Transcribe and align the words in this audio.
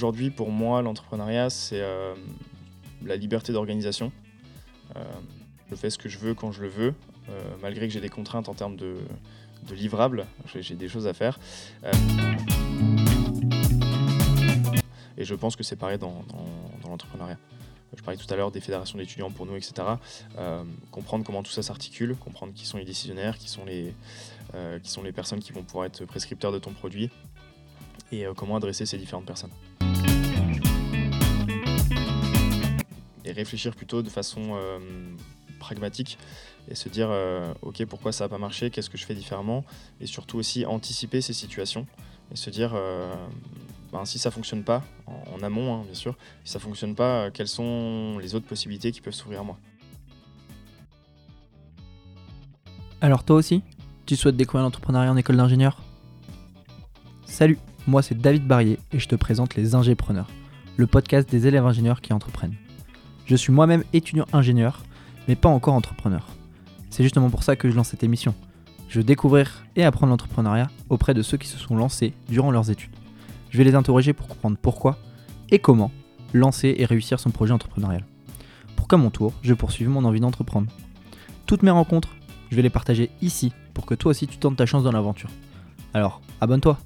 aujourd'hui, 0.00 0.30
pour 0.30 0.50
moi, 0.50 0.80
l'entrepreneuriat, 0.80 1.50
c'est 1.50 1.84
la 3.04 3.16
liberté 3.16 3.52
d'organisation. 3.52 4.12
je 5.70 5.74
fais 5.76 5.90
ce 5.90 5.98
que 5.98 6.08
je 6.08 6.16
veux 6.16 6.32
quand 6.32 6.52
je 6.52 6.62
le 6.62 6.68
veux, 6.68 6.94
malgré 7.60 7.86
que 7.86 7.92
j'ai 7.92 8.00
des 8.00 8.08
contraintes 8.08 8.48
en 8.48 8.54
termes 8.54 8.76
de, 8.76 8.96
livrables. 9.70 10.24
J'ai 10.58 10.74
des 10.74 10.88
choses 10.88 11.06
à 11.06 11.12
faire. 11.12 11.38
et 15.18 15.24
je 15.24 15.34
pense 15.34 15.54
que 15.54 15.62
c'est 15.62 15.76
pareil 15.76 15.98
dans 15.98 16.24
l'entrepreneuriat 16.88 17.36
je 17.96 18.02
parlais 18.02 18.18
tout 18.18 18.32
à 18.32 18.36
l'heure 18.36 18.50
des 18.50 18.60
fédérations 18.60 18.98
d'étudiants 18.98 19.30
pour 19.30 19.46
nous, 19.46 19.56
etc. 19.56 19.74
Euh, 20.38 20.62
comprendre 20.90 21.24
comment 21.24 21.42
tout 21.42 21.50
ça 21.50 21.62
s'articule, 21.62 22.16
comprendre 22.16 22.52
qui 22.54 22.66
sont 22.66 22.78
les 22.78 22.84
décisionnaires, 22.84 23.38
qui 23.38 23.48
sont 23.48 23.64
les, 23.64 23.94
euh, 24.54 24.78
personnes 25.14 25.40
qui 25.40 25.52
vont 25.52 25.62
pouvoir 25.62 25.86
être 25.86 26.04
prescripteurs 26.04 26.52
de 26.52 26.58
ton 26.58 26.72
produit 26.72 27.10
et 28.12 28.26
euh, 28.26 28.34
comment 28.34 28.56
adresser 28.56 28.86
ces 28.86 28.98
différentes 28.98 29.26
personnes. 29.26 29.50
Et 33.24 33.32
réfléchir 33.32 33.74
plutôt 33.74 34.02
de 34.02 34.08
façon 34.08 34.58
pragmatique 35.58 36.18
et 36.70 36.74
se 36.74 36.88
dire 36.88 37.10
ok 37.60 37.84
pourquoi 37.84 38.12
ça 38.12 38.24
n'a 38.24 38.28
pas 38.28 38.38
marché, 38.38 38.70
qu'est-ce 38.70 38.88
que 38.88 38.96
je 38.96 39.04
fais 39.04 39.14
différemment 39.14 39.64
et 40.00 40.06
surtout 40.06 40.38
aussi 40.38 40.64
anticiper 40.64 41.20
ces 41.20 41.34
situations 41.34 41.86
et 42.32 42.36
se 42.36 42.48
dire 42.48 42.74
ben, 43.92 44.04
si 44.04 44.18
ça 44.18 44.30
fonctionne 44.30 44.62
pas, 44.62 44.84
en, 45.06 45.42
amont 45.42 45.74
hein, 45.74 45.82
bien 45.84 45.94
sûr, 45.94 46.16
si 46.44 46.52
ça 46.52 46.60
fonctionne 46.60 46.94
pas, 46.94 47.24
euh, 47.24 47.30
quelles 47.32 47.48
sont 47.48 48.18
les 48.20 48.34
autres 48.34 48.46
possibilités 48.46 48.92
qui 48.92 49.00
peuvent 49.00 49.14
s'ouvrir 49.14 49.40
à 49.40 49.42
moi? 49.42 49.58
Alors 53.00 53.24
toi 53.24 53.36
aussi, 53.36 53.62
tu 54.06 54.14
souhaites 54.14 54.36
découvrir 54.36 54.62
l'entrepreneuriat 54.62 55.10
en 55.10 55.16
école 55.16 55.36
d'ingénieur? 55.36 55.82
Salut, 57.24 57.58
moi 57.86 58.02
c'est 58.02 58.16
David 58.16 58.46
Barrier 58.46 58.78
et 58.92 59.00
je 59.00 59.08
te 59.08 59.16
présente 59.16 59.56
les 59.56 59.74
Ingépreneurs, 59.74 60.28
le 60.76 60.86
podcast 60.86 61.28
des 61.28 61.48
élèves 61.48 61.66
ingénieurs 61.66 62.00
qui 62.00 62.12
entreprennent. 62.12 62.56
Je 63.30 63.36
suis 63.36 63.52
moi-même 63.52 63.84
étudiant 63.92 64.26
ingénieur, 64.32 64.82
mais 65.28 65.36
pas 65.36 65.48
encore 65.48 65.74
entrepreneur. 65.74 66.26
C'est 66.90 67.04
justement 67.04 67.30
pour 67.30 67.44
ça 67.44 67.54
que 67.54 67.70
je 67.70 67.76
lance 67.76 67.90
cette 67.90 68.02
émission. 68.02 68.34
Je 68.88 68.98
veux 68.98 69.04
découvrir 69.04 69.64
et 69.76 69.84
apprendre 69.84 70.10
l'entrepreneuriat 70.10 70.68
auprès 70.88 71.14
de 71.14 71.22
ceux 71.22 71.36
qui 71.36 71.46
se 71.46 71.56
sont 71.56 71.76
lancés 71.76 72.12
durant 72.28 72.50
leurs 72.50 72.72
études. 72.72 72.90
Je 73.50 73.58
vais 73.58 73.62
les 73.62 73.76
interroger 73.76 74.14
pour 74.14 74.26
comprendre 74.26 74.58
pourquoi 74.60 74.98
et 75.52 75.60
comment 75.60 75.92
lancer 76.34 76.74
et 76.76 76.84
réussir 76.84 77.20
son 77.20 77.30
projet 77.30 77.52
entrepreneurial. 77.52 78.04
Pour 78.74 78.88
qu'à 78.88 78.96
mon 78.96 79.10
tour, 79.10 79.32
je 79.42 79.54
poursuive 79.54 79.90
mon 79.90 80.04
envie 80.04 80.18
d'entreprendre. 80.18 80.72
Toutes 81.46 81.62
mes 81.62 81.70
rencontres, 81.70 82.16
je 82.50 82.56
vais 82.56 82.62
les 82.62 82.68
partager 82.68 83.10
ici 83.22 83.52
pour 83.74 83.86
que 83.86 83.94
toi 83.94 84.10
aussi 84.10 84.26
tu 84.26 84.38
tentes 84.38 84.56
ta 84.56 84.66
chance 84.66 84.82
dans 84.82 84.90
l'aventure. 84.90 85.30
Alors, 85.94 86.20
abonne-toi 86.40 86.80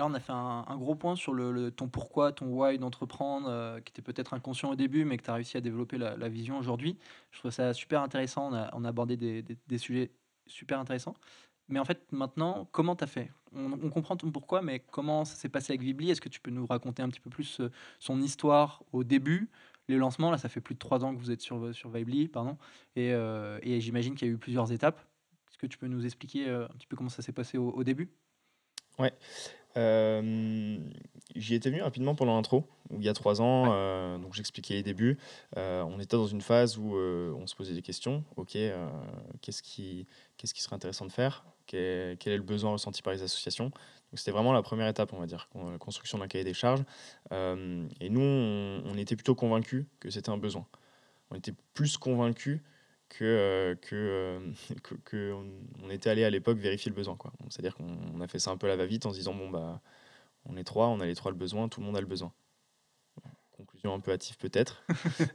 Là, 0.00 0.06
on 0.06 0.14
a 0.14 0.20
fait 0.20 0.32
un, 0.32 0.78
gros 0.78 0.94
point 0.94 1.14
sur 1.14 1.34
le, 1.34 1.70
ton 1.70 1.86
pourquoi, 1.86 2.32
ton 2.32 2.46
why 2.46 2.78
d'entreprendre, 2.78 3.48
euh, 3.50 3.80
qui 3.80 3.90
était 3.90 4.00
peut-être 4.00 4.32
inconscient 4.32 4.70
au 4.70 4.74
début, 4.74 5.04
mais 5.04 5.18
que 5.18 5.24
tu 5.24 5.28
as 5.28 5.34
réussi 5.34 5.58
à 5.58 5.60
développer 5.60 5.98
la, 5.98 6.28
vision 6.30 6.56
aujourd'hui. 6.56 6.96
Je 7.32 7.40
trouve 7.40 7.50
ça 7.50 7.74
super 7.74 8.00
intéressant. 8.00 8.50
On 8.72 8.84
a, 8.84 8.88
abordé 8.88 9.18
des, 9.18 9.78
sujets 9.78 10.10
super 10.46 10.80
intéressants. 10.80 11.14
Mais 11.68 11.78
en 11.78 11.84
fait, 11.84 12.00
maintenant, 12.12 12.66
comment 12.72 12.96
tu 12.96 13.04
as 13.04 13.08
fait? 13.08 13.30
On, 13.54 13.90
comprend 13.90 14.16
ton 14.16 14.30
pourquoi, 14.30 14.62
mais 14.62 14.78
comment 14.78 15.26
ça 15.26 15.34
s'est 15.34 15.50
passé 15.50 15.74
avec 15.74 15.82
Vibli 15.82 16.10
Est-ce 16.10 16.22
que 16.22 16.30
tu 16.30 16.40
peux 16.40 16.50
nous 16.50 16.64
raconter 16.64 17.02
un 17.02 17.10
petit 17.10 17.20
peu 17.20 17.28
plus 17.28 17.60
euh, 17.60 17.70
son 17.98 18.22
histoire 18.22 18.82
au 18.92 19.04
début 19.04 19.50
les 19.88 19.96
lancements, 19.96 20.30
là, 20.30 20.38
ça 20.38 20.48
fait 20.48 20.60
plus 20.60 20.74
de 20.74 20.78
trois 20.78 21.04
ans 21.04 21.12
que 21.12 21.20
vous 21.20 21.32
êtes 21.32 21.40
sur, 21.40 21.74
sur 21.74 21.90
Vibly, 21.90 22.28
pardon, 22.28 22.56
et, 22.94 23.12
euh, 23.12 23.58
j'imagine 23.80 24.14
qu'il 24.14 24.28
y 24.28 24.30
a 24.30 24.34
eu 24.34 24.38
plusieurs 24.38 24.70
étapes. 24.70 25.00
Est-ce 25.50 25.58
que 25.58 25.66
tu 25.66 25.78
peux 25.78 25.88
nous 25.88 26.04
expliquer 26.06 26.48
euh, 26.48 26.66
un 26.66 26.74
petit 26.74 26.86
peu 26.86 26.96
comment 26.96 27.08
ça 27.08 27.22
s'est 27.22 27.32
passé 27.32 27.58
au, 27.58 27.82
début? 27.82 28.08
Ouais. 29.00 29.12
J'y 29.76 31.54
étais 31.54 31.70
venu 31.70 31.82
rapidement 31.82 32.14
pendant 32.14 32.34
l'intro, 32.34 32.64
il 32.90 33.04
y 33.04 33.08
a 33.08 33.14
trois 33.14 33.40
ans, 33.40 34.18
donc 34.18 34.34
j'expliquais 34.34 34.74
les 34.74 34.82
débuts. 34.82 35.18
on 35.56 36.00
était 36.00 36.16
dans 36.16 36.26
une 36.26 36.40
phase 36.40 36.76
où 36.76 36.96
on 36.96 37.46
se 37.46 37.54
posait 37.54 37.74
des 37.74 37.82
questions. 37.82 38.24
Ok, 38.36 38.56
qu'est-ce 39.40 39.62
qui, 39.62 40.06
qu'est-ce 40.36 40.54
qui 40.54 40.62
serait 40.62 40.76
intéressant 40.76 41.06
de 41.06 41.12
faire? 41.12 41.44
Quel 41.66 41.78
est 41.80 42.36
le 42.36 42.42
besoin 42.42 42.72
ressenti 42.72 43.00
par 43.00 43.12
les 43.12 43.22
associations? 43.22 43.70
C'était 44.14 44.32
vraiment 44.32 44.52
la 44.52 44.62
première 44.62 44.88
étape, 44.88 45.12
on 45.12 45.20
va 45.20 45.26
dire, 45.26 45.48
la 45.54 45.78
construction 45.78 46.18
d'un 46.18 46.26
cahier 46.26 46.44
des 46.44 46.54
charges. 46.54 46.82
Euh, 47.32 47.86
et 48.00 48.10
nous, 48.10 48.20
on, 48.20 48.96
était 48.96 49.14
plutôt 49.14 49.36
convaincus 49.36 49.86
que 50.00 50.10
c'était 50.10 50.30
un 50.30 50.36
besoin. 50.36 50.66
On 51.30 51.36
était 51.36 51.54
plus 51.74 51.96
convaincus 51.96 52.60
que, 53.10 53.24
euh, 53.24 53.74
euh, 53.92 54.52
que, 54.82 54.94
que, 55.04 55.34
on, 55.82 55.90
était 55.90 56.08
allé 56.08 56.24
à 56.24 56.30
l'époque 56.30 56.58
vérifier 56.58 56.88
le 56.88 56.96
besoin. 56.96 57.18
C'est-à-dire 57.50 57.74
qu'on 57.74 58.20
a 58.20 58.26
fait 58.26 58.38
ça 58.38 58.50
un 58.50 58.56
peu 58.56 58.66
à 58.66 58.70
la 58.70 58.76
va-vite 58.76 59.04
en 59.04 59.10
se 59.10 59.18
disant, 59.18 59.34
bon, 59.34 59.50
bah, 59.50 59.82
on 60.46 60.56
est 60.56 60.64
trois, 60.64 60.88
on 60.88 61.00
a 61.00 61.06
les 61.06 61.14
trois 61.14 61.30
le 61.30 61.36
besoin, 61.36 61.68
tout 61.68 61.80
le 61.80 61.86
monde 61.86 61.96
a 61.96 62.00
le 62.00 62.06
besoin 62.06 62.32
conclusion 63.56 63.92
un 63.92 64.00
peu 64.00 64.10
hâtive 64.10 64.38
peut-être. 64.38 64.82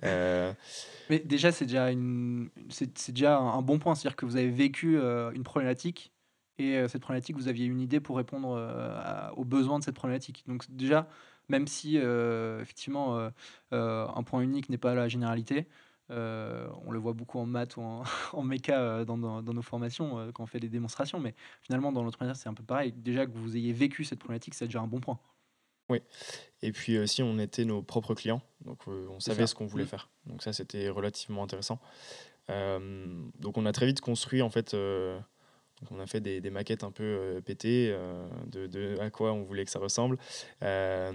Mais 1.12 1.20
déjà, 1.20 1.52
c'est 1.52 1.66
déjà, 1.66 1.92
une, 1.92 2.50
c'est, 2.70 3.12
déjà 3.12 3.38
un 3.38 3.62
bon 3.62 3.78
point, 3.78 3.94
c'est-à-dire 3.94 4.16
que 4.16 4.26
vous 4.26 4.36
avez 4.36 4.50
vécu 4.50 4.98
une 4.98 5.44
problématique 5.44 6.12
et 6.58 6.78
euh, 6.78 6.88
cette 6.88 7.02
problématique, 7.02 7.36
vous 7.36 7.48
aviez 7.48 7.66
une 7.66 7.82
idée 7.82 8.00
pour 8.00 8.18
répondre 8.18 8.56
euh, 8.58 9.30
aux 9.36 9.46
besoins 9.46 9.80
de 9.80 9.84
cette 9.84 9.96
problématique. 9.96 10.44
Donc 10.48 10.66
déjà, 10.70 11.08
même 11.50 11.68
si 11.68 11.98
euh, 11.98 12.62
effectivement 12.62 13.30
un 13.72 14.24
point 14.24 14.42
unique 14.42 14.70
n'est 14.70 14.78
pas 14.78 14.96
la 14.96 15.08
généralité, 15.08 15.68
on 16.10 16.92
le 16.92 17.00
voit 17.00 17.14
beaucoup 17.14 17.40
en 17.40 17.46
maths 17.46 17.78
ou 17.78 17.82
en, 17.82 18.04
en 18.34 18.44
méca 18.44 19.06
dans, 19.06 19.18
dans, 19.18 19.42
nos 19.42 19.62
formations 19.62 20.32
quand 20.34 20.44
on 20.44 20.48
fait 20.48 20.60
des 20.60 20.70
démonstrations, 20.70 21.20
mais 21.20 21.36
finalement 21.62 21.92
dans 21.92 22.04
l'entrepreneuriat 22.04 22.36
c'est 22.36 22.50
un 22.50 22.54
peu 22.54 22.64
pareil. 22.64 22.92
Déjà 22.92 23.26
que 23.26 23.32
vous 23.32 23.56
ayez 23.58 23.74
vécu 23.74 24.04
cette 24.04 24.20
problématique, 24.20 24.54
c'est 24.54 24.66
déjà 24.66 24.82
un 24.82 24.88
bon 24.88 25.00
point. 25.00 25.20
Oui, 25.90 26.00
et 26.64 26.72
puis 26.72 26.98
aussi 26.98 27.22
on 27.22 27.38
était 27.38 27.66
nos 27.66 27.84
propres 27.84 28.16
clients, 28.16 28.42
donc 28.62 28.88
on 28.88 29.20
savait 29.20 29.46
ce 29.46 29.54
qu'on 29.54 29.68
voulait 29.68 29.84
mmh. 29.84 29.88
faire. 29.88 30.10
Donc 30.26 30.44
ça 30.44 30.54
c'était 30.54 30.90
relativement 30.90 31.44
intéressant. 31.44 31.80
donc 32.50 33.58
on 33.58 33.66
a 33.66 33.72
très 33.72 33.86
vite 33.86 34.02
construit 34.02 34.42
en 34.42 34.50
fait 34.50 34.76
on 35.92 36.00
a 36.00 36.08
fait 36.08 36.22
des, 36.22 36.50
maquettes 36.50 36.84
un 36.84 36.92
peu 36.92 37.04
euh, 37.04 37.42
pétées 37.42 37.90
euh, 37.92 38.28
de, 38.48 39.00
à 39.00 39.10
quoi 39.10 39.34
on 39.34 39.44
voulait 39.44 39.66
que 39.66 39.72
ça 39.72 39.80
ressemble. 39.80 40.18
Euh, 40.64 41.12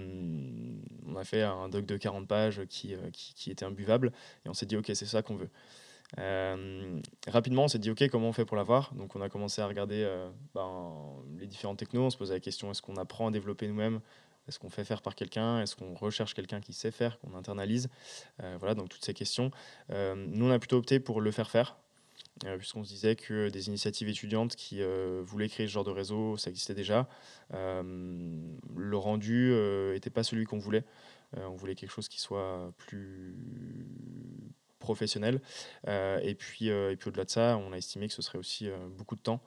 on 1.07 1.15
a 1.15 1.23
fait 1.23 1.41
un 1.41 1.69
doc 1.69 1.85
de 1.85 1.97
40 1.97 2.27
pages 2.27 2.61
qui, 2.69 2.95
qui, 3.13 3.51
était 3.51 3.65
imbuvable 3.65 4.11
et 4.45 4.49
on 4.49 4.53
s'est 4.53 4.65
dit 4.65 4.77
ok 4.77 4.91
c'est 4.93 5.05
ça 5.05 5.21
qu'on 5.21 5.35
veut. 5.35 5.49
rapidement, 7.27 7.63
on 7.63 7.67
s'est 7.67 7.79
dit 7.79 7.89
ok 7.89 8.07
comment 8.09 8.29
on 8.29 8.33
fait 8.33 8.45
pour 8.45 8.57
l'avoir? 8.57 8.93
Donc 8.93 9.15
on 9.15 9.21
a 9.21 9.29
commencé 9.29 9.61
à 9.61 9.67
regarder 9.67 10.07
ben, 10.53 10.93
les 11.37 11.47
différentes 11.47 11.79
technos. 11.79 12.05
On 12.05 12.09
se 12.09 12.17
posait 12.17 12.33
la 12.33 12.39
question 12.39 12.71
est-ce 12.71 12.81
qu'on 12.81 12.97
apprend 12.97 13.27
à 13.27 13.31
développer 13.31 13.67
nous-mêmes? 13.67 13.99
Est-ce 14.47 14.57
qu'on 14.59 14.69
fait 14.69 14.83
faire 14.83 15.01
par 15.01 15.15
quelqu'un? 15.15 15.61
Est-ce 15.61 15.75
qu'on 15.75 15.93
recherche 15.93 16.33
quelqu'un 16.33 16.61
qui 16.61 16.73
sait 16.73 16.91
faire, 16.91 17.19
qu'on 17.19 17.35
internalise? 17.35 17.89
Voilà, 18.59 18.75
donc 18.75 18.89
toutes 18.89 19.05
ces 19.05 19.13
questions. 19.13 19.51
nous, 19.89 20.45
on 20.45 20.51
a 20.51 20.59
plutôt 20.59 20.77
opté 20.77 20.99
pour 20.99 21.21
le 21.21 21.31
faire 21.31 21.49
faire. 21.49 21.80
Euh, 22.45 22.57
puisqu'on 22.57 22.83
se 22.83 22.89
disait 22.89 23.15
que 23.15 23.49
des 23.49 23.67
initiatives 23.67 24.09
étudiantes 24.09 24.55
qui 24.55 24.81
euh, 24.81 25.21
voulaient 25.23 25.49
créer 25.49 25.67
ce 25.67 25.73
genre 25.73 25.83
de 25.83 25.91
réseau, 25.91 26.37
ça 26.37 26.49
existait 26.49 26.73
déjà. 26.73 27.07
Euh, 27.53 27.83
le 28.75 28.97
rendu 28.97 29.53
n'était 29.93 30.09
pas 30.09 30.23
celui 30.23 30.45
qu'on 30.45 30.57
voulait. 30.57 30.83
on 31.37 31.55
voulait 31.55 31.75
quelque 31.75 31.91
chose 31.91 32.07
qui 32.07 32.19
soit 32.19 32.73
plus 32.77 33.35
professionnel. 34.79 35.41
et 35.87 36.35
puis, 36.37 36.67
et 36.67 36.95
puis 36.97 37.09
au-delà 37.09 37.25
de 37.25 37.29
ça, 37.29 37.57
on 37.57 37.73
a 37.73 37.77
estimé 37.77 38.07
que 38.07 38.13
ce 38.13 38.21
serait 38.21 38.39
aussi 38.39 38.69
beaucoup 38.97 39.15
de 39.15 39.21
temps 39.21 39.41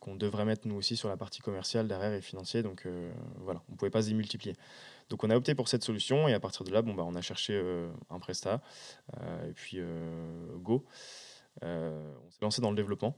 qu'on 0.00 0.16
devrait 0.16 0.44
mettre 0.44 0.66
nous 0.66 0.74
aussi 0.74 0.96
sur 0.96 1.08
la 1.08 1.16
partie 1.16 1.40
commerciale 1.40 1.88
derrière 1.88 2.12
et 2.12 2.20
financier. 2.20 2.62
Donc 2.62 2.86
voilà, 3.38 3.62
on 3.68 3.72
ne 3.72 3.76
pouvait 3.76 3.90
pas 3.90 4.02
se 4.02 4.08
démultiplier. 4.08 4.54
Donc 5.08 5.24
on 5.24 5.30
a 5.30 5.36
opté 5.36 5.54
pour 5.54 5.68
cette 5.68 5.84
solution 5.84 6.28
et 6.28 6.34
à 6.34 6.40
partir 6.40 6.64
de 6.64 6.70
là, 6.70 6.82
bon, 6.82 6.94
bah, 6.94 7.04
on 7.06 7.14
a 7.14 7.20
cherché 7.20 7.60
un 8.10 8.18
Presta 8.18 8.60
et 9.48 9.52
puis 9.54 9.78
Go. 10.56 10.84
Euh, 11.62 12.12
on 12.26 12.30
s'est 12.30 12.38
lancé 12.42 12.60
dans 12.60 12.70
le 12.70 12.76
développement. 12.76 13.16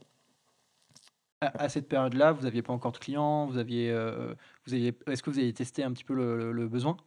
À, 1.41 1.69
cette 1.69 1.87
période-là, 1.87 2.31
vous 2.31 2.43
n'aviez 2.43 2.63
pas 2.63 2.73
encore 2.73 2.91
de 2.91 2.97
clients, 2.97 3.45
vous 3.45 3.57
aviez, 3.57 3.91
euh, 3.91 4.33
vous 4.65 4.73
aviez, 4.73 4.97
est-ce 5.05 5.21
que 5.21 5.29
vous 5.29 5.37
avez 5.37 5.53
testé 5.53 5.83
un 5.83 5.91
petit 5.91 6.03
peu 6.03 6.15
le, 6.15 6.67
besoin? 6.67 6.97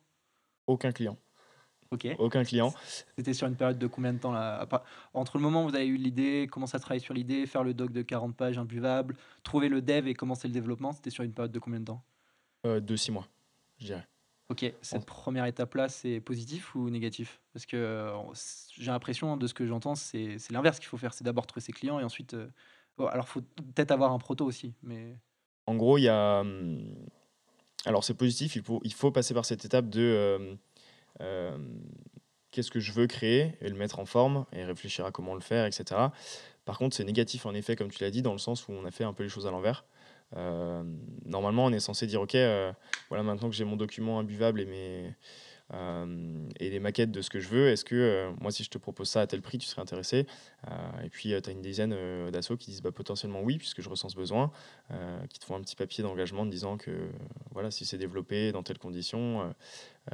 Aucun 0.69 0.93
client. 0.93 1.17
Ok. 1.91 2.07
Aucun 2.21 2.45
client. 2.45 2.73
C'était 3.17 3.35
sur 3.35 3.49
une 3.49 3.57
période 3.57 3.79
de 3.79 3.89
combien 3.89 4.13
de 4.13 4.19
temps 4.19 4.31
là 4.31 4.65
Entre 5.15 5.37
le 5.37 5.43
moment 5.43 5.65
où 5.65 5.69
vous 5.69 5.75
avez 5.75 5.87
eu 5.87 5.97
l'idée, 5.97 6.47
commencer 6.49 6.77
à 6.77 6.79
travailler 6.79 7.03
sur 7.03 7.13
l'idée, 7.13 7.45
faire 7.47 7.65
le 7.65 7.75
doc 7.75 7.91
de 7.91 8.03
40 8.03 8.37
pages 8.37 8.57
imbuvable, 8.57 9.17
trouver 9.43 9.69
le 9.69 9.83
dev 9.83 10.07
et 10.07 10.15
commencer 10.15 10.47
le 10.47 10.55
développement, 10.55 10.93
c'était 10.93 11.11
sur 11.11 11.25
une 11.25 11.33
période 11.33 11.51
de 11.51 11.59
combien 11.59 11.81
de 11.81 11.87
temps? 11.87 12.05
Euh, 12.67 12.79
De 12.79 12.95
six 12.95 13.11
mois, 13.11 13.27
je 13.79 13.87
dirais. 13.87 14.07
Ok, 14.51 14.65
cette 14.83 15.07
première 15.07 15.47
étape-là, 15.47 15.89
c'est 15.89 16.19
positif 16.19 16.75
ou 16.75 16.91
négatif? 16.91 17.41
Parce 17.53 17.67
que 17.67 17.77
euh, 17.77 18.13
j'ai 18.77 18.91
l'impression, 18.91 19.37
de 19.37 19.47
ce 19.47 19.55
que 19.55 19.65
j'entends, 19.65 19.95
c'est 19.95 20.39
l'inverse 20.51 20.81
qu'il 20.81 20.89
faut 20.89 20.97
faire. 20.97 21.15
C'est 21.15 21.23
d'abord 21.23 21.47
trouver 21.47 21.65
ses 21.65 21.73
clients 21.73 22.01
et 22.01 22.05
ensuite. 22.05 22.35
Euh, 22.35 22.49
alors, 22.99 23.27
il 23.29 23.31
faut 23.31 23.43
peut-être 23.43 23.93
avoir 23.93 24.13
un 24.13 24.19
proto 24.19 24.45
aussi. 24.45 24.75
mais... 24.83 25.17
En 25.67 25.77
gros, 25.77 25.99
il 25.99 26.03
y 26.03 26.09
a. 26.09 26.41
Hum, 26.41 26.97
alors, 27.87 28.03
c'est 28.03 28.15
positif, 28.15 28.57
il 28.57 28.63
faut, 28.63 28.81
il 28.83 28.93
faut 28.93 29.13
passer 29.13 29.35
par 29.35 29.45
cette 29.45 29.65
étape 29.65 29.89
de. 29.89 30.59
Euh, 31.21 31.59
qu'est-ce 32.51 32.73
que 32.73 32.81
je 32.81 32.91
veux 32.91 33.07
créer 33.07 33.55
et 33.61 33.69
le 33.69 33.77
mettre 33.77 34.01
en 34.01 34.05
forme 34.05 34.47
et 34.53 34.65
réfléchir 34.65 35.05
à 35.05 35.13
comment 35.13 35.35
le 35.35 35.41
faire, 35.41 35.65
etc. 35.65 36.09
Par 36.65 36.77
contre, 36.77 36.97
c'est 36.97 37.05
négatif 37.05 37.47
en 37.47 37.55
effet, 37.55 37.77
comme 37.77 37.91
tu 37.91 38.03
l'as 38.03 38.11
dit, 38.11 38.23
dans 38.23 38.33
le 38.33 38.39
sens 38.39 38.67
où 38.67 38.73
on 38.73 38.85
a 38.85 38.91
fait 38.91 39.05
un 39.05 39.13
peu 39.13 39.23
les 39.23 39.29
choses 39.29 39.47
à 39.47 39.53
l'envers. 39.53 39.85
Normalement, 40.35 41.67
on 41.67 41.73
est 41.73 41.81
censé 41.81 42.07
dire, 42.07 42.21
OK, 42.21 42.37
voilà, 43.09 43.23
maintenant 43.25 43.49
que 43.49 43.57
j'ai 43.57 43.65
mon 43.65 43.77
document 43.77 44.19
imbuvable 44.19 44.61
et 44.61 44.67
mes 44.67 45.15
euh, 45.73 46.49
et 46.59 46.69
les 46.69 46.81
maquettes 46.81 47.13
de 47.13 47.23
ce 47.23 47.31
que 47.31 47.39
je 47.39 47.49
veux. 47.49 47.69
Est-ce 47.69 47.85
que 47.85 47.95
euh, 47.95 48.33
moi, 48.41 48.51
si 48.51 48.65
je 48.65 48.71
te 48.71 48.79
propose 48.79 49.09
ça 49.09 49.21
à 49.21 49.27
tel 49.27 49.41
prix, 49.41 49.59
tu 49.59 49.67
serais 49.67 49.83
intéressé? 49.83 50.27
Euh, 50.69 51.03
Et 51.05 51.09
puis, 51.09 51.33
tu 51.43 51.49
as 51.49 51.53
une 51.53 51.63
dizaine 51.63 51.95
d'assauts 52.31 52.57
qui 52.57 52.71
disent 52.71 52.83
bah, 52.83 52.93
potentiellement 52.93 53.41
oui, 53.41 53.59
puisque 53.59 53.81
je 53.81 53.89
ressens 53.89 54.11
ce 54.11 54.17
besoin, 54.17 54.51
qui 55.29 55.39
te 55.39 55.45
font 55.45 55.57
un 55.57 55.61
petit 55.61 55.77
papier 55.77 56.03
d'engagement 56.03 56.43
en 56.43 56.47
disant 56.47 56.77
que 56.77 56.91
voilà, 57.53 57.71
si 57.71 57.85
c'est 57.85 57.99
développé 57.99 58.53
dans 58.53 58.63
telles 58.63 58.79
conditions, 58.79 59.55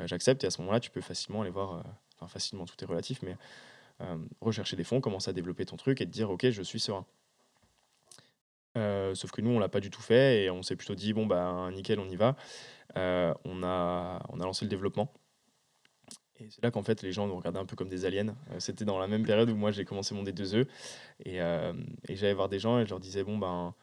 j'accepte. 0.04 0.44
Et 0.44 0.46
à 0.46 0.50
ce 0.50 0.60
moment-là, 0.60 0.80
tu 0.80 0.90
peux 0.90 1.00
facilement 1.00 1.42
aller 1.42 1.50
voir, 1.50 1.84
enfin 2.16 2.28
facilement, 2.28 2.66
tout 2.66 2.76
est 2.82 2.86
relatif, 2.86 3.22
mais 3.22 3.36
rechercher 4.40 4.76
des 4.76 4.84
fonds, 4.84 5.00
commencer 5.00 5.30
à 5.30 5.32
développer 5.32 5.64
ton 5.64 5.76
truc 5.76 6.00
et 6.00 6.06
te 6.06 6.10
dire 6.10 6.30
ok, 6.30 6.50
je 6.50 6.62
suis 6.62 6.80
serein. 6.80 7.06
Sauf 9.14 9.30
que 9.30 9.40
nous, 9.40 9.50
on 9.50 9.58
l'a 9.58 9.68
pas 9.68 9.80
du 9.80 9.90
tout 9.90 10.02
fait 10.02 10.44
et 10.44 10.50
on 10.50 10.62
s'est 10.62 10.76
plutôt 10.76 10.94
dit 10.94 11.12
bon 11.12 11.26
bah 11.26 11.68
nickel, 11.72 11.98
on 11.98 12.08
y 12.08 12.16
va. 12.16 12.36
on, 12.94 13.62
a, 13.62 14.22
on 14.28 14.40
a 14.40 14.44
lancé 14.44 14.64
le 14.64 14.68
développement. 14.70 15.12
Et 16.40 16.48
c'est 16.50 16.62
là 16.62 16.70
qu'en 16.70 16.82
fait, 16.82 17.02
les 17.02 17.12
gens 17.12 17.26
nous 17.26 17.36
regardaient 17.36 17.58
un 17.58 17.64
peu 17.64 17.76
comme 17.76 17.88
des 17.88 18.04
aliens. 18.04 18.36
Euh, 18.50 18.60
c'était 18.60 18.84
dans 18.84 18.98
la 18.98 19.06
même 19.06 19.24
période 19.24 19.48
où 19.50 19.56
moi 19.56 19.70
j'ai 19.70 19.84
commencé 19.84 20.14
mon 20.14 20.22
D2E. 20.22 20.66
Et, 21.24 21.40
euh, 21.40 21.72
j'allais 22.08 22.34
voir 22.34 22.48
des 22.48 22.58
gens 22.58 22.78
et 22.78 22.84
je 22.84 22.90
leur 22.90 23.00
disais 23.00 23.24
Bon, 23.24 23.38
ben, 23.38 23.74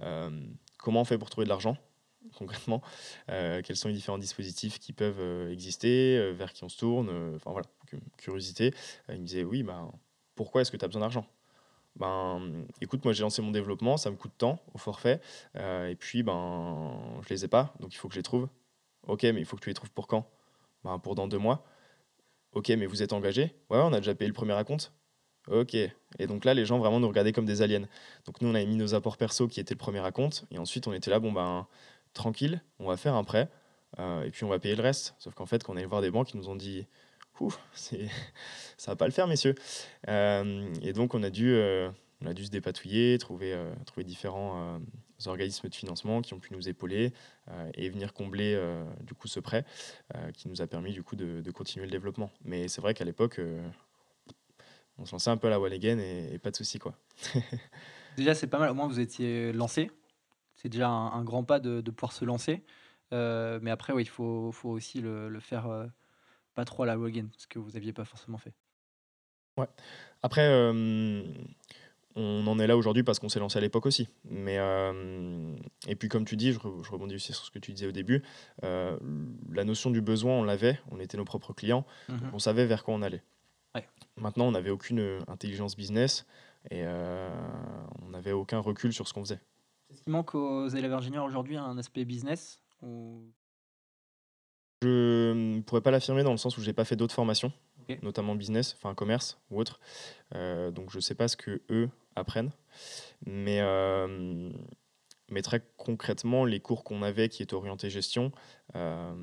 euh, 0.00 0.30
comment 0.78 1.00
on 1.00 1.04
fait 1.04 1.18
pour 1.18 1.30
trouver 1.30 1.44
de 1.44 1.48
l'argent 1.48 1.76
concrètement? 2.38 2.82
Quels 3.28 3.76
sont 3.76 3.88
les 3.88 3.94
différents 3.94 4.18
dispositifs 4.18 4.78
qui 4.78 4.92
peuvent 4.92 5.50
exister 5.50 6.32
Vers 6.32 6.52
qui 6.52 6.64
on 6.64 6.68
se 6.68 6.78
tourne 6.78 7.34
Enfin 7.36 7.52
voilà, 7.52 7.66
curiosité. 8.16 8.72
ils 9.08 9.20
me 9.20 9.26
disaient 9.26 9.44
Oui, 9.44 9.62
ben, 9.62 9.90
pourquoi 10.34 10.62
est-ce 10.62 10.70
que 10.70 10.76
tu 10.76 10.84
as 10.84 10.88
besoin 10.88 11.00
d'argent? 11.02 11.26
Ben, 11.96 12.66
écoute, 12.80 13.04
moi 13.04 13.12
j'ai 13.12 13.22
lancé 13.22 13.42
mon 13.42 13.50
développement, 13.50 13.96
ça 13.96 14.10
me 14.10 14.16
coûte 14.16 14.32
tant 14.38 14.60
au 14.74 14.78
forfait, 14.78 15.20
et 15.54 15.96
puis 15.98 16.22
ben, 16.22 16.92
je 17.22 17.28
les 17.30 17.44
ai 17.44 17.48
pas, 17.48 17.74
donc 17.80 17.94
il 17.94 17.96
faut 17.96 18.08
que 18.08 18.14
je 18.14 18.18
les 18.18 18.24
trouve. 18.24 18.48
Ok, 19.06 19.22
mais 19.22 19.40
il 19.40 19.44
faut 19.44 19.56
que 19.56 19.62
tu 19.62 19.70
les 19.70 19.74
trouves 19.74 19.92
pour 19.92 20.06
quand? 20.06 20.28
Ben, 20.84 20.98
Pour 20.98 21.14
dans 21.14 21.28
deux 21.28 21.38
mois. 21.38 21.64
Ok, 22.52 22.68
mais 22.70 22.86
vous 22.86 23.02
êtes 23.02 23.12
engagé? 23.12 23.54
Ouais, 23.70 23.78
on 23.78 23.92
a 23.92 23.98
déjà 23.98 24.14
payé 24.14 24.28
le 24.28 24.34
premier 24.34 24.52
raconte. 24.52 24.92
Ok. 25.48 25.74
Et 25.74 26.26
donc 26.26 26.44
là, 26.44 26.54
les 26.54 26.64
gens 26.64 26.78
vraiment 26.78 26.98
nous 26.98 27.08
regardaient 27.08 27.32
comme 27.32 27.44
des 27.44 27.62
aliens. 27.62 27.86
Donc 28.24 28.40
nous, 28.40 28.48
on 28.48 28.54
a 28.54 28.64
mis 28.64 28.76
nos 28.76 28.94
apports 28.94 29.16
perso 29.16 29.46
qui 29.46 29.60
étaient 29.60 29.74
le 29.74 29.78
premier 29.78 30.00
raconte. 30.00 30.44
Et 30.50 30.58
ensuite, 30.58 30.86
on 30.88 30.92
était 30.92 31.10
là, 31.10 31.20
bon 31.20 31.32
ben, 31.32 31.66
tranquille, 32.14 32.62
on 32.78 32.86
va 32.86 32.96
faire 32.96 33.14
un 33.14 33.24
prêt. 33.24 33.48
Euh, 33.98 34.24
et 34.24 34.30
puis 34.30 34.44
on 34.44 34.48
va 34.48 34.58
payer 34.58 34.74
le 34.74 34.82
reste. 34.82 35.14
Sauf 35.18 35.34
qu'en 35.34 35.46
fait, 35.46 35.62
quand 35.62 35.74
on 35.74 35.76
est 35.76 35.80
allé 35.80 35.86
voir 35.86 36.02
des 36.02 36.10
banques, 36.10 36.32
ils 36.34 36.36
nous 36.36 36.48
ont 36.48 36.56
dit, 36.56 36.86
Ouh, 37.40 37.52
ça 37.72 37.96
va 38.86 38.96
pas 38.96 39.06
le 39.06 39.12
faire, 39.12 39.26
messieurs. 39.26 39.54
Euh, 40.08 40.72
et 40.82 40.92
donc 40.92 41.14
on 41.14 41.22
a 41.22 41.30
dû, 41.30 41.52
euh, 41.52 41.90
on 42.22 42.26
a 42.26 42.34
dû 42.34 42.44
se 42.44 42.50
dépatouiller, 42.50 43.18
trouver, 43.18 43.56
trouver 43.84 44.04
différents 44.04 44.80
organismes 45.24 45.68
de 45.68 45.74
financement 45.74 46.20
qui 46.20 46.34
ont 46.34 46.38
pu 46.38 46.52
nous 46.52 46.68
épauler 46.68 47.12
euh, 47.48 47.70
et 47.74 47.88
venir 47.88 48.12
combler 48.12 48.54
euh, 48.54 48.84
du 49.00 49.14
coup 49.14 49.28
ce 49.28 49.40
prêt 49.40 49.64
euh, 50.14 50.30
qui 50.32 50.48
nous 50.48 50.60
a 50.60 50.66
permis 50.66 50.92
du 50.92 51.02
coup 51.02 51.16
de, 51.16 51.50
continuer 51.50 51.86
le 51.86 51.90
développement. 51.90 52.30
Mais 52.44 52.68
c'est 52.68 52.82
vrai 52.82 52.92
qu'à 52.92 53.04
l'époque, 53.04 53.40
on 54.98 55.06
se 55.06 55.12
lançait 55.12 55.30
un 55.30 55.38
peu 55.38 55.46
à 55.46 55.50
la 55.50 55.58
wall 55.58 55.72
again 55.72 55.98
et, 55.98 56.38
pas 56.38 56.50
de 56.50 56.56
souci 56.56 56.78
quoi. 56.78 56.94
déjà 58.16 58.34
c'est 58.34 58.46
pas 58.46 58.58
mal, 58.58 58.70
au 58.70 58.74
moins 58.74 58.88
vous 58.88 59.00
étiez 59.00 59.52
lancé. 59.52 59.90
C'est 60.56 60.68
déjà 60.68 60.88
un, 60.88 61.22
grand 61.24 61.44
pas 61.44 61.60
de, 61.60 61.80
pouvoir 61.90 62.12
se 62.12 62.24
lancer. 62.24 62.62
mais 63.12 63.70
après, 63.70 63.92
oui, 63.92 64.02
il 64.02 64.08
faut 64.08 64.52
aussi 64.64 65.00
le, 65.00 65.38
faire 65.40 65.88
pas 66.56 66.64
trop 66.64 66.82
à 66.82 66.86
la 66.86 66.94
again, 66.94 67.28
ce 67.36 67.46
que 67.46 67.60
vous 67.60 67.70
n'aviez 67.70 67.92
pas 67.92 68.04
forcément 68.04 68.38
fait. 68.38 68.52
Ouais. 69.56 69.68
Après, 70.22 70.48
on 72.16 72.46
en 72.46 72.58
est 72.58 72.66
là 72.66 72.76
aujourd'hui 72.76 73.02
parce 73.02 73.18
qu'on 73.18 73.28
s'est 73.28 73.38
lancé 73.38 73.58
à 73.58 73.60
l'époque 73.60 73.84
aussi. 73.84 74.08
Mais, 74.24 74.56
euh, 74.58 75.54
et 75.86 75.94
puis 75.94 76.08
comme 76.08 76.24
tu 76.24 76.36
dis, 76.36 76.52
je, 76.52 76.58
rebondis 76.58 77.14
aussi 77.14 77.34
sur 77.34 77.44
ce 77.44 77.50
que 77.50 77.58
tu 77.58 77.72
disais 77.72 77.86
au 77.86 77.92
début, 77.92 78.22
euh, 78.64 78.96
la 79.52 79.64
notion 79.64 79.90
du 79.90 80.00
besoin, 80.00 80.32
on 80.32 80.42
l'avait, 80.42 80.80
on 80.90 80.98
était 80.98 81.18
nos 81.18 81.26
propres 81.26 81.52
clients, 81.52 81.84
mhm. 82.08 82.30
on 82.32 82.38
savait 82.38 82.64
vers 82.64 82.82
quoi 82.82 82.94
on 82.94 83.02
allait. 83.02 83.22
Maintenant, 84.18 84.46
on 84.46 84.52
n'avait 84.52 84.70
aucune 84.70 85.00
euh, 85.00 85.20
intelligence 85.28 85.76
business 85.76 86.24
et 86.70 86.84
on 86.86 88.08
n'avait 88.08 88.32
aucun 88.32 88.58
recul 88.58 88.92
sur 88.92 89.06
ce 89.06 89.12
qu'on 89.12 89.22
faisait. 89.22 89.40
Est-ce 89.90 90.00
qu'il 90.00 90.12
manque 90.12 90.34
aux 90.34 90.68
élèves 90.68 90.94
ingénieurs 90.94 91.24
aujourd'hui 91.24 91.56
un 91.56 91.76
aspect 91.78 92.04
business 92.04 92.62
ou... 92.82 93.30
Je 94.82 95.32
ne 95.32 95.60
pourrais 95.62 95.80
pas 95.80 95.90
l'affirmer 95.90 96.22
dans 96.22 96.32
le 96.32 96.36
sens 96.36 96.56
où 96.58 96.62
j'ai 96.62 96.72
pas 96.72 96.84
fait 96.84 96.96
d'autres 96.96 97.14
formations, 97.14 97.52
notamment 98.02 98.34
business, 98.34 98.76
enfin 98.76 98.94
commerce 98.94 99.38
ou 99.50 99.58
autre. 99.60 99.80
donc 100.32 100.90
je 100.90 100.96
ne 100.96 101.00
sais 101.00 101.14
pas 101.14 101.28
ce 101.28 101.36
que 101.36 101.62
eux 101.70 101.88
apprennent. 102.16 102.50
Mais, 103.24 103.60
euh, 103.60 104.50
mais 105.30 105.42
très 105.42 105.62
concrètement, 105.76 106.44
les 106.44 106.60
cours 106.60 106.82
qu'on 106.82 107.02
avait 107.02 107.28
qui 107.28 107.42
étaient 107.42 107.54
orientés 107.54 107.90
gestion 107.90 108.32
euh, 108.74 109.14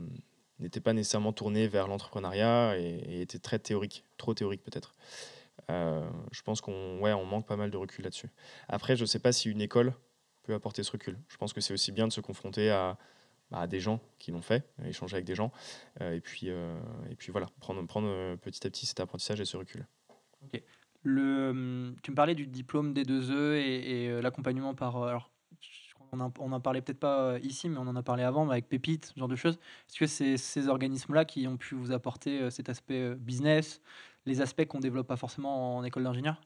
n'étaient 0.60 0.80
pas 0.80 0.94
nécessairement 0.94 1.34
tournés 1.34 1.68
vers 1.68 1.88
l'entrepreneuriat 1.88 2.78
et, 2.78 3.22
étaient 3.22 3.40
très 3.40 3.60
théoriques, 3.60 4.06
trop 4.18 4.34
théoriques 4.34 4.64
peut-être. 4.64 4.96
Euh, 5.70 6.08
je 6.32 6.42
pense 6.42 6.62
qu'on 6.62 7.00
ouais, 7.00 7.14
on 7.14 7.26
manque 7.26 7.48
pas 7.48 7.56
mal 7.56 7.72
de 7.72 7.78
recul 7.78 8.04
là-dessus. 8.04 8.30
Après, 8.68 8.96
je 8.96 9.02
ne 9.02 9.08
sais 9.08 9.20
pas 9.20 9.32
si 9.32 9.50
une 9.50 9.62
école 9.62 9.94
peut 10.44 10.54
apporter 10.54 10.84
ce 10.84 10.92
recul. 10.92 11.18
Je 11.30 11.38
pense 11.38 11.54
que 11.54 11.62
c'est 11.62 11.74
aussi 11.74 11.92
bien 11.92 12.08
de 12.08 12.12
se 12.12 12.22
confronter 12.22 12.70
à, 12.70 12.98
à 13.54 13.68
des 13.68 13.80
gens 13.80 14.02
qui 14.20 14.32
l'ont 14.32 14.42
fait, 14.42 14.64
échanger 14.86 15.16
avec 15.16 15.26
des 15.26 15.36
gens, 15.36 15.52
et, 16.02 16.20
puis, 16.20 16.48
et 16.48 17.16
puis 17.18 17.32
voilà, 17.32 17.48
prendre, 17.60 17.86
prendre 17.86 18.36
petit 18.38 18.66
à 18.68 18.70
petit 18.70 18.86
cet 18.86 19.00
apprentissage 19.00 19.40
et 19.40 19.46
ce 19.46 19.58
recul. 19.58 19.86
Ok. 20.44 20.62
Le, 21.04 21.50
hum, 21.50 21.96
tu 22.02 22.12
me 22.12 22.16
parlais 22.16 22.36
du 22.36 22.48
diplôme 22.48 22.94
des 22.94 23.04
2E 23.04 23.56
et, 23.56 24.08
euh, 24.10 24.22
l'accompagnement 24.22 24.74
par. 24.74 24.98
Euh, 24.98 25.10
alors, 25.10 25.30
on 26.14 26.52
en, 26.52 26.60
parlait 26.60 26.82
peut-être 26.82 27.00
pas 27.00 27.22
euh, 27.22 27.40
ici, 27.42 27.70
mais 27.70 27.78
on 27.78 27.88
en 27.88 27.96
a 27.96 28.04
parlé 28.04 28.24
avant 28.24 28.48
avec 28.50 28.70
Pépite, 28.70 29.12
ce 29.14 29.20
genre 29.20 29.28
de 29.28 29.36
choses. 29.36 29.56
Est-ce 29.90 30.00
que 30.00 30.06
c'est 30.06 30.38
ces 30.38 30.68
organismes-là 30.68 31.26
qui 31.26 31.48
ont 31.48 31.58
pu 31.58 31.74
vous 31.76 31.92
apporter 31.92 32.52
cet 32.52 32.70
aspect 32.70 33.16
business, 33.16 33.82
les 34.28 34.40
aspects 34.40 34.66
qu'on 34.66 34.80
développe 34.80 35.08
pas 35.08 35.18
forcément 35.18 35.78
en 35.78 35.84
école 35.84 36.04
d'ingénieur? 36.04 36.40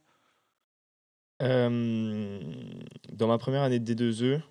Dans 1.42 3.27
ma 3.27 3.38
première 3.38 3.62
année 3.62 3.80
de 3.80 3.94
D2E, 3.94 4.42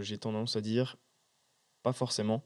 j'ai 0.00 0.18
tendance 0.18 0.54
à 0.54 0.60
dire 0.60 0.96
pas 1.82 1.92
forcément. 1.92 2.42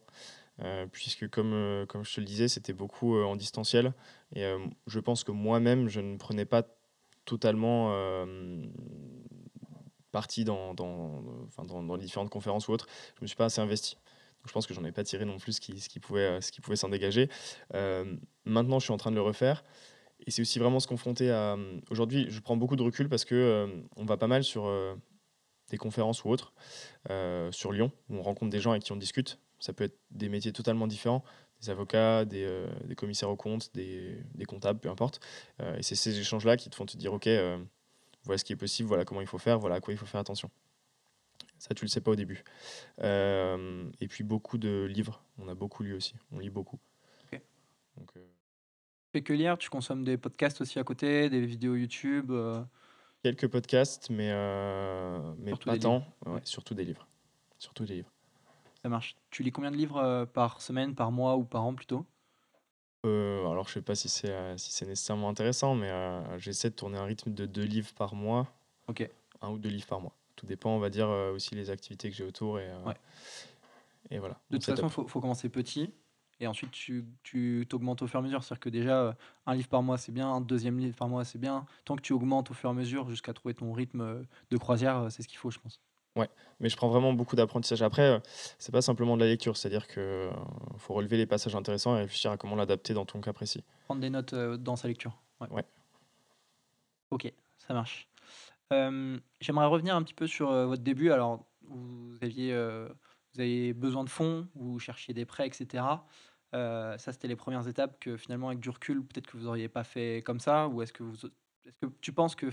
puisque 0.93 1.29
comme, 1.29 1.85
comme 1.89 2.05
je 2.05 2.15
te 2.15 2.21
le 2.21 2.27
disais, 2.27 2.49
c'était 2.49 2.73
beaucoup 2.73 3.17
en 3.19 3.37
distanciel. 3.37 3.93
Et 4.35 4.45
je 4.87 5.01
pense 5.01 5.25
que 5.25 5.33
moi-même, 5.33 5.89
je 5.89 6.01
ne 6.01 6.17
prenais 6.17 6.47
pas 6.47 6.65
totalement 7.27 7.91
euh, 7.93 8.65
parti 10.13 10.45
dans, 10.45 10.73
dans, 10.73 11.23
dans, 11.59 11.83
dans, 11.83 11.97
les 11.97 12.05
différentes 12.05 12.31
conférences 12.31 12.69
ou 12.69 12.73
autres. 12.73 12.87
Je 13.17 13.21
ne 13.21 13.25
me 13.25 13.27
suis 13.27 13.37
pas 13.37 13.47
assez 13.47 13.61
investi. 13.61 13.99
Je 14.47 14.53
pense 14.53 14.67
que 14.67 14.73
j'en 14.73 14.85
ai 14.85 14.93
pas 14.93 15.05
tiré 15.05 15.25
non 15.25 15.39
plus 15.39 15.55
ce 15.55 15.61
qui, 15.61 15.79
ce 15.81 15.89
qui 15.89 16.01
pouvait, 16.01 16.39
pouvait 16.63 16.77
s'en 16.77 16.89
dégager. 16.89 17.29
Euh, 17.75 18.17
maintenant, 18.45 18.79
je 18.79 18.85
suis 18.85 18.93
en 18.93 18.97
train 18.97 19.11
de 19.11 19.17
le 19.17 19.23
refaire. 19.23 19.65
Et 20.25 20.31
c'est 20.31 20.41
aussi 20.41 20.59
vraiment 20.59 20.81
se 20.81 20.87
confronter 20.87 21.31
à. 21.31 21.59
Aujourd'hui, 21.91 22.27
je 22.31 22.41
prends 22.41 22.57
beaucoup 22.57 22.77
de 22.77 22.83
recul 22.83 23.09
parce 23.09 23.27
que 23.27 23.35
euh, 23.35 23.67
on 23.97 24.07
va 24.07 24.17
pas 24.17 24.29
mal 24.29 24.45
sur 24.45 24.67
des 25.71 25.79
conférences 25.79 26.25
ou 26.25 26.31
autres, 26.31 26.53
sur 27.51 27.73
Lyon, 27.73 27.93
où 28.09 28.17
on 28.17 28.23
rencontre 28.23 28.51
des 28.51 28.61
gens 28.61 28.71
avec 28.71 28.83
qui 28.83 28.93
on 28.93 28.97
discute. 28.97 29.39
Ça 29.59 29.73
peut 29.73 29.85
être 29.85 29.99
des 30.11 30.29
métiers 30.29 30.53
totalement 30.53 30.87
différents 30.87 31.25
des 31.61 31.71
avocats, 31.71 32.25
des, 32.25 32.45
euh, 32.45 32.67
des, 32.85 32.95
commissaires 32.95 33.31
aux 33.31 33.37
comptes, 33.37 33.71
des, 33.75 34.19
des 34.35 34.45
comptables, 34.45 34.79
peu 34.79 34.91
importe. 34.91 35.21
Euh, 35.61 35.77
et 35.77 35.83
c'est 35.83 35.95
ces 35.95 36.19
échanges-là 36.19 36.57
qui 36.57 36.71
te 36.71 36.77
font 36.77 36.87
te 36.87 36.97
dire, 36.97 37.13
OK, 37.13 37.27
euh, 37.27 37.59
voilà 38.25 38.39
ce 38.39 38.45
qui 38.45 38.53
est 38.53 38.57
possible, 38.57 38.89
voilà 38.89 39.05
comment 39.05 39.21
il 39.21 39.27
faut 39.27 39.39
faire, 39.39 39.59
voilà 39.59 39.77
à 39.77 39.81
quoi 39.81 39.93
il 39.95 39.97
faut 39.97 40.07
faire 40.07 40.21
attention. 40.21 40.51
Ça, 41.59 41.75
tu 41.75 41.85
le 41.85 41.89
sais 41.89 42.03
pas 42.03 42.11
au 42.11 42.17
début. 42.17 42.45
et 42.99 44.09
puis 44.09 44.25
beaucoup 44.25 44.59
de 44.59 44.85
livres. 44.85 45.23
On 45.39 45.49
a 45.49 45.55
beaucoup 45.55 45.83
lu 45.83 45.95
aussi. 45.95 46.15
On 46.31 46.39
lit 46.39 46.51
beaucoup. 46.51 46.79
Ok. 47.25 47.41
Donc, 47.97 48.13
fais 49.13 49.23
que 49.23 49.33
lire 49.33 49.57
Tu 49.57 49.71
consommes 49.71 50.05
des 50.05 50.19
podcasts 50.19 50.61
aussi 50.61 50.79
à 50.79 50.85
côté, 50.85 51.31
des 51.31 51.47
vidéos 51.47 51.75
YouTube 51.75 52.31
Quelques 53.23 53.49
podcasts, 53.49 54.11
mais, 54.11 54.33
mais 55.39 55.53
pas 55.57 55.79
tant. 55.79 56.05
Surtout 56.45 56.75
des 56.75 56.85
livres. 56.85 57.07
Surtout 57.59 57.85
des 57.85 57.97
livres 57.97 58.11
marche. 58.89 59.17
Tu 59.31 59.43
lis 59.43 59.53
combien 59.53 59.71
de 59.71 59.77
livres 59.77 59.99
euh, 59.99 60.27
par 60.27 60.61
semaine, 60.61 60.95
par 60.95 61.13
mois 61.13 61.37
ou 61.37 61.45
par 61.45 61.65
an 61.65 61.75
plutôt? 61.75 62.05
Euh, 63.05 63.47
alors, 63.49 63.69
je 63.69 63.75
sais 63.75 63.83
pas 63.83 63.95
si 63.95 64.09
c'est 64.09 64.31
euh, 64.31 64.57
si 64.57 64.73
c'est 64.73 64.87
nécessairement 64.87 65.29
intéressant, 65.29 65.75
mais 65.75 65.91
j'essaie 66.39 66.71
de 66.71 66.75
tourner 66.75 66.99
un 66.99 67.05
rythme 67.05 67.33
de 67.33 67.47
deux 67.47 67.65
livres 67.65 67.93
par 67.95 68.15
mois. 68.15 68.47
Ok. 68.89 69.09
Un 69.43 69.51
ou 69.51 69.59
deux 69.59 69.69
livres 69.69 69.87
par 69.87 70.01
mois. 70.01 70.13
Tout 70.35 70.47
dépend, 70.47 70.71
on 70.71 70.79
va 70.79 70.91
dire, 70.91 71.09
aussi 71.09 71.55
les 71.55 71.71
activités 71.71 72.11
que 72.11 72.17
j'ai 72.17 72.25
autour. 72.25 72.59
Et, 72.59 72.71
et 74.11 74.19
voilà. 74.19 74.39
De 74.51 74.57
toute 74.57 74.67
façon, 74.67 74.87
il 74.87 74.91
faut, 74.91 75.07
faut, 75.07 75.21
commencer 75.21 75.49
petit. 75.49 75.93
Et 76.41 76.47
ensuite, 76.47 76.71
tu 76.71 77.67
t'augmentes 77.69 78.03
au 78.03 78.07
fur 78.07 78.21
et 78.21 78.23
à 78.23 78.25
mesure. 78.25 78.45
C'est-à-dire 78.45 78.61
que 78.61 78.69
déjà, 78.69 79.17
un 79.47 79.55
livre 79.55 79.69
par 79.69 79.83
mois, 79.83 79.97
c'est 79.97 80.13
bien. 80.13 80.29
Un 80.29 80.41
deuxième 80.41 80.79
livre 80.79 80.97
par 80.97 81.09
mois, 81.09 81.25
c'est 81.25 81.39
bien. 81.39 81.65
Tant 81.85 81.97
que 81.97 82.03
tu 82.03 82.13
augmentes 82.13 82.51
au 82.51 82.55
fur 82.55 82.69
et 82.69 82.73
à 82.73 82.75
mesure 82.75 83.09
jusqu'à 83.09 83.33
trouver 83.33 83.55
ton 83.55 83.73
rythme 83.73 84.27
de 84.51 84.57
croisière, 84.59 85.07
c'est 85.11 85.23
ce 85.23 85.29
qu'il 85.29 85.39
faut, 85.39 85.51
je 85.51 85.59
pense. 85.59 85.81
Ouais, 86.17 86.31
mais 86.61 86.71
je 86.71 86.77
prends 86.77 86.89
vraiment 86.89 87.13
beaucoup 87.13 87.37
d'apprentissage. 87.37 87.83
Après, 87.83 88.03
euh, 88.03 88.19
c'est 88.59 88.73
pas 88.73 88.81
simplement 88.81 89.17
de 89.17 89.23
la 89.23 89.29
lecture, 89.29 89.57
c'est-à-dire 89.57 89.87
qu'il 89.87 89.99
euh, 89.99 90.31
faut 90.79 90.95
relever 90.95 91.19
les 91.19 91.27
passages 91.27 91.55
intéressants 91.55 91.95
et 91.95 92.01
réfléchir 92.01 92.31
à 92.31 92.39
comment 92.39 92.57
l'adapter 92.57 92.95
dans 92.95 93.05
ton 93.05 93.21
cas 93.21 93.35
précis. 93.35 93.63
Prendre 93.85 94.01
des 94.01 94.09
notes 94.09 94.33
euh, 94.33 94.57
dans 94.57 94.77
sa 94.77 94.89
lecture. 94.89 95.13
Ouais. 95.41 95.65
Ok, 97.11 97.31
ça 97.59 97.75
marche. 97.75 98.09
J'aimerais 98.71 99.67
revenir 99.67 99.95
un 99.95 100.03
petit 100.03 100.15
peu 100.15 100.27
sur 100.27 100.51
votre 100.51 100.83
début. 100.83 101.13
Alors, 101.13 101.45
vous 101.69 102.17
aviez, 102.23 102.53
euh, 102.53 102.89
vous 103.37 103.41
avez 103.43 103.73
besoin 103.73 104.05
de 104.05 104.09
fonds, 104.09 104.49
vous 104.55 104.79
cherchiez 104.79 105.13
des 105.15 105.25
prêts, 105.25 105.47
etc. 105.47 105.85
Euh, 106.55 106.97
ça, 106.99 107.13
c'était 107.13 107.29
les 107.29 107.37
premières 107.37 107.69
étapes 107.69 107.99
que 108.01 108.17
finalement, 108.17 108.49
avec 108.49 108.61
du 108.61 108.71
recul, 108.71 109.05
peut-être 109.05 109.27
que 109.27 109.37
vous 109.37 109.45
n'auriez 109.45 109.69
pas 109.69 109.85
fait 109.85 110.23
comme 110.25 110.41
ça 110.41 110.69
Ou 110.69 110.83
est-ce 110.83 110.93
que, 110.93 111.03
vous, 111.03 111.15
est-ce 111.15 111.77
que 111.81 111.87
tu 112.01 112.13
penses 112.13 112.35
que 112.35 112.47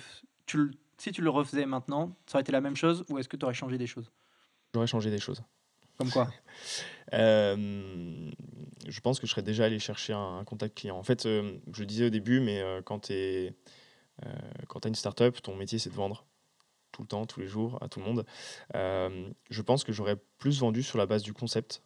tu, 0.45 0.71
si 0.97 1.11
tu 1.11 1.21
le 1.21 1.29
refaisais 1.29 1.65
maintenant, 1.65 2.15
ça 2.25 2.37
aurait 2.37 2.41
été 2.41 2.51
la 2.51 2.61
même 2.61 2.75
chose 2.75 3.05
Ou 3.09 3.17
est-ce 3.17 3.29
que 3.29 3.37
tu 3.37 3.45
aurais 3.45 3.53
changé 3.53 3.77
des 3.77 3.87
choses? 3.87 4.11
J'aurais 4.73 4.87
changé 4.87 5.09
des 5.09 5.19
choses. 5.19 5.41
Comme 5.97 6.09
quoi? 6.09 6.27
Euh, 7.11 8.31
Je 8.87 8.99
pense 9.01 9.19
que 9.19 9.27
je 9.27 9.31
serais 9.31 9.43
déjà 9.43 9.65
allé 9.65 9.77
chercher 9.77 10.13
un, 10.13 10.43
contact 10.45 10.75
client. 10.75 10.97
En 10.97 11.03
fait, 11.03 11.27
euh, 11.27 11.59
je 11.71 11.81
le 11.81 11.85
disais 11.85 12.07
au 12.07 12.09
début, 12.09 12.39
mais 12.39 12.63
quand 12.85 13.01
tu 13.01 13.13
es, 13.13 13.55
as 14.23 14.87
une 14.87 14.95
startup, 14.95 15.39
ton 15.43 15.55
métier 15.55 15.77
c'est 15.77 15.91
de 15.91 15.95
vendre 15.95 16.25
tout 16.93 17.01
le 17.01 17.07
temps, 17.07 17.25
tous 17.25 17.41
les 17.41 17.47
jours, 17.47 17.77
à 17.81 17.89
tout 17.89 17.99
le 17.99 18.05
monde. 18.05 18.25
je 18.73 19.61
pense 19.61 19.83
que 19.83 19.91
j'aurais 19.91 20.15
plus 20.37 20.59
vendu 20.59 20.83
sur 20.83 20.97
la 20.97 21.05
base 21.05 21.23
du 21.23 21.33
concept 21.33 21.83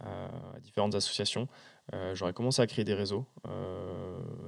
à 0.00 0.58
différentes 0.60 0.94
associations. 0.94 1.48
j'aurais 2.14 2.32
commencé 2.32 2.62
à 2.62 2.66
créer 2.66 2.84
des 2.84 2.94
réseaux 2.94 3.26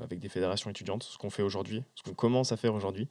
avec 0.02 0.20
des 0.20 0.28
fédérations 0.28 0.70
étudiantes, 0.70 1.02
ce 1.02 1.18
qu'on 1.18 1.30
fait 1.30 1.42
aujourd'hui, 1.42 1.82
ce 1.94 2.02
qu'on 2.02 2.14
commence 2.14 2.52
à 2.52 2.56
faire 2.56 2.74
aujourd'hui. 2.74 3.08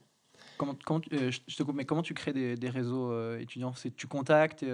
Comment, 0.56 0.76
comment 0.84 1.00
je 1.10 1.56
te 1.56 1.62
coupe, 1.62 1.76
mais 1.76 1.84
comment 1.84 2.02
tu 2.02 2.14
crées 2.14 2.32
des, 2.32 2.56
des 2.56 2.70
réseaux 2.70 3.36
étudiants? 3.36 3.74
C'est 3.74 3.94
tu 3.94 4.08
contactes 4.08 4.64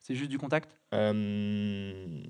c'est 0.00 0.14
juste 0.14 0.30
du 0.30 0.38
contact? 0.38 0.76
Il 0.92 0.98
euh, 0.98 2.22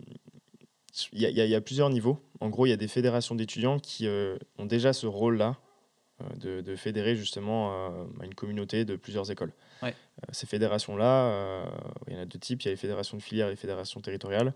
y, 1.12 1.24
y, 1.24 1.54
a 1.54 1.60
plusieurs 1.60 1.90
niveaux. 1.90 2.18
En 2.40 2.48
gros, 2.50 2.66
il 2.66 2.70
y 2.70 2.72
a 2.72 2.76
des 2.76 2.88
fédérations 2.88 3.34
d'étudiants 3.34 3.78
qui 3.78 4.06
euh, 4.06 4.36
ont 4.58 4.66
déjà 4.66 4.92
ce 4.92 5.06
rôle-là 5.06 5.46
euh, 5.46 5.52
de, 6.36 6.60
de, 6.60 6.76
fédérer 6.76 7.16
justement 7.16 7.90
une 8.22 8.34
communauté 8.34 8.84
de 8.84 8.96
plusieurs 8.96 9.30
écoles. 9.30 9.52
ces 10.32 10.46
fédérations-là, 10.46 11.64
il 12.06 12.14
y 12.14 12.16
en 12.16 12.20
a 12.20 12.24
deux 12.24 12.38
types. 12.38 12.62
Il 12.62 12.66
y 12.66 12.68
a 12.68 12.72
les 12.72 12.76
fédérations 12.76 13.16
de 13.16 13.22
filières 13.22 13.48
et 13.48 13.50
les 13.50 13.56
fédérations 13.56 14.00
territoriales. 14.00 14.52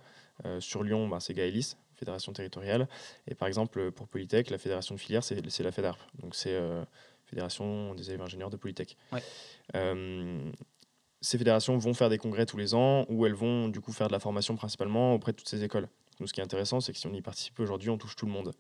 sur 0.61 0.83
Lyon, 0.83 1.09
bah, 1.09 1.19
c'est 1.21 1.35
Gaëlis, 1.35 1.77
fédération 1.97 2.33
territoriale. 2.33 2.89
Et 3.29 3.35
par 3.35 3.49
exemple, 3.49 3.91
pour 3.91 4.09
Polytech, 4.09 4.51
la 4.51 4.59
fédération 4.59 4.95
de 4.95 5.01
filières, 5.01 5.25
c'est 5.25 5.61
la 5.61 5.73
FEDARP. 5.73 6.01
Donc 6.21 6.35
c'est 6.35 6.59
Fédération 7.27 7.95
des 7.95 8.11
élèves 8.11 8.23
ingénieurs 8.23 8.51
de 8.51 8.57
Polytech. 8.57 8.97
Ouais 9.13 9.23
ces 11.25 11.39
fédérations 11.39 11.77
vont 11.79 11.95
faire 11.95 12.11
des 12.11 12.19
congrès 12.19 12.45
tous 12.45 12.59
les 12.59 12.75
ans 12.75 13.07
où 13.09 13.25
elles 13.25 13.35
vont 13.35 13.69
du 13.69 13.81
coup 13.81 13.93
faire 13.93 14.09
de 14.09 14.13
la 14.13 14.21
formation 14.21 14.57
principalement 14.57 15.15
auprès 15.15 15.33
de 15.33 15.39
toutes 15.39 15.49
ces 15.49 15.65
écoles. 15.65 15.89
Nous, 16.21 16.27
ce 16.27 16.35
qui 16.35 16.41
est 16.41 16.45
intéressant, 16.45 16.81
c'est 16.81 16.93
que 16.93 16.99
si 16.99 17.07
on 17.07 17.15
y 17.15 17.23
participe 17.23 17.59
aujourd'hui, 17.59 17.89
on 17.89 17.97
touche 17.97 18.15
tout 18.15 18.27
le 18.27 18.33
monde, 18.33 18.49
euh, 18.49 18.53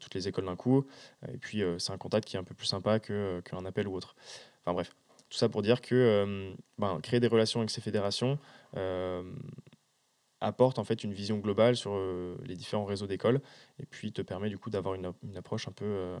toutes 0.00 0.14
les 0.14 0.28
écoles 0.28 0.46
d'un 0.46 0.56
coup. 0.56 0.84
Et 1.32 1.38
puis, 1.38 1.62
euh, 1.62 1.78
c'est 1.78 1.92
un 1.92 1.98
contact 1.98 2.26
qui 2.26 2.36
est 2.36 2.38
un 2.38 2.44
peu 2.44 2.54
plus 2.54 2.66
sympa 2.66 2.98
euh, 3.10 3.40
qu'un 3.42 3.64
appel 3.64 3.88
ou 3.88 3.94
autre. 3.94 4.14
Enfin 4.60 4.74
bref, 4.74 4.90
tout 5.28 5.38
ça 5.38 5.48
pour 5.48 5.62
dire 5.62 5.80
que 5.80 6.54
ben, 6.78 7.00
créer 7.00 7.20
des 7.20 7.28
relations 7.28 7.60
avec 7.60 7.70
ces 7.70 7.80
fédérations 7.80 8.38
apporte 10.42 10.78
en 10.78 10.84
fait 10.84 11.04
une 11.04 11.12
vision 11.12 11.36
globale 11.38 11.76
sur 11.76 11.98
les 12.44 12.56
différents 12.56 12.86
réseaux 12.86 13.06
d'écoles 13.06 13.42
et 13.78 13.84
puis 13.84 14.10
te 14.10 14.22
permet 14.22 14.48
du 14.48 14.56
coup 14.56 14.70
d'avoir 14.70 14.94
une, 14.94 15.12
une, 15.22 15.36
approche 15.36 15.68
un 15.68 15.72
peu 15.72 16.16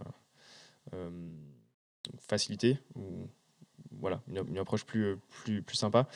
facilitée 2.18 2.78
ou 2.94 3.28
voilà, 3.98 4.22
une, 4.28 4.58
approche 4.58 4.84
plus, 4.84 5.18
plus, 5.28 5.62
plus 5.62 5.76
sympa. 5.76 6.06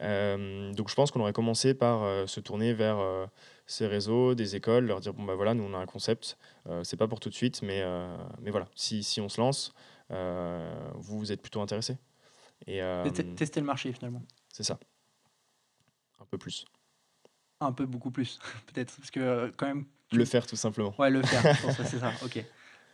Euh, 0.00 0.72
donc 0.72 0.88
je 0.88 0.94
pense 0.94 1.10
qu'on 1.10 1.20
aurait 1.20 1.32
commencé 1.32 1.74
par 1.74 2.02
euh, 2.02 2.26
se 2.26 2.40
tourner 2.40 2.72
vers 2.72 2.98
euh, 2.98 3.26
ces 3.72 3.86
réseaux, 3.86 4.34
des 4.34 4.56
écoles, 4.56 4.86
leur 4.86 5.00
dire 5.00 5.14
bon 5.14 5.24
bah 5.24 5.34
voilà, 5.34 5.54
nous 5.54 5.64
on 5.64 5.74
a 5.74 5.78
un 5.78 5.86
concept, 5.86 6.38
c'est 6.82 6.96
pas 6.96 7.08
pour 7.08 7.20
tout 7.20 7.28
de 7.28 7.34
suite, 7.34 7.62
mais, 7.62 7.82
mais 8.40 8.50
voilà, 8.50 8.68
si, 8.74 9.02
si 9.02 9.20
on 9.20 9.28
se 9.28 9.40
lance, 9.40 9.74
vous 10.10 11.18
vous 11.18 11.32
êtes 11.32 11.42
plutôt 11.42 11.60
intéressé. 11.60 11.96
Et, 12.66 12.80
tester 13.36 13.60
le 13.60 13.66
marché 13.66 13.92
finalement. 13.92 14.22
C'est 14.48 14.62
ça. 14.62 14.78
Un 16.20 16.26
peu 16.26 16.38
plus. 16.38 16.64
Un 17.60 17.72
peu 17.72 17.86
beaucoup 17.86 18.10
plus, 18.10 18.38
peut-être, 18.72 18.96
parce 18.96 19.10
que 19.10 19.52
quand 19.56 19.66
même. 19.66 19.86
Le 20.12 20.24
faire 20.24 20.46
tout 20.46 20.56
simplement. 20.56 20.94
Ouais, 20.98 21.10
le 21.10 21.22
faire, 21.22 21.56
c'est 21.86 21.98
ça, 21.98 22.12
ok. 22.24 22.44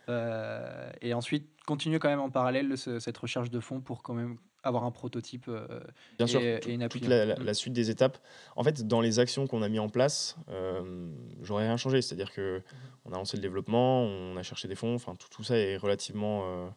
Euh, 0.09 0.91
et 1.01 1.13
ensuite, 1.13 1.49
continuer 1.65 1.99
quand 1.99 2.09
même 2.09 2.19
en 2.19 2.29
parallèle 2.29 2.77
cette 2.77 3.17
recherche 3.17 3.49
de 3.49 3.59
fonds 3.59 3.79
pour 3.79 4.01
quand 4.01 4.13
même 4.13 4.37
avoir 4.63 4.83
un 4.83 4.91
prototype 4.91 5.45
euh, 5.47 5.79
Bien 6.17 6.27
sûr, 6.27 6.41
une 6.67 6.87
toute 6.89 7.07
la, 7.07 7.37
mm. 7.37 7.43
la, 7.43 7.53
suite 7.53 7.73
des 7.73 7.89
étapes. 7.89 8.17
En 8.55 8.63
fait, 8.63 8.87
dans 8.87 9.01
les 9.01 9.19
actions 9.19 9.47
qu'on 9.47 9.61
a 9.61 9.69
mis 9.69 9.79
en 9.79 9.89
place, 9.89 10.37
euh, 10.49 11.11
j'aurais 11.41 11.65
rien 11.65 11.77
changé. 11.77 12.01
C'est-à-dire 12.01 12.31
que 12.31 12.61
on 13.05 13.11
a 13.11 13.17
lancé 13.17 13.37
le 13.37 13.41
développement, 13.41 14.03
on 14.03 14.37
a 14.37 14.43
cherché 14.43 14.67
des 14.67 14.75
fonds. 14.75 14.95
Enfin, 14.95 15.15
tout, 15.15 15.29
tout 15.29 15.43
ça 15.43 15.57
est 15.57 15.77
relativement 15.77 16.43
euh, 16.45 16.69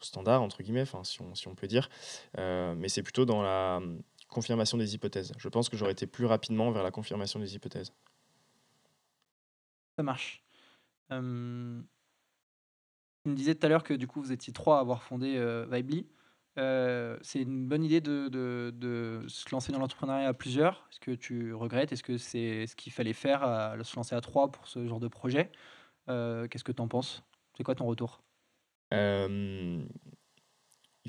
standard 0.00 0.42
entre 0.42 0.62
guillemets, 0.62 0.82
enfin, 0.82 1.04
si 1.04 1.20
on, 1.22 1.34
si 1.34 1.48
on 1.48 1.54
peut 1.54 1.66
dire. 1.66 1.88
mais 2.36 2.88
c'est 2.88 3.02
plutôt 3.02 3.24
dans 3.24 3.42
la 3.42 3.80
confirmation 4.28 4.78
des 4.78 4.94
hypothèses. 4.94 5.32
Je 5.38 5.48
pense 5.48 5.68
que 5.68 5.76
j'aurais 5.76 5.92
été 5.92 6.06
plus 6.06 6.26
rapidement 6.26 6.70
vers 6.70 6.82
la 6.82 6.90
confirmation 6.90 7.40
des 7.40 7.54
hypothèses. 7.54 7.92
Ça 9.96 10.02
marche. 10.02 10.42
Tu 13.26 13.30
me 13.30 13.34
disais 13.34 13.56
tout 13.56 13.66
à 13.66 13.68
l'heure 13.68 13.82
que 13.82 13.92
du 13.92 14.06
coup 14.06 14.22
vous 14.22 14.30
étiez 14.30 14.52
trois 14.52 14.76
à 14.76 14.80
avoir 14.80 15.02
fondé 15.02 15.34
euh, 15.36 15.66
Vibely. 15.68 16.06
Euh, 16.58 17.18
c'est 17.22 17.42
une 17.42 17.66
bonne 17.66 17.84
idée 17.84 18.00
de, 18.00 18.28
de, 18.28 18.72
de 18.74 19.24
se 19.28 19.44
lancer 19.52 19.72
dans 19.72 19.78
l'entrepreneuriat 19.78 20.28
à 20.28 20.34
plusieurs. 20.34 20.86
Est-ce 20.90 21.00
que 21.00 21.10
tu 21.10 21.52
regrettes? 21.52 21.92
Est-ce 21.92 22.02
que 22.02 22.16
c'est 22.16 22.66
ce 22.66 22.74
qu'il 22.74 22.92
fallait 22.92 23.12
faire, 23.12 23.42
à, 23.42 23.76
se 23.82 23.96
lancer 23.96 24.14
à 24.14 24.20
trois 24.20 24.50
pour 24.50 24.66
ce 24.66 24.86
genre 24.86 25.00
de 25.00 25.08
projet? 25.08 25.50
Euh, 26.08 26.48
Qu'est-ce 26.48 26.64
que 26.64 26.72
tu 26.72 26.80
en 26.80 26.88
penses? 26.88 27.22
C'est 27.56 27.64
quoi 27.64 27.74
ton 27.74 27.86
retour? 27.86 28.22
Il 28.92 29.86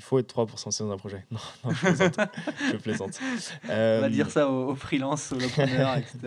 faut 0.02 0.18
être 0.18 0.28
trois 0.28 0.46
pour 0.46 0.58
se 0.58 0.66
lancer 0.66 0.84
dans 0.84 0.92
un 0.92 0.96
projet. 0.96 1.26
Non, 1.30 1.38
non 1.64 1.70
je 1.72 1.80
plaisante. 1.80 2.20
je 2.70 2.76
plaisante. 2.76 3.20
On 3.64 4.00
va 4.00 4.08
dire 4.10 4.30
ça 4.30 4.48
aux, 4.48 4.74
freelances, 4.74 5.32
aux 5.32 5.42
entrepreneurs, 5.42 5.96
etc. 5.96 6.18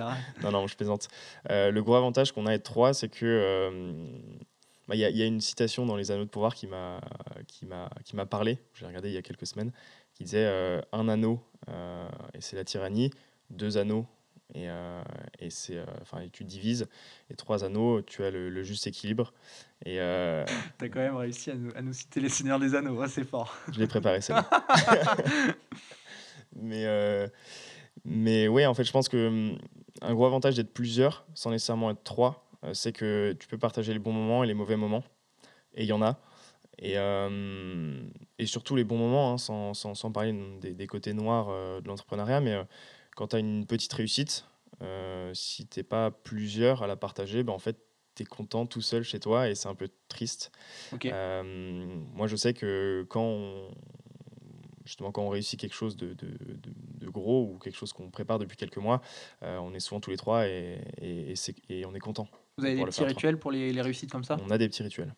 non, 0.42 0.52
non, 0.52 0.68
je 0.68 0.76
plaisante. 0.76 1.10
le 1.48 1.80
gros 1.82 1.96
avantage 1.96 2.32
qu'on 2.32 2.48
a 2.48 2.52
à 2.52 2.54
être 2.56 2.64
trois, 2.64 2.94
c'est 2.94 3.10
que 3.10 3.78
il 4.94 5.00
y, 5.00 5.22
a 5.22 5.26
une 5.26 5.42
citation 5.42 5.86
dans 5.86 5.96
Les 5.96 6.12
Anneaux 6.12 6.26
de 6.26 6.30
pouvoir 6.30 6.56
qui 6.56 6.68
m'a 6.68 7.02
qui 7.48 7.66
m'a 7.66 7.90
qui 8.04 8.16
m'a 8.16 8.26
parlé. 8.26 8.60
J'ai 8.74 8.86
regardé 8.86 9.10
il 9.10 9.14
y 9.14 9.18
a 9.18 9.22
quelques 9.22 9.48
semaines, 9.48 9.72
qui 10.14 10.24
disait 10.24 10.46
euh, 10.46 10.82
un 10.92 11.08
anneau 11.08 11.42
euh, 11.70 12.10
et 12.34 12.42
c'est 12.42 12.56
la 12.56 12.64
tyrannie, 12.64 13.12
deux 13.50 13.78
anneaux 13.78 14.06
et, 14.54 14.70
euh, 14.70 15.02
et 15.40 15.50
c'est 15.50 15.82
enfin 16.02 16.28
tu 16.32 16.44
divises 16.44 16.88
et 17.30 17.36
trois 17.36 17.64
anneaux, 17.64 18.02
tu 18.02 18.24
as 18.24 18.32
le, 18.32 18.64
juste 18.64 18.88
équilibre. 18.88 19.34
Et 19.86 19.98
t'as 20.78 20.90
quand 20.90 21.00
même 21.00 21.16
réussi 21.16 21.52
à 21.52 21.56
nous, 21.56 21.72
à 21.76 21.82
nous, 21.82 21.94
citer 21.94 22.20
les 22.20 22.30
Seigneurs 22.30 22.60
des 22.60 22.76
Anneaux, 22.76 23.06
c'est 23.08 23.24
fort. 23.24 23.56
Je 23.72 23.80
l'ai 23.80 23.88
préparé 23.88 24.22
celle-là. 24.22 24.48
mais 26.56 27.30
mais 28.04 28.48
ouais, 28.48 28.66
en 28.66 28.74
fait, 28.74 28.84
je 28.84 28.92
pense 28.92 29.10
que 29.10 29.28
hum, 29.28 29.58
un 30.02 30.14
gros 30.14 30.26
avantage 30.26 30.56
d'être 30.56 30.74
plusieurs, 30.74 31.26
sans 31.34 31.52
nécessairement 31.52 31.92
être 31.92 32.04
trois, 32.04 32.51
c'est 32.74 32.94
que 32.94 33.36
tu 33.40 33.48
peux 33.48 33.58
partager 33.58 33.94
les 33.94 34.00
bons 34.00 34.14
moments 34.14 34.44
et 34.44 34.48
les 34.48 34.54
mauvais 34.54 34.78
moments. 34.78 35.04
Et 35.74 35.84
il 35.84 35.88
y 35.88 35.94
en 35.94 36.02
a. 36.02 36.20
Et, 36.80 36.98
euh, 36.98 38.02
et, 38.40 38.46
surtout 38.46 38.76
les 38.76 38.84
bons 38.84 38.98
moments, 38.98 39.34
hein, 39.34 39.38
sans, 39.38 39.74
sans, 39.74 39.94
sans, 39.94 40.12
parler 40.12 40.34
des, 40.62 40.74
des, 40.74 40.88
côtés 40.88 41.14
noirs 41.14 41.50
euh, 41.50 41.80
de 41.80 41.88
l'entrepreneuriat, 41.88 42.42
mais 42.42 42.58
quand 43.16 43.30
tu 43.30 43.36
as 43.36 43.40
une 43.40 43.66
petite 43.66 43.94
réussite, 43.94 44.46
si 45.34 45.68
tu 45.68 45.80
n'es 45.80 45.84
pas 45.84 46.10
plusieurs 46.10 46.82
à 46.82 46.88
la 46.88 46.96
partager, 46.96 47.44
ben 47.44 47.54
en 47.54 47.60
fait, 47.60 47.78
tu 48.16 48.24
es 48.24 48.26
content 48.26 48.66
tout 48.66 48.82
seul 48.82 49.04
chez 49.04 49.20
toi 49.20 49.48
et 49.48 49.54
c'est 49.54 49.68
un 49.68 49.76
peu 49.76 49.90
triste. 50.08 50.52
moi, 51.44 52.26
je 52.26 52.36
sais 52.36 52.56
que 52.56 53.06
quand 53.08 53.22
on, 53.22 53.70
justement 54.84 55.12
quand 55.12 55.22
on 55.22 55.30
réussit 55.30 55.60
quelque 55.60 55.76
chose 55.76 55.96
de, 55.98 56.14
de, 56.14 56.36
de, 57.00 57.10
gros 57.10 57.44
ou 57.44 57.60
quelque 57.60 57.76
chose 57.78 57.94
qu'on 57.94 58.10
prépare 58.10 58.40
depuis 58.40 58.58
quelques 58.58 58.78
mois, 58.78 59.02
on 59.42 59.72
est 59.76 59.80
souvent 59.80 60.00
tous 60.00 60.10
les 60.10 60.18
trois 60.18 60.48
et, 60.48 60.82
et, 61.00 61.36
et 61.70 61.86
on 61.86 61.94
est 61.94 62.00
content. 62.00 62.28
Vous 62.58 62.66
avez 62.66 62.76
des 62.76 62.84
petits 62.86 63.04
rituels 63.04 63.38
pour 63.38 63.52
les, 63.52 63.72
les, 63.72 63.82
réussites 63.82 64.12
comme 64.12 64.24
ça 64.24 64.38
On 64.46 64.52
a 64.52 64.58
des 64.58 64.68
petits 64.68 64.84
rituels. 64.84 65.14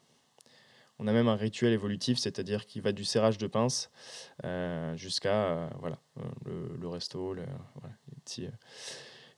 On 1.00 1.08
a 1.08 1.12
même 1.12 1.28
un 1.28 1.36
rituel 1.36 1.74
évolutif, 1.74 2.18
c'est-à-dire 2.20 2.66
qui 2.66 2.80
va 2.80 2.92
du 2.92 3.04
serrage 3.04 3.38
de 3.38 3.48
pince 3.48 3.92
euh, 4.46 4.96
jusqu'à 4.96 5.34
euh, 5.34 5.70
voilà, 5.80 5.98
euh, 6.18 6.68
le, 6.80 6.88
resto, 6.88 7.34
le, 7.34 7.44
voilà, 7.75 7.96
les, 8.10 8.20
petits, 8.24 8.48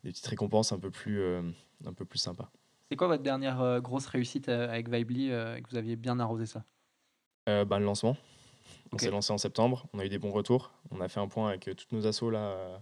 petites 0.04 0.28
récompenses 0.28 0.72
un 0.74 0.80
peu 0.80 0.92
plus, 0.92 1.24
un 1.24 1.94
peu 1.94 2.06
plus 2.06 2.20
sympas. 2.20 2.52
C'est 2.90 2.98
quoi 2.98 3.08
votre 3.08 3.24
dernière 3.24 3.82
grosse 3.82 4.06
réussite 4.06 4.50
avec 4.50 4.90
Vibely 4.90 5.30
que 5.30 5.70
vous 5.72 5.78
aviez 5.78 5.96
bien 5.96 6.20
arrosé 6.20 6.46
ça? 6.46 6.64
Bah, 7.48 7.80
Le 7.80 7.86
lancement. 7.86 8.18
On 8.92 8.98
s'est 8.98 9.10
lancé 9.10 9.34
en 9.34 9.38
septembre, 9.38 9.88
on 9.94 10.00
a 10.00 10.06
eu 10.06 10.10
des 10.10 10.20
bons 10.20 10.32
retours. 10.32 10.72
On 10.92 11.02
a 11.02 11.08
fait 11.08 11.20
un 11.20 11.28
point 11.28 11.50
avec 11.50 11.64
toutes 11.75 11.92
nos 11.92 12.06
assos 12.06 12.30
là, 12.30 12.82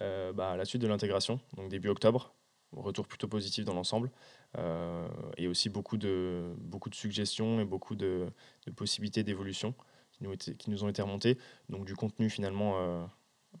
bah, 0.00 0.50
à 0.50 0.56
la 0.56 0.64
suite 0.64 0.82
de 0.82 0.88
l'intégration, 0.88 1.38
donc 1.56 1.68
début 1.68 1.88
octobre 1.88 2.34
retour 2.72 3.06
plutôt 3.06 3.28
positif 3.28 3.64
dans 3.64 3.74
l'ensemble. 3.74 4.10
Euh, 4.58 5.08
et 5.36 5.46
aussi 5.46 5.68
beaucoup 5.68 5.96
de, 5.96 6.54
beaucoup 6.58 6.90
de 6.90 6.94
suggestions 6.94 7.60
et 7.60 7.64
beaucoup 7.64 7.94
de, 7.94 8.32
possibilités 8.76 9.22
d'évolution 9.22 9.74
qui 10.12 10.24
nous, 10.24 10.36
qui 10.36 10.70
nous 10.70 10.84
ont 10.84 10.88
été 10.88 11.02
remontées. 11.02 11.38
Donc 11.68 11.84
du 11.84 11.94
contenu 11.94 12.30
finalement 12.30 12.78
euh, 12.78 13.04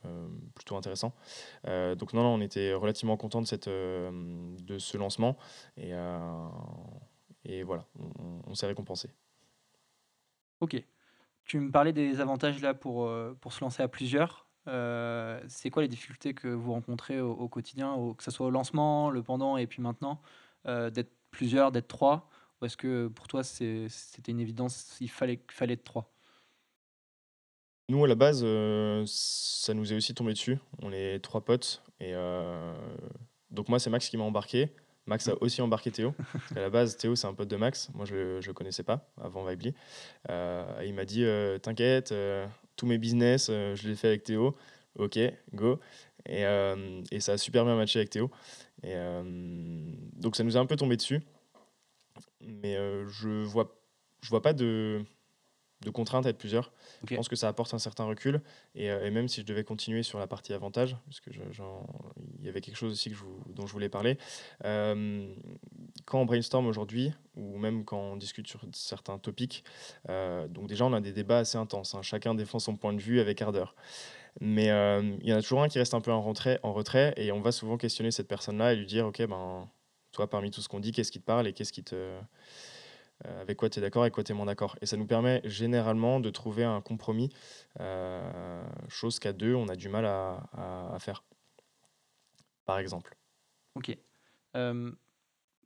euh, 0.04 0.28
plutôt 0.54 0.76
intéressant. 0.76 1.14
donc 1.64 2.12
non, 2.12 2.22
non, 2.22 2.34
on 2.34 2.40
était 2.40 2.74
relativement 2.74 3.16
content 3.16 3.40
de, 3.40 3.46
cette, 3.46 3.68
de 3.68 4.78
ce 4.78 4.96
lancement. 4.96 5.36
Et, 5.76 5.92
et 7.44 7.62
voilà, 7.62 7.86
on, 8.46 8.54
s'est 8.54 8.66
récompensé. 8.66 9.10
Ok. 10.60 10.82
Tu 11.44 11.58
me 11.58 11.70
parlais 11.70 11.92
des 11.92 12.20
avantages 12.20 12.60
là 12.60 12.74
pour, 12.74 13.10
pour 13.40 13.52
se 13.52 13.60
lancer 13.62 13.82
à 13.82 13.88
plusieurs. 13.88 14.49
C'est 15.48 15.70
quoi 15.70 15.82
les 15.82 15.88
difficultés 15.88 16.34
que 16.34 16.48
vous 16.48 16.72
rencontrez 16.72 17.20
au, 17.20 17.48
quotidien, 17.48 17.96
que 18.16 18.22
ce 18.22 18.30
soit 18.30 18.46
au 18.46 18.50
lancement, 18.50 19.10
le 19.10 19.22
pendant 19.22 19.56
et 19.56 19.66
puis 19.66 19.82
maintenant, 19.82 20.20
d'être 20.64 21.12
plusieurs, 21.30 21.72
d'être 21.72 21.88
trois 21.88 22.28
Ou 22.60 22.66
est-ce 22.66 22.76
que 22.76 23.08
pour 23.08 23.28
toi, 23.28 23.42
c'était 23.42 24.32
une 24.32 24.40
évidence, 24.40 24.96
il 25.00 25.10
fallait, 25.10 25.40
fallait 25.50 25.74
être 25.74 25.84
trois? 25.84 26.12
Nous, 27.88 28.04
à 28.04 28.08
la 28.08 28.14
base, 28.14 28.44
ça 29.06 29.74
nous 29.74 29.92
est 29.92 29.96
aussi 29.96 30.14
tombé 30.14 30.32
dessus. 30.32 30.58
On 30.80 30.92
est 30.92 31.18
trois 31.18 31.44
potes. 31.44 31.82
Et 31.98 32.14
donc, 33.50 33.68
moi, 33.68 33.78
c'est 33.78 33.90
Max 33.90 34.08
qui 34.08 34.16
m'a 34.16 34.24
embarqué. 34.24 34.74
Max 35.06 35.28
a 35.28 35.34
aussi 35.42 35.60
embarqué 35.62 35.90
Théo. 35.90 36.14
à 36.56 36.60
la 36.60 36.70
base, 36.70 36.96
Théo, 36.96 37.16
c'est 37.16 37.26
un 37.26 37.34
pote 37.34 37.48
de 37.48 37.56
Max. 37.56 37.90
Moi, 37.94 38.04
je 38.04 38.36
ne 38.36 38.46
le 38.46 38.52
connaissais 38.52 38.82
pas 38.82 39.10
avant 39.20 39.44
Vibely. 39.44 39.74
Euh, 40.30 40.82
il 40.84 40.94
m'a 40.94 41.04
dit 41.04 41.24
T'inquiète, 41.62 42.14
tous 42.76 42.86
mes 42.86 42.98
business, 42.98 43.48
je 43.48 43.88
les 43.88 43.96
fais 43.96 44.08
avec 44.08 44.24
Théo. 44.24 44.56
Ok, 44.98 45.18
go. 45.54 45.80
Et, 46.26 46.42
et, 47.10 47.20
ça 47.20 47.32
a 47.32 47.38
super 47.38 47.64
bien 47.64 47.76
matché 47.76 47.98
avec 47.98 48.10
Théo. 48.10 48.30
Et, 48.82 48.94
donc, 50.16 50.36
ça 50.36 50.44
nous 50.44 50.56
a 50.56 50.60
un 50.60 50.66
peu 50.66 50.76
tombé 50.76 50.96
dessus. 50.96 51.20
Mais 52.40 52.76
je 53.08 53.44
vois, 53.44 53.76
je 54.22 54.28
vois 54.28 54.42
pas 54.42 54.52
de 54.52 55.04
de 55.82 55.90
contraintes 55.90 56.26
à 56.26 56.30
être 56.30 56.38
plusieurs. 56.38 56.72
Je 57.08 57.14
pense 57.14 57.28
que 57.28 57.36
ça 57.36 57.48
apporte 57.48 57.72
un 57.72 57.78
certain 57.78 58.04
recul. 58.04 58.42
Et, 58.74 58.90
euh, 58.90 59.06
et, 59.06 59.10
même 59.10 59.28
si 59.28 59.40
je 59.40 59.46
devais 59.46 59.64
continuer 59.64 60.02
sur 60.02 60.18
la 60.18 60.26
partie 60.26 60.52
avantage, 60.52 60.96
parce 61.06 61.20
que 61.20 61.30
il 61.30 62.44
y 62.44 62.48
avait 62.48 62.60
quelque 62.60 62.76
chose 62.76 62.92
aussi 62.92 63.10
que 63.10 63.16
je 63.16 63.24
dont 63.54 63.66
je 63.66 63.72
voulais 63.72 63.88
parler, 63.88 64.18
euh, 64.64 65.34
quand 66.04 66.20
on 66.20 66.26
brainstorm 66.26 66.66
aujourd'hui, 66.66 67.12
ou 67.36 67.56
même 67.58 67.84
quand 67.84 67.98
on 67.98 68.16
discute 68.16 68.46
sur 68.46 68.60
certains 68.72 69.18
topics, 69.18 69.64
euh, 70.08 70.46
donc 70.48 70.68
déjà 70.68 70.84
on 70.84 70.92
a 70.92 71.00
des 71.00 71.12
débats 71.12 71.38
assez 71.38 71.56
intenses. 71.56 71.94
Hein. 71.94 72.02
Chacun 72.02 72.34
défend 72.34 72.58
son 72.58 72.76
point 72.76 72.92
de 72.92 73.00
vue 73.00 73.20
avec 73.20 73.40
ardeur. 73.40 73.74
Mais 74.40 74.66
il 74.66 75.28
y 75.28 75.32
en 75.32 75.38
a 75.38 75.42
toujours 75.42 75.62
un 75.62 75.68
qui 75.68 75.78
reste 75.78 75.92
un 75.94 76.00
peu 76.00 76.12
en 76.12 76.22
retrait, 76.22 76.60
en 76.62 76.72
retrait 76.72 77.12
et 77.16 77.32
on 77.32 77.40
va 77.40 77.50
souvent 77.50 77.76
questionner 77.76 78.12
cette 78.12 78.28
personne-là 78.28 78.72
et 78.72 78.76
lui 78.76 78.86
dire, 78.86 79.06
ok, 79.06 79.26
ben, 79.26 79.68
toi 80.12 80.30
parmi 80.30 80.52
tout 80.52 80.60
ce 80.60 80.68
qu'on 80.68 80.78
dit, 80.78 80.92
qu'est-ce 80.92 81.10
qui 81.10 81.20
te 81.20 81.24
parle 81.24 81.48
et 81.48 81.52
qu'est-ce 81.52 81.72
qui 81.72 81.82
te 81.82 82.14
avec 83.24 83.56
quoi 83.56 83.68
tu 83.68 83.78
es 83.78 83.82
d'accord 83.82 84.06
et 84.06 84.10
quoi 84.10 84.24
tu 84.24 84.32
es 84.32 84.34
moins 84.34 84.46
d'accord. 84.46 84.76
Et 84.80 84.86
ça 84.86 84.96
nous 84.96 85.06
permet 85.06 85.40
généralement 85.44 86.20
de 86.20 86.30
trouver 86.30 86.64
un 86.64 86.80
compromis, 86.80 87.30
euh, 87.80 88.62
chose 88.88 89.18
qu'à 89.18 89.32
deux, 89.32 89.54
on 89.54 89.68
a 89.68 89.76
du 89.76 89.88
mal 89.88 90.06
à, 90.06 90.96
faire, 90.98 91.24
par 92.64 92.78
exemple. 92.78 93.16
Ok. 93.74 93.96
Euh, 94.56 94.92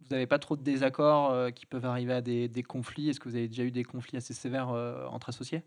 vous 0.00 0.08
n'avez 0.10 0.26
pas 0.26 0.38
trop 0.38 0.56
de 0.56 0.62
désaccords 0.62 1.52
qui 1.54 1.66
peuvent 1.66 1.86
arriver 1.86 2.12
à 2.12 2.20
des 2.20 2.64
conflits? 2.66 3.08
Est-ce 3.08 3.20
que 3.20 3.28
vous 3.28 3.36
avez 3.36 3.48
déjà 3.48 3.62
eu 3.62 3.70
des 3.70 3.84
conflits 3.84 4.16
assez 4.16 4.34
sévères 4.34 4.68
entre 4.68 5.30
associés? 5.30 5.62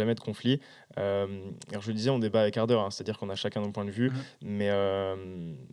Jamais 0.00 0.14
de 0.14 0.20
conflit. 0.20 0.60
Euh, 0.98 1.50
alors 1.68 1.82
je 1.82 1.88
le 1.88 1.94
disais, 1.94 2.10
on 2.10 2.18
débat 2.18 2.40
avec 2.40 2.56
ardeur, 2.56 2.80
hein, 2.80 2.90
c'est-à-dire 2.90 3.18
qu'on 3.18 3.28
a 3.28 3.34
chacun 3.34 3.60
nos 3.60 3.70
points 3.70 3.84
de 3.84 3.90
vue, 3.90 4.10
mais 4.42 4.70
euh, 4.70 5.14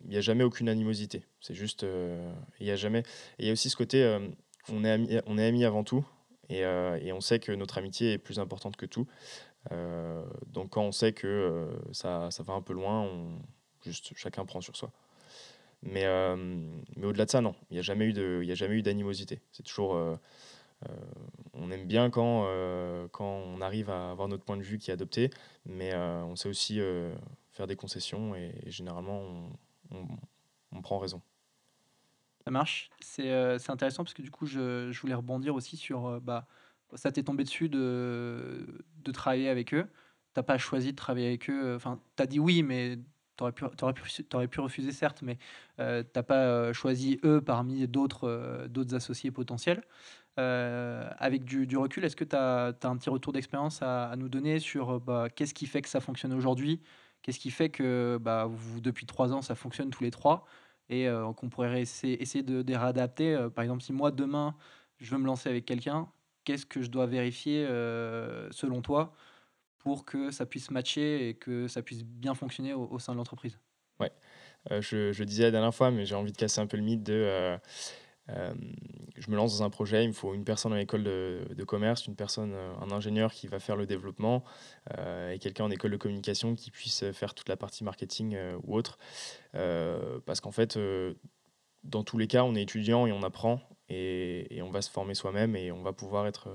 il 0.04 0.10
n'y 0.10 0.18
a 0.18 0.22
jamais 0.22 0.44
aucune 0.44 0.68
animosité. 0.68 1.24
C'est 1.40 1.54
juste, 1.54 1.84
euh, 1.84 2.32
il 2.60 2.68
y 2.68 2.72
a 2.72 2.76
jamais. 2.76 3.04
il 3.40 3.46
y 3.46 3.50
a 3.50 3.54
aussi 3.54 3.70
ce 3.70 3.78
côté, 3.78 4.18
on 4.70 4.84
est 4.84 4.92
amis, 4.92 5.20
on 5.26 5.38
est 5.38 5.46
amis 5.46 5.64
avant 5.64 5.84
tout, 5.84 6.06
et, 6.50 6.60
et, 6.60 7.14
on 7.14 7.22
sait 7.22 7.40
que 7.40 7.52
notre 7.52 7.78
amitié 7.78 8.14
est 8.14 8.18
plus 8.18 8.40
importante 8.40 8.76
que 8.76 8.86
tout. 8.86 9.08
donc 10.48 10.72
quand 10.72 10.84
on 10.84 10.92
sait 10.92 11.14
que 11.14 11.70
ça, 11.92 12.30
ça, 12.32 12.44
va 12.44 12.54
un 12.54 12.62
peu 12.62 12.74
loin, 12.74 13.02
on, 13.02 13.40
juste 13.86 14.12
chacun 14.16 14.46
prend 14.46 14.62
sur 14.62 14.76
soi. 14.76 14.92
Mais, 15.84 16.06
mais 16.96 17.06
au-delà 17.06 17.26
de 17.26 17.32
ça, 17.32 17.42
non, 17.42 17.56
il 17.70 17.76
n'y 17.76 17.80
a 17.80 18.56
jamais 18.56 18.76
eu 18.76 18.82
d'animosité. 18.82 19.40
C'est 19.52 19.64
toujours 19.64 19.96
euh, 19.96 20.16
on 21.58 21.72
aime 21.72 21.86
bien 21.86 22.10
quand, 22.10 22.46
euh, 22.48 23.08
quand 23.12 23.26
on 23.26 23.62
arrive 23.62 23.90
à 23.90 24.12
avoir 24.12 24.28
notre 24.28 24.44
point 24.44 24.58
de 24.58 24.62
vue 24.62 24.78
qui 24.78 24.92
est 24.92 24.94
adopté, 24.94 25.30
mais 25.66 25.94
euh, 25.94 26.24
on 26.24 26.36
sait 26.36 26.50
aussi 26.50 26.80
faire 27.52 27.68
des 27.68 27.76
concessions 27.76 28.36
et, 28.36 28.54
généralement 28.68 29.50
on, 29.92 30.82
prend 30.82 31.00
raison. 31.00 31.22
Ça 32.44 32.52
marche. 32.52 32.90
C'est 33.00 33.32
intéressant 33.70 34.04
parce 34.04 34.14
que 34.14 34.22
du 34.22 34.32
coup, 34.32 34.46
je, 34.46 34.92
je 34.92 35.02
voulais 35.02 35.16
rebondir 35.16 35.56
aussi 35.56 35.76
sur. 35.76 36.22
bah, 36.22 36.48
ça 36.94 37.12
t'est 37.12 37.24
tombé 37.24 37.44
dessus 37.44 37.68
de, 37.68 38.86
de 39.04 39.12
travailler 39.12 39.50
avec 39.50 39.74
eux. 39.74 39.88
T'as 40.34 40.44
pas 40.44 40.58
choisi 40.58 40.92
de 40.92 40.96
travailler 40.96 41.28
avec 41.28 41.50
eux. 41.50 41.76
Enfin, 41.76 42.00
tu 42.16 42.24
as 42.24 42.28
dit 42.28 42.40
oui, 42.40 42.64
mais 42.64 43.00
tu 43.36 43.44
aurais, 43.44 43.52
pu, 43.52 43.66
aurais 44.34 44.48
pu 44.48 44.62
refuser, 44.62 44.92
certes, 44.92 45.22
mais 45.24 45.38
euh, 45.80 46.04
n'as 46.16 46.24
pas 46.24 46.72
choisi 46.74 47.20
eux 47.26 47.42
parmi 47.42 47.88
d'autres 47.88 48.68
d'autres 48.70 48.96
associés 48.96 49.32
potentiels. 49.32 49.84
Euh, 50.40 51.10
avec 51.18 51.46
du, 51.46 51.78
recul, 51.78 52.06
est-ce 52.06 52.16
que 52.16 52.24
tu 52.24 52.36
as, 52.36 52.76
un 52.84 52.98
petit 52.98 53.10
retour 53.10 53.34
d'expérience 53.34 53.82
à, 53.82 54.14
nous 54.18 54.30
donner 54.30 54.60
sur 54.60 55.00
bah, 55.00 55.30
qu'est-ce 55.34 55.54
qui 55.54 55.66
fait 55.66 55.82
que 55.82 55.90
ça 55.90 56.00
fonctionne 56.00 56.34
aujourd'hui? 56.34 56.82
Qu'est-ce 57.24 57.40
qui 57.40 57.50
fait 57.50 57.70
que 57.70 58.20
bah, 58.22 58.46
vous, 58.48 58.80
depuis 58.80 59.06
trois 59.06 59.34
ans, 59.34 59.42
ça 59.42 59.56
fonctionne 59.56 59.90
tous 59.90 60.04
les 60.04 60.12
trois 60.12 60.46
et 60.90 61.08
euh, 61.08 61.34
qu'on 61.34 61.50
pourrait 61.50 61.82
essayer, 61.82 62.22
essayer 62.22 62.44
de, 62.44 62.62
de 62.62 62.76
réadapter? 62.76 63.34
Euh, 63.34 63.50
Par 63.50 63.64
exemple, 63.64 63.82
si 63.82 63.94
moi, 63.94 64.12
demain, 64.12 64.56
je 65.00 65.10
veux 65.10 65.18
me 65.18 65.26
lancer 65.26 65.50
avec 65.50 65.66
quelqu'un, 65.66 66.08
qu'est-ce 66.44 66.66
que 66.66 66.84
je 66.84 66.90
dois 66.90 67.08
vérifier 67.08 67.66
selon 68.52 68.82
toi 68.82 69.14
pour 69.80 70.06
que 70.06 70.32
ça 70.32 70.46
puisse 70.46 70.72
matcher 70.72 71.30
et 71.30 71.34
que 71.34 71.68
ça 71.68 71.82
puisse 71.82 72.04
bien 72.04 72.36
fonctionner 72.36 72.74
au, 72.74 73.00
sein 73.00 73.14
de 73.14 73.18
l'entreprise? 73.18 73.60
Ouais, 74.00 74.12
je, 74.70 75.12
je, 75.12 75.24
disais 75.24 75.44
la 75.44 75.52
dernière 75.52 75.76
fois, 75.76 75.92
mais 75.92 76.06
j'ai 76.06 76.16
envie 76.16 76.32
de 76.32 76.38
casser 76.38 76.62
un 76.62 76.68
peu 76.68 76.78
le 76.78 76.84
mythe 76.84 77.04
de 77.04 77.60
euh, 78.30 78.54
je 79.18 79.32
me 79.32 79.36
lance 79.36 79.58
dans 79.58 79.64
un 79.64 79.70
projet, 79.70 80.04
il 80.04 80.10
me 80.10 80.14
faut 80.14 80.34
une 80.34 80.44
personne 80.44 80.74
en 80.74 80.78
école 80.78 81.04
de, 81.04 81.64
commerce, 81.66 82.08
une 82.08 82.16
personne, 82.16 82.54
euh, 82.54 82.74
un 82.82 82.92
ingénieur 82.92 83.34
qui 83.34 83.48
va 83.48 83.60
faire 83.60 83.76
le 83.76 83.86
développement 83.86 84.44
euh, 84.98 85.32
et 85.32 85.40
quelqu'un 85.40 85.66
en 85.66 85.72
école 85.72 85.92
de 85.92 85.98
communication 85.98 86.56
qui 86.56 86.72
puisse 86.72 87.10
faire 87.12 87.34
toute 87.34 87.50
la 87.50 87.58
partie 87.58 87.84
marketing 87.84 88.38
ou 88.64 88.76
autre. 88.76 88.98
parce 89.54 90.42
qu'en 90.42 90.52
fait, 90.52 90.78
dans 91.84 92.04
tous 92.04 92.18
les 92.18 92.28
cas, 92.28 92.44
on 92.44 92.56
est 92.56 92.62
étudiant 92.62 93.08
et 93.08 93.12
on 93.12 93.24
apprend 93.24 93.62
et, 93.90 94.62
on 94.62 94.70
va 94.70 94.82
se 94.82 94.90
former 94.90 95.16
soi-même 95.16 95.56
et 95.56 95.72
on 95.72 95.82
va 95.82 95.94
pouvoir 95.94 96.28
être 96.28 96.50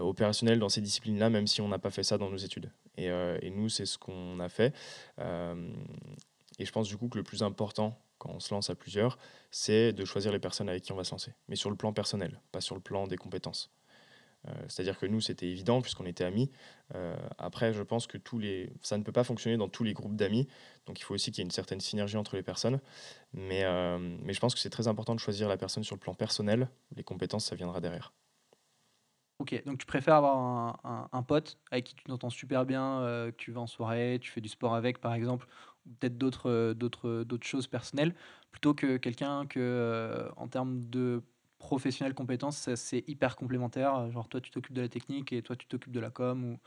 opérationnel 0.00 0.58
dans 0.58 0.68
ces 0.68 0.80
disciplines-là, 0.80 1.30
même 1.30 1.46
si 1.46 1.60
on 1.60 1.68
n'a 1.68 1.78
pas 1.78 1.90
fait 1.90 2.02
ça 2.02 2.18
dans 2.18 2.30
nos 2.30 2.36
études. 2.36 2.70
Et, 2.96 3.06
et 3.06 3.50
nous, 3.50 3.68
c'est 3.68 3.86
ce 3.86 3.98
qu'on 3.98 4.38
a 4.38 4.48
fait. 4.48 4.74
et 5.18 6.64
je 6.64 6.72
pense 6.72 6.88
du 6.88 6.96
coup 6.96 7.08
que 7.08 7.18
le 7.18 7.24
plus 7.24 7.42
important 7.42 7.98
quand 8.22 8.30
on 8.30 8.40
se 8.40 8.54
lance 8.54 8.70
à 8.70 8.76
plusieurs, 8.76 9.18
c'est 9.50 9.92
de 9.92 10.04
choisir 10.04 10.30
les 10.30 10.38
personnes 10.38 10.68
avec 10.68 10.84
qui 10.84 10.92
on 10.92 10.96
va 10.96 11.02
se 11.02 11.10
lancer, 11.10 11.34
mais 11.48 11.56
sur 11.56 11.70
le 11.70 11.76
plan 11.76 11.92
personnel, 11.92 12.40
pas 12.52 12.60
sur 12.60 12.76
le 12.76 12.80
plan 12.80 13.08
des 13.08 13.16
compétences. 13.16 13.72
Euh, 14.46 14.52
c'est-à-dire 14.68 14.96
que 14.96 15.06
nous, 15.06 15.20
c'était 15.20 15.48
évident 15.48 15.82
puisqu'on 15.82 16.06
était 16.06 16.22
amis. 16.22 16.48
Euh, 16.94 17.16
après, 17.38 17.72
je 17.72 17.82
pense 17.82 18.06
que 18.06 18.18
tous 18.18 18.38
les... 18.38 18.72
ça 18.80 18.96
ne 18.96 19.02
peut 19.02 19.12
pas 19.12 19.24
fonctionner 19.24 19.56
dans 19.56 19.68
tous 19.68 19.82
les 19.82 19.92
groupes 19.92 20.14
d'amis, 20.14 20.46
donc 20.86 21.00
il 21.00 21.02
faut 21.02 21.14
aussi 21.14 21.32
qu'il 21.32 21.38
y 21.38 21.42
ait 21.42 21.46
une 21.46 21.50
certaine 21.50 21.80
synergie 21.80 22.16
entre 22.16 22.36
les 22.36 22.44
personnes. 22.44 22.80
Mais, 23.32 23.64
euh, 23.64 23.98
mais 23.98 24.32
je 24.32 24.40
pense 24.40 24.54
que 24.54 24.60
c'est 24.60 24.70
très 24.70 24.86
important 24.86 25.16
de 25.16 25.20
choisir 25.20 25.48
la 25.48 25.56
personne 25.56 25.82
sur 25.82 25.96
le 25.96 26.00
plan 26.00 26.14
personnel. 26.14 26.68
Les 26.94 27.02
compétences, 27.02 27.46
ça 27.46 27.56
viendra 27.56 27.80
derrière. 27.80 28.12
Ok, 29.40 29.60
donc 29.66 29.78
tu 29.78 29.86
préfères 29.86 30.14
avoir 30.14 31.08
un, 31.12 31.22
pote 31.24 31.58
avec 31.72 31.86
qui 31.86 31.94
tu 31.96 32.04
t'entends 32.04 32.30
super 32.30 32.64
bien, 32.64 33.00
que 33.00 33.34
tu 33.36 33.50
vas 33.50 33.62
en 33.62 33.66
soirée, 33.66 34.20
tu 34.20 34.30
fais 34.30 34.40
du 34.40 34.48
sport 34.48 34.76
avec 34.76 35.00
par 35.00 35.14
exemple, 35.14 35.48
peut-être 35.98 36.16
d'autres 36.18 36.50
euh, 36.50 36.74
d'autres 36.74 37.08
euh, 37.08 37.24
d'autres 37.24 37.46
choses 37.46 37.66
personnelles 37.66 38.14
plutôt 38.50 38.74
que 38.74 38.96
quelqu'un 38.96 39.46
que 39.46 39.60
euh, 39.60 40.28
en 40.36 40.48
termes 40.48 40.80
de 40.84 41.22
professionnel 41.58 42.14
compétences 42.14 42.74
c'est 42.74 43.04
hyper 43.06 43.36
complémentaire. 43.36 44.10
Genre 44.10 44.28
toi 44.28 44.40
tu 44.40 44.50
t'occupes 44.50 44.74
de 44.74 44.82
la 44.82 44.88
technique 44.88 45.32
et 45.32 45.42
toi 45.42 45.56
tu 45.56 45.66
t'occupes 45.66 45.92
de 45.92 46.00
la 46.00 46.10
com 46.10 46.44
ou, 46.44 46.58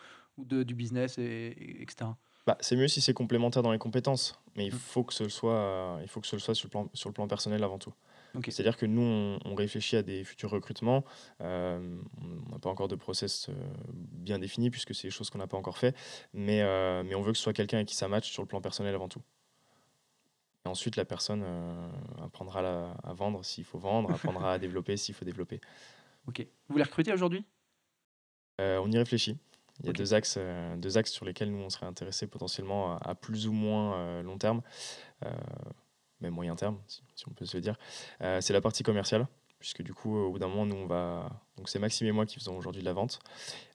ou 0.41 0.45
de, 0.45 0.63
du 0.63 0.73
business 0.73 1.17
et, 1.17 1.81
etc 1.81 2.11
bah, 2.47 2.57
c'est 2.61 2.75
mieux 2.75 2.87
si 2.87 3.01
c'est 3.01 3.13
complémentaire 3.13 3.63
dans 3.63 3.71
les 3.71 3.79
compétences 3.79 4.39
mais 4.55 4.67
il 4.67 4.73
mmh. 4.73 4.77
faut 4.77 5.03
que 5.03 5.13
ce 5.13 5.27
soit 5.27 5.99
il 6.01 6.07
faut 6.07 6.21
que 6.21 6.27
ce 6.27 6.37
soit 6.37 6.55
sur 6.55 6.67
le 6.67 6.71
plan 6.71 6.89
sur 6.93 7.09
le 7.09 7.13
plan 7.13 7.27
personnel 7.27 7.63
avant 7.63 7.79
tout 7.79 7.93
c'est-à-dire 8.43 8.77
que 8.77 8.85
nous, 8.85 9.37
on, 9.45 9.55
réfléchit 9.55 9.95
à 9.95 10.03
des 10.03 10.23
futurs 10.23 10.49
recrutements. 10.49 11.03
Euh, 11.41 11.97
on 12.21 12.51
n'a 12.51 12.59
pas 12.59 12.69
encore 12.69 12.87
de 12.87 12.95
process 12.95 13.49
euh, 13.49 13.53
bien 13.93 14.39
défini 14.39 14.69
puisque 14.69 14.93
c'est 14.93 15.07
des 15.07 15.11
choses 15.11 15.29
qu'on 15.29 15.37
n'a 15.37 15.47
pas 15.47 15.57
encore 15.57 15.77
fait. 15.77 15.95
Mais, 16.33 16.61
euh, 16.61 17.03
mais 17.03 17.15
on 17.15 17.21
veut 17.21 17.31
que 17.31 17.37
ce 17.37 17.43
soit 17.43 17.53
quelqu'un 17.53 17.77
avec 17.77 17.87
qui 17.87 17.95
ça 17.95 18.07
match 18.07 18.31
sur 18.31 18.41
le 18.41 18.47
plan 18.47 18.61
personnel 18.61 18.93
avant 18.93 19.07
tout. 19.07 19.21
Et 20.65 20.69
ensuite, 20.69 20.95
la 20.95 21.05
personne 21.05 21.45
apprendra 22.23 22.95
à, 23.03 23.13
vendre 23.13 23.45
s'il 23.45 23.63
faut 23.63 23.77
vendre, 23.77 24.11
apprendra 24.11 24.53
à 24.53 24.57
développer 24.59 24.97
s'il 24.97 25.13
faut 25.13 25.25
développer. 25.25 25.61
Ok. 26.27 26.45
Vous 26.69 26.77
les 26.77 26.83
recrutez 26.83 27.13
aujourd'hui? 27.13 27.45
On 28.57 28.91
y 28.91 28.97
réfléchit. 28.97 29.37
Il 29.81 29.87
y 29.87 29.89
a 29.89 29.93
deux, 29.93 30.13
axes, 30.13 30.39
deux 30.77 30.97
axes 30.97 31.11
sur 31.11 31.25
lesquels 31.25 31.51
nous, 31.51 31.61
on 31.61 31.69
serait 31.69 31.85
intéressés 31.85 32.25
potentiellement 32.25 32.97
à, 32.97 33.13
plus 33.13 33.47
ou 33.47 33.51
moins 33.51 34.23
long 34.23 34.39
terme 34.39 34.61
moyen 36.29 36.55
terme, 36.55 36.77
si, 36.87 37.01
on 37.27 37.31
peut 37.31 37.45
se 37.45 37.57
le 37.57 37.61
dire, 37.61 37.77
euh, 38.21 38.41
c'est 38.41 38.53
la 38.53 38.61
partie 38.61 38.83
commerciale 38.83 39.27
puisque 39.59 39.81
du 39.81 39.93
coup, 39.93 40.15
au 40.15 40.31
bout 40.31 40.37
d'un 40.37 40.47
moment, 40.47 40.65
nous, 40.65 40.75
on 40.75 40.85
va. 40.85 41.29
Donc, 41.57 41.69
c'est 41.69 41.79
Maxime 41.79 42.05
et 42.05 42.11
moi 42.11 42.27
qui 42.27 42.35
faisons 42.35 42.55
aujourd'hui 42.55 42.81
de 42.81 42.85
la 42.85 42.93
vente. 42.93 43.19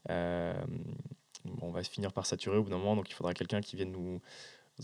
Euh, 0.09 0.55
on 1.63 1.71
va 1.71 1.83
finir 1.83 2.13
par 2.13 2.27
saturer 2.27 2.59
au 2.59 2.63
bout 2.63 2.71
d'un 2.71 2.79
moment, 2.79 2.95
donc 2.95 3.11
il 3.11 3.15
faudra 3.15 3.35
quelqu'un 3.35 3.61
qui 3.61 3.75
vienne 3.75 3.91
nous 3.91 4.21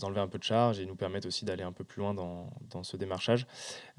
enlever 0.01 0.19
un 0.19 0.27
peu 0.27 0.37
de 0.37 0.43
charge 0.43 0.79
et 0.79 0.85
nous 0.85 0.95
permettre 0.95 1.27
aussi 1.27 1.45
d'aller 1.45 1.63
un 1.63 1.71
peu 1.71 1.83
plus 1.83 2.01
loin 2.01 2.13
dans, 2.13 2.49
dans 2.69 2.83
ce 2.83 2.97
démarchage. 2.97 3.47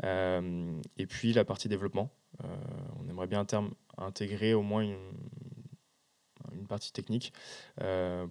Euh, 0.05 0.79
et 0.99 1.07
puis, 1.07 1.33
la 1.33 1.45
partie 1.45 1.69
développement. 1.69 2.11
on 2.43 3.09
aimerait 3.09 3.27
bien 3.27 3.41
à 3.41 3.45
terme 3.47 3.71
intégrer 3.97 4.53
au 4.53 4.63
moins 4.63 4.83
une 4.83 4.97
partie 6.69 6.93
technique 6.93 7.33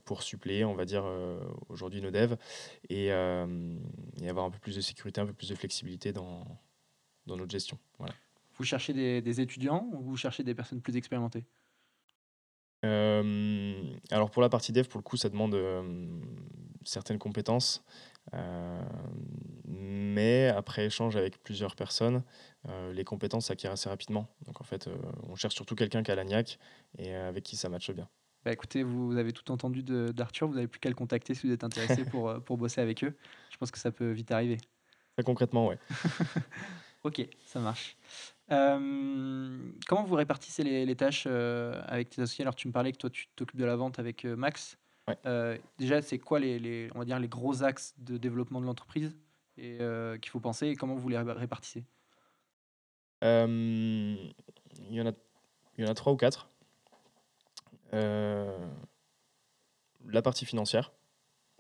pour 0.06 0.24
suppléer, 0.24 0.66
on 0.66 0.74
va 0.74 0.86
dire, 0.86 1.06
aujourd'hui 1.70 2.02
nos 2.02 2.12
devs 2.12 2.38
et, 2.90 3.08
et, 3.08 4.30
avoir 4.30 4.46
un 4.46 4.52
peu 4.52 4.60
plus 4.60 4.76
de 4.76 4.82
sécurité, 4.82 5.22
un 5.22 5.26
peu 5.26 5.34
plus 5.34 5.50
de 5.50 5.56
flexibilité 5.56 6.14
dans, 6.14 6.46
dans 7.26 7.38
notre 7.38 7.52
gestion. 7.52 7.78
Voilà. 7.98 8.14
Vous 8.58 8.64
cherchez 8.64 8.94
des, 8.94 9.22
des 9.22 9.42
étudiants 9.42 9.88
ou 9.94 10.02
vous 10.02 10.18
cherchez 10.18 10.44
des 10.44 10.56
personnes 10.56 10.82
plus 10.82 10.96
expérimentées? 10.96 11.46
Alors 12.84 14.30
pour 14.32 14.42
la 14.42 14.50
partie 14.50 14.72
dev, 14.72 14.88
pour 14.88 15.00
le 15.00 15.04
coup, 15.04 15.18
ça 15.18 15.30
demande 15.30 15.58
certaines 16.84 17.20
compétences. 17.20 17.84
mais 19.66 20.48
après 20.48 20.86
échange 20.86 21.16
avec 21.16 21.42
plusieurs 21.44 21.76
personnes, 21.76 22.24
les 22.94 23.04
compétences 23.04 23.48
s'acquièrent 23.48 23.74
assez 23.74 23.90
rapidement. 23.90 24.28
Donc 24.46 24.62
en 24.62 24.64
fait, 24.64 24.90
on 25.24 25.36
cherche 25.36 25.56
surtout 25.56 25.76
quelqu'un 25.76 26.04
qui 26.04 26.12
a 26.12 26.16
l'agnac 26.16 26.60
et 26.98 27.14
avec 27.14 27.44
qui 27.44 27.56
ça 27.56 27.70
matche 27.70 27.92
bien. 27.92 28.08
Bah 28.46 28.54
écoutez, 28.54 28.84
vous 28.84 29.18
avez 29.18 29.34
tout 29.34 29.52
entendu 29.52 29.84
d'Arthur, 29.84 30.48
vous 30.48 30.56
n'avez 30.56 30.68
plus 30.68 30.80
qu'à 30.80 30.90
le 30.90 30.96
contacter 30.96 31.34
si 31.34 31.48
vous 31.48 31.54
êtes 31.54 31.64
intéressé 31.64 32.06
pour, 32.06 32.34
pour 32.44 32.58
bosser 32.58 32.82
avec 32.82 33.04
eux. 33.04 33.14
Je 33.52 33.58
pense 33.58 33.72
que 33.72 33.80
ça 33.80 33.92
peut 33.92 34.12
vite 34.12 34.32
arriver. 34.32 34.58
Très 35.18 35.24
concrètement, 35.24 35.68
ouais. 35.68 35.80
ok, 37.04 37.28
ça 37.46 37.60
marche. 37.60 37.98
Euh, 38.52 39.72
comment 39.88 40.04
vous 40.04 40.16
répartissez 40.16 40.64
les, 40.64 40.96
tâches 40.96 41.26
euh, 41.28 41.82
avec 41.88 42.12
tes 42.12 42.22
associés? 42.22 42.44
Alors, 42.44 42.54
tu 42.54 42.68
me 42.68 42.74
parlais 42.74 42.92
que 42.92 42.98
toi, 42.98 43.10
tu 43.10 43.28
t'occupes 43.36 43.60
de 43.60 43.66
la 43.66 43.76
vente 43.76 43.98
avec 43.98 44.26
euh, 44.26 44.36
Max. 44.36 44.78
déjà, 45.80 46.04
c'est 46.04 46.20
quoi 46.20 46.40
les, 46.40 46.90
on 46.94 47.00
va 47.00 47.06
dire, 47.06 47.20
les 47.20 47.28
gros 47.28 47.64
axes 47.64 47.96
de 47.98 48.18
développement 48.18 48.62
de 48.62 48.68
l'entreprise 48.68 49.18
et 49.58 49.80
qu'il 50.22 50.30
faut 50.30 50.40
penser 50.40 50.68
et 50.68 50.76
comment 50.76 50.94
vous 50.94 51.10
les 51.10 51.18
répartissez? 51.18 51.84
Il, 53.24 54.34
y 54.92 55.02
en 55.02 55.08
a, 55.08 55.14
il 55.78 55.84
y 55.84 55.88
en 55.88 55.90
a 55.90 55.96
trois 55.96 56.14
ou 56.14 56.16
quatre. 56.16 56.48
La 57.92 58.62
partie 60.22 60.46
financière, 60.46 60.92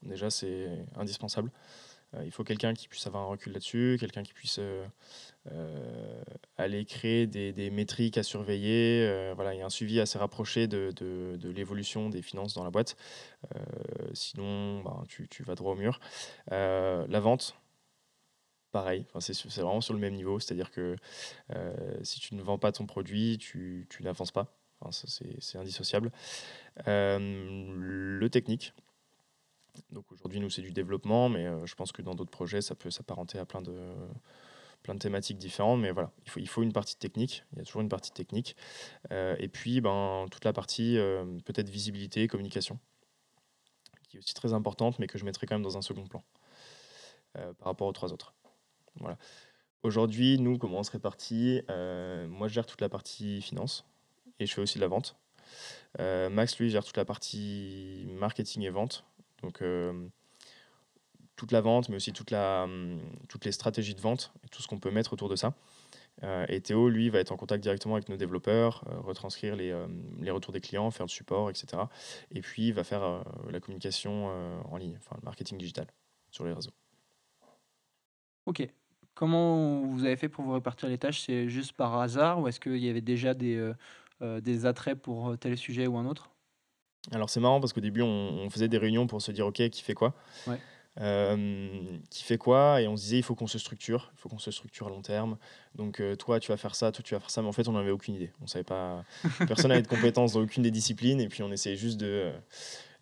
déjà, 0.03 0.29
c'est 0.29 0.69
indispensable. 0.95 1.51
Euh, 2.15 2.23
il 2.25 2.31
faut 2.31 2.43
quelqu'un 2.43 2.73
qui 2.73 2.87
puisse 2.87 3.05
avoir 3.07 3.23
un 3.23 3.27
recul 3.27 3.53
là-dessus, 3.53 3.97
quelqu'un 3.99 4.23
qui 4.23 4.33
puisse 4.33 4.59
euh, 4.59 4.85
euh, 5.51 6.23
aller 6.57 6.85
créer 6.85 7.27
des, 7.27 7.69
métriques 7.69 8.17
à 8.17 8.23
surveiller. 8.23 9.33
voilà, 9.35 9.53
il 9.53 9.59
y 9.59 9.61
a 9.61 9.65
un 9.65 9.69
suivi 9.69 9.99
assez 9.99 10.17
rapproché 10.17 10.67
de, 10.67 11.37
l'évolution 11.43 12.09
des 12.09 12.21
finances 12.21 12.53
dans 12.53 12.63
la 12.63 12.71
boîte. 12.71 12.95
sinon, 14.13 14.81
ben, 14.81 15.03
tu, 15.07 15.43
vas 15.43 15.55
droit 15.55 15.73
au 15.73 15.75
mur. 15.75 15.99
la 16.49 17.19
vente, 17.19 17.55
pareil, 18.71 19.05
enfin, 19.09 19.19
c'est 19.19 19.61
vraiment 19.61 19.81
sur 19.81 19.93
le 19.93 19.99
même 19.99 20.13
niveau. 20.13 20.39
C'est-à-dire 20.39 20.71
que 20.71 20.95
si 22.03 22.19
tu 22.19 22.35
ne 22.35 22.41
vends 22.41 22.59
pas 22.59 22.71
ton 22.71 22.85
produit, 22.85 23.37
tu 23.37 23.87
n'avances 24.01 24.31
pas. 24.31 24.56
Enfin, 24.79 24.91
c'est 25.39 25.57
indissociable. 25.57 26.11
le 26.85 28.27
technique, 28.29 28.73
donc 29.91 30.11
aujourd'hui, 30.11 30.39
nous, 30.39 30.49
c'est 30.49 30.61
du 30.61 30.71
développement, 30.71 31.29
mais 31.29 31.45
euh, 31.45 31.65
je 31.65 31.75
pense 31.75 31.91
que 31.91 32.01
dans 32.01 32.15
d'autres 32.15 32.31
projets, 32.31 32.61
ça 32.61 32.75
peut 32.75 32.89
s'apparenter 32.89 33.39
à 33.39 33.45
plein 33.45 33.61
de, 33.61 33.93
plein 34.83 34.93
de 34.93 34.99
thématiques 34.99 35.37
différentes. 35.37 35.81
Mais 35.81 35.91
voilà, 35.91 36.11
il 36.25 36.29
faut, 36.29 36.39
il 36.39 36.47
faut 36.47 36.63
une 36.63 36.73
partie 36.73 36.97
technique. 36.97 37.43
Il 37.53 37.59
y 37.59 37.61
a 37.61 37.65
toujours 37.65 37.81
une 37.81 37.89
partie 37.89 38.11
technique. 38.11 38.55
Euh, 39.11 39.35
et 39.39 39.47
puis, 39.47 39.81
ben, 39.81 40.25
toute 40.31 40.45
la 40.45 40.53
partie 40.53 40.97
euh, 40.97 41.25
peut-être 41.45 41.69
visibilité, 41.69 42.27
communication, 42.27 42.79
qui 44.09 44.17
est 44.17 44.19
aussi 44.19 44.33
très 44.33 44.53
importante, 44.53 44.99
mais 44.99 45.07
que 45.07 45.17
je 45.17 45.25
mettrai 45.25 45.47
quand 45.47 45.55
même 45.55 45.63
dans 45.63 45.77
un 45.77 45.81
second 45.81 46.05
plan 46.05 46.23
par 47.59 47.67
rapport 47.67 47.85
aux 47.85 47.91
trois 47.91 48.13
autres. 48.13 48.33
Voilà. 48.95 49.15
Aujourd'hui, 49.83 50.39
nous, 50.39 50.57
comment 50.57 50.79
on 50.79 50.83
se 50.83 50.89
répartit? 50.89 51.61
Moi, 51.67 52.47
je 52.47 52.53
gère 52.53 52.65
toute 52.65 52.81
la 52.81 52.89
partie 52.89 53.43
finance 53.43 53.85
et 54.39 54.45
je 54.45 54.53
fais 54.53 54.61
aussi 54.61 54.77
de 54.77 54.83
la 54.83 54.87
vente. 54.87 55.15
Max, 55.99 56.59
lui, 56.59 56.69
gère 56.69 56.83
toute 56.83 56.97
la 56.97 57.05
partie 57.05 58.05
marketing 58.09 58.63
et 58.63 58.69
vente. 58.69 59.03
Donc, 59.41 59.61
euh, 59.61 60.07
toute 61.35 61.51
la 61.51 61.61
vente, 61.61 61.89
mais 61.89 61.95
aussi 61.97 62.13
toute 62.13 62.31
la, 62.31 62.63
hum, 62.63 62.99
toutes 63.29 63.45
les 63.45 63.51
stratégies 63.51 63.95
de 63.95 64.01
vente 64.01 64.33
et 64.43 64.49
tout 64.49 64.61
ce 64.61 64.67
qu'on 64.67 64.79
peut 64.79 64.91
mettre 64.91 65.13
autour 65.13 65.29
de 65.29 65.35
ça. 65.35 65.53
Euh, 66.23 66.45
et 66.49 66.61
Théo, 66.61 66.89
lui, 66.89 67.09
va 67.09 67.19
être 67.19 67.31
en 67.31 67.37
contact 67.37 67.61
directement 67.61 67.95
avec 67.95 68.09
nos 68.09 68.17
développeurs, 68.17 68.83
euh, 68.89 68.99
retranscrire 69.01 69.55
les, 69.55 69.75
les, 70.19 70.31
retours 70.31 70.51
des 70.51 70.61
clients, 70.61 70.89
faire 70.89 71.05
le 71.05 71.11
support, 71.11 71.49
etc. 71.49 71.83
Et 72.31 72.41
puis, 72.41 72.67
il 72.67 72.73
va 72.73 72.83
faire 72.83 73.23
la 73.49 73.59
communication 73.59 74.27
en 74.71 74.77
ligne, 74.77 74.95
enfin 74.97 75.15
le 75.19 75.25
marketing 75.25 75.57
digital 75.57 75.85
sur 76.31 76.45
les 76.45 76.53
réseaux. 76.53 76.73
Ok. 78.47 78.67
Comment 79.13 79.81
vous 79.81 80.05
avez 80.05 80.15
fait 80.15 80.29
pour 80.29 80.43
vous 80.43 80.53
répartir 80.53 80.89
les 80.89 80.99
tâches? 80.99 81.21
C'est 81.21 81.49
juste 81.49 81.73
par 81.73 81.99
hasard 81.99 82.39
ou 82.39 82.47
est-ce 82.47 82.59
qu'il 82.59 82.77
y 82.77 82.89
avait 82.89 83.01
déjà 83.01 83.33
des, 83.33 83.73
des 84.21 84.65
attraits 84.65 84.99
pour 84.99 85.37
tel 85.37 85.57
sujet 85.57 85.87
ou 85.87 85.97
un 85.97 86.05
autre? 86.05 86.31
Alors 87.11 87.29
c'est 87.29 87.39
marrant 87.39 87.59
parce 87.59 87.73
qu'au 87.73 87.81
début 87.81 88.01
on, 88.01 88.49
faisait 88.49 88.67
des 88.67 88.77
réunions 88.77 89.07
pour 89.07 89.21
se 89.21 89.31
dire 89.31 89.47
ok 89.47 89.69
qui 89.69 89.81
fait 89.81 89.93
quoi? 89.93 90.13
Euh, 90.99 91.97
qui 92.09 92.23
fait 92.23 92.37
quoi? 92.37 92.81
Et 92.81 92.87
on 92.87 92.97
se 92.97 93.03
disait 93.03 93.17
il 93.17 93.23
faut 93.23 93.35
qu'on 93.35 93.47
se 93.47 93.59
structure 93.59 94.11
il 94.15 94.19
faut 94.19 94.29
qu'on 94.29 94.39
se 94.39 94.51
structure 94.51 94.87
à 94.87 94.89
long 94.89 95.01
terme. 95.01 95.37
Donc 95.75 95.99
euh, 95.99 96.15
toi 96.15 96.39
tu 96.39 96.51
vas 96.51 96.57
faire 96.57 96.75
ça 96.75 96.91
toi 96.91 97.03
tu 97.03 97.13
vas 97.13 97.19
faire 97.19 97.29
ça 97.29 97.41
mais 97.41 97.47
en 97.47 97.53
fait 97.53 97.67
on 97.67 97.73
n'avait 97.73 97.91
aucune 97.91 98.15
idée. 98.15 98.31
On 98.41 98.47
savait 98.47 98.63
pas 98.63 99.03
personne 99.47 99.69
n'avait 99.69 99.81
de 99.81 99.87
compétences 99.87 100.33
dans 100.33 100.41
aucune 100.41 100.63
des 100.63 100.71
disciplines 100.71 101.21
et 101.21 101.27
puis 101.27 101.43
on 101.43 101.51
essayait 101.51 101.77
juste 101.77 101.97
de, 101.97 102.31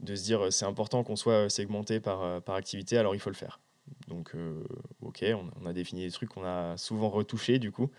de 0.02 0.16
se 0.16 0.24
dire 0.24 0.52
c'est 0.52 0.66
important 0.66 1.04
qu'on 1.04 1.16
soit 1.16 1.50
segmenté 1.50 2.00
par, 2.00 2.42
par 2.44 2.56
activité 2.56 2.98
alors 2.98 3.16
il 3.16 3.20
faut 3.20 3.32
le 3.32 3.36
faire. 3.36 3.60
Donc 4.08 4.36
euh, 4.36 4.64
ok 5.02 5.24
on, 5.30 5.50
on, 5.62 5.66
a 5.66 5.74
défini 5.74 6.02
des 6.02 6.12
trucs 6.12 6.30
qu'on 6.30 6.44
a 6.44 6.76
souvent 6.78 7.10
retouchés 7.10 7.60
du 7.60 7.72
coup 7.72 7.90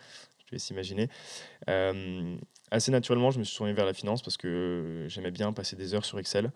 je 0.46 0.52
vais 0.52 0.59
s'imaginer 0.59 1.09
assez 2.70 2.90
naturellement, 2.90 3.30
je 3.30 3.38
me 3.38 3.44
suis 3.44 3.56
tourné 3.56 3.72
vers 3.72 3.87
la 3.87 3.94
finance 3.94 4.22
parce 4.22 4.37
que 4.37 5.06
j'aimais 5.09 5.30
bien 5.30 5.52
passer 5.52 5.76
des 5.76 5.94
heures 5.94 6.04
sur 6.04 6.18
Excel 6.18 6.52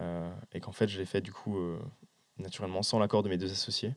euh, 0.00 0.32
et 0.52 0.60
qu'en 0.60 0.72
fait, 0.72 0.88
je 0.88 0.98
l'ai 0.98 1.06
fait 1.06 1.20
du 1.20 1.32
coup 1.32 1.58
euh, 1.58 1.78
naturellement 2.38 2.82
sans 2.82 2.98
l'accord 2.98 3.22
de 3.22 3.28
mes 3.28 3.38
deux 3.38 3.50
associés. 3.50 3.94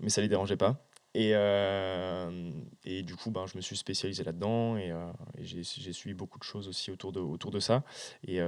Mais 0.00 0.08
ça 0.08 0.20
les 0.20 0.28
dérangeait 0.28 0.56
pas. 0.56 0.82
Et, 1.14 1.30
euh, 1.34 2.50
et 2.84 3.02
du 3.02 3.16
coup, 3.16 3.30
ben, 3.30 3.46
je 3.46 3.56
me 3.56 3.62
suis 3.62 3.76
spécialisé 3.76 4.22
là-dedans 4.22 4.76
et, 4.76 4.92
et 5.38 5.44
j'ai 5.44 5.92
suivi 5.92 6.14
beaucoup 6.14 6.38
de 6.38 6.44
choses 6.44 6.68
aussi 6.68 6.90
autour 6.90 7.12
de, 7.12 7.20
autour 7.20 7.50
de 7.50 7.60
ça. 7.60 7.84
Et 8.26 8.38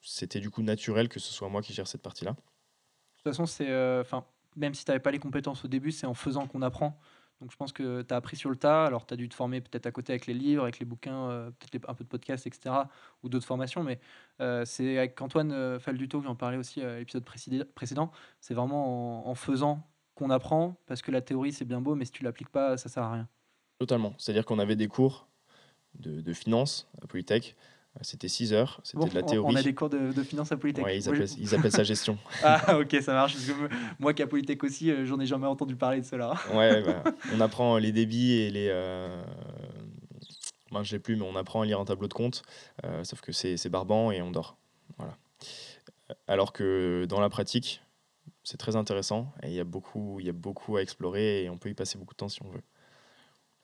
c'était 0.00 0.38
du 0.38 0.50
coup 0.50 0.62
naturel 0.62 1.08
que 1.08 1.18
ce 1.18 1.32
soit 1.32 1.48
moi 1.48 1.60
qui 1.60 1.72
gère 1.72 1.88
cette 1.88 2.02
partie-là. 2.02 2.32
De 2.32 2.36
toute 2.36 3.24
façon, 3.24 3.46
c'est, 3.46 3.66
enfin, 4.00 4.24
même 4.54 4.74
si 4.74 4.84
tu 4.84 4.90
n'avais 4.90 5.02
pas 5.02 5.10
les 5.10 5.18
compétences 5.18 5.64
au 5.64 5.68
début, 5.68 5.90
c'est 5.90 6.06
en 6.06 6.14
faisant 6.14 6.46
qu'on 6.46 6.62
apprend. 6.62 7.00
Donc 7.40 7.52
je 7.52 7.56
pense 7.56 7.72
que 7.72 8.02
tu 8.02 8.12
as 8.12 8.16
appris 8.16 8.36
sur 8.36 8.50
le 8.50 8.56
tas. 8.56 8.84
Alors 8.84 9.06
tu 9.06 9.14
as 9.14 9.16
dû 9.16 9.28
te 9.28 9.34
former 9.34 9.60
peut-être 9.60 9.86
à 9.86 9.92
côté 9.92 10.12
avec 10.12 10.26
les 10.26 10.34
livres, 10.34 10.64
avec 10.64 10.78
les 10.78 10.86
bouquins, 10.86 11.30
euh, 11.30 11.50
peut-être 11.50 11.88
un 11.88 11.94
peu 11.94 12.04
de 12.04 12.08
podcasts, 12.08 12.46
etc. 12.46 12.74
ou 13.22 13.28
d'autres 13.28 13.46
formations. 13.46 13.82
Mais 13.84 14.00
euh, 14.40 14.64
c'est 14.64 14.98
avec 14.98 15.20
Antoine 15.20 15.52
euh, 15.52 15.78
Falduto 15.78 16.20
que 16.20 16.26
j'en 16.26 16.34
parlais 16.34 16.56
aussi 16.56 16.82
à 16.82 16.98
l'épisode 16.98 17.24
précédent. 17.24 18.10
C'est 18.40 18.54
vraiment 18.54 19.28
en, 19.28 19.34
faisant 19.34 19.88
qu'on 20.14 20.30
apprend 20.30 20.76
parce 20.86 21.02
que 21.02 21.10
la 21.10 21.20
théorie 21.20 21.52
c'est 21.52 21.64
bien 21.64 21.80
beau, 21.80 21.94
mais 21.94 22.04
si 22.04 22.12
tu 22.12 22.24
l'appliques 22.24 22.50
pas, 22.50 22.76
ça 22.76 22.88
sert 22.88 23.04
à 23.04 23.12
rien. 23.12 23.28
Totalement. 23.78 24.14
C'est-à-dire 24.18 24.44
qu'on 24.44 24.58
avait 24.58 24.76
des 24.76 24.88
cours 24.88 25.28
de, 25.94 26.20
de 26.20 26.32
finance 26.32 26.90
à 27.02 27.06
Polytech 27.06 27.54
c'était 28.02 28.28
6 28.28 28.52
heures, 28.52 28.80
c'était 28.84 29.08
de 29.08 29.14
la 29.14 29.22
théorie. 29.22 29.52
On 29.54 29.56
a 29.56 29.62
des 29.62 29.74
cours 29.74 29.88
de, 29.90 30.12
finance 30.22 30.52
à 30.52 30.56
Polytech. 30.56 30.84
Oui, 30.84 30.98
ils, 30.98 31.54
appellent, 31.54 31.72
ça 31.72 31.82
gestion. 31.82 32.18
ah, 32.44 32.78
ok, 32.78 32.96
ça 33.02 33.12
marche. 33.12 33.36
moi 33.98 34.14
qui 34.14 34.22
à 34.22 34.26
Polytech 34.26 34.62
aussi, 34.62 34.90
euh, 34.90 35.04
j'en 35.04 35.18
ai 35.18 35.26
jamais 35.26 35.46
entendu 35.46 35.74
parler 35.76 36.00
de 36.00 36.06
cela. 36.06 36.34
ouais, 36.54 36.82
bah, 36.82 37.02
on 37.34 37.40
apprend 37.40 37.78
les 37.78 37.92
débits 37.92 38.32
et 38.32 38.50
les. 38.50 38.68
Euh... 38.70 39.22
Moi, 40.70 40.82
je 40.82 40.90
sais 40.90 40.98
plus, 40.98 41.16
mais 41.16 41.24
on 41.24 41.34
apprend 41.34 41.62
à 41.62 41.66
lire 41.66 41.80
un 41.80 41.84
tableau 41.84 42.08
de 42.08 42.14
compte, 42.14 42.42
euh, 42.84 43.02
sauf 43.02 43.20
que 43.20 43.32
c'est 43.32 43.68
barbant 43.70 44.10
et 44.10 44.20
on 44.20 44.30
dort. 44.30 44.56
Voilà. 44.98 45.16
Alors 46.26 46.52
que 46.52 47.06
dans 47.08 47.20
la 47.20 47.30
pratique, 47.30 47.82
c'est 48.44 48.58
très 48.58 48.76
intéressant 48.76 49.32
et 49.42 49.48
il 49.48 49.54
y, 49.54 49.60
a 49.60 49.64
beaucoup, 49.64 50.20
y 50.20 50.28
a 50.28 50.32
beaucoup 50.32 50.76
à 50.76 50.82
explorer 50.82 51.44
et 51.44 51.50
on 51.50 51.58
peut 51.58 51.68
y 51.68 51.74
passer 51.74 51.98
beaucoup 51.98 52.14
de 52.14 52.18
temps 52.18 52.28
si 52.28 52.42
on 52.42 52.48
veut. 52.48 52.62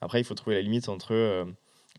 Après, 0.01 0.19
il 0.19 0.23
faut 0.23 0.35
trouver 0.35 0.55
la 0.57 0.61
limite 0.61 0.89
entre 0.89 1.13
euh, 1.13 1.45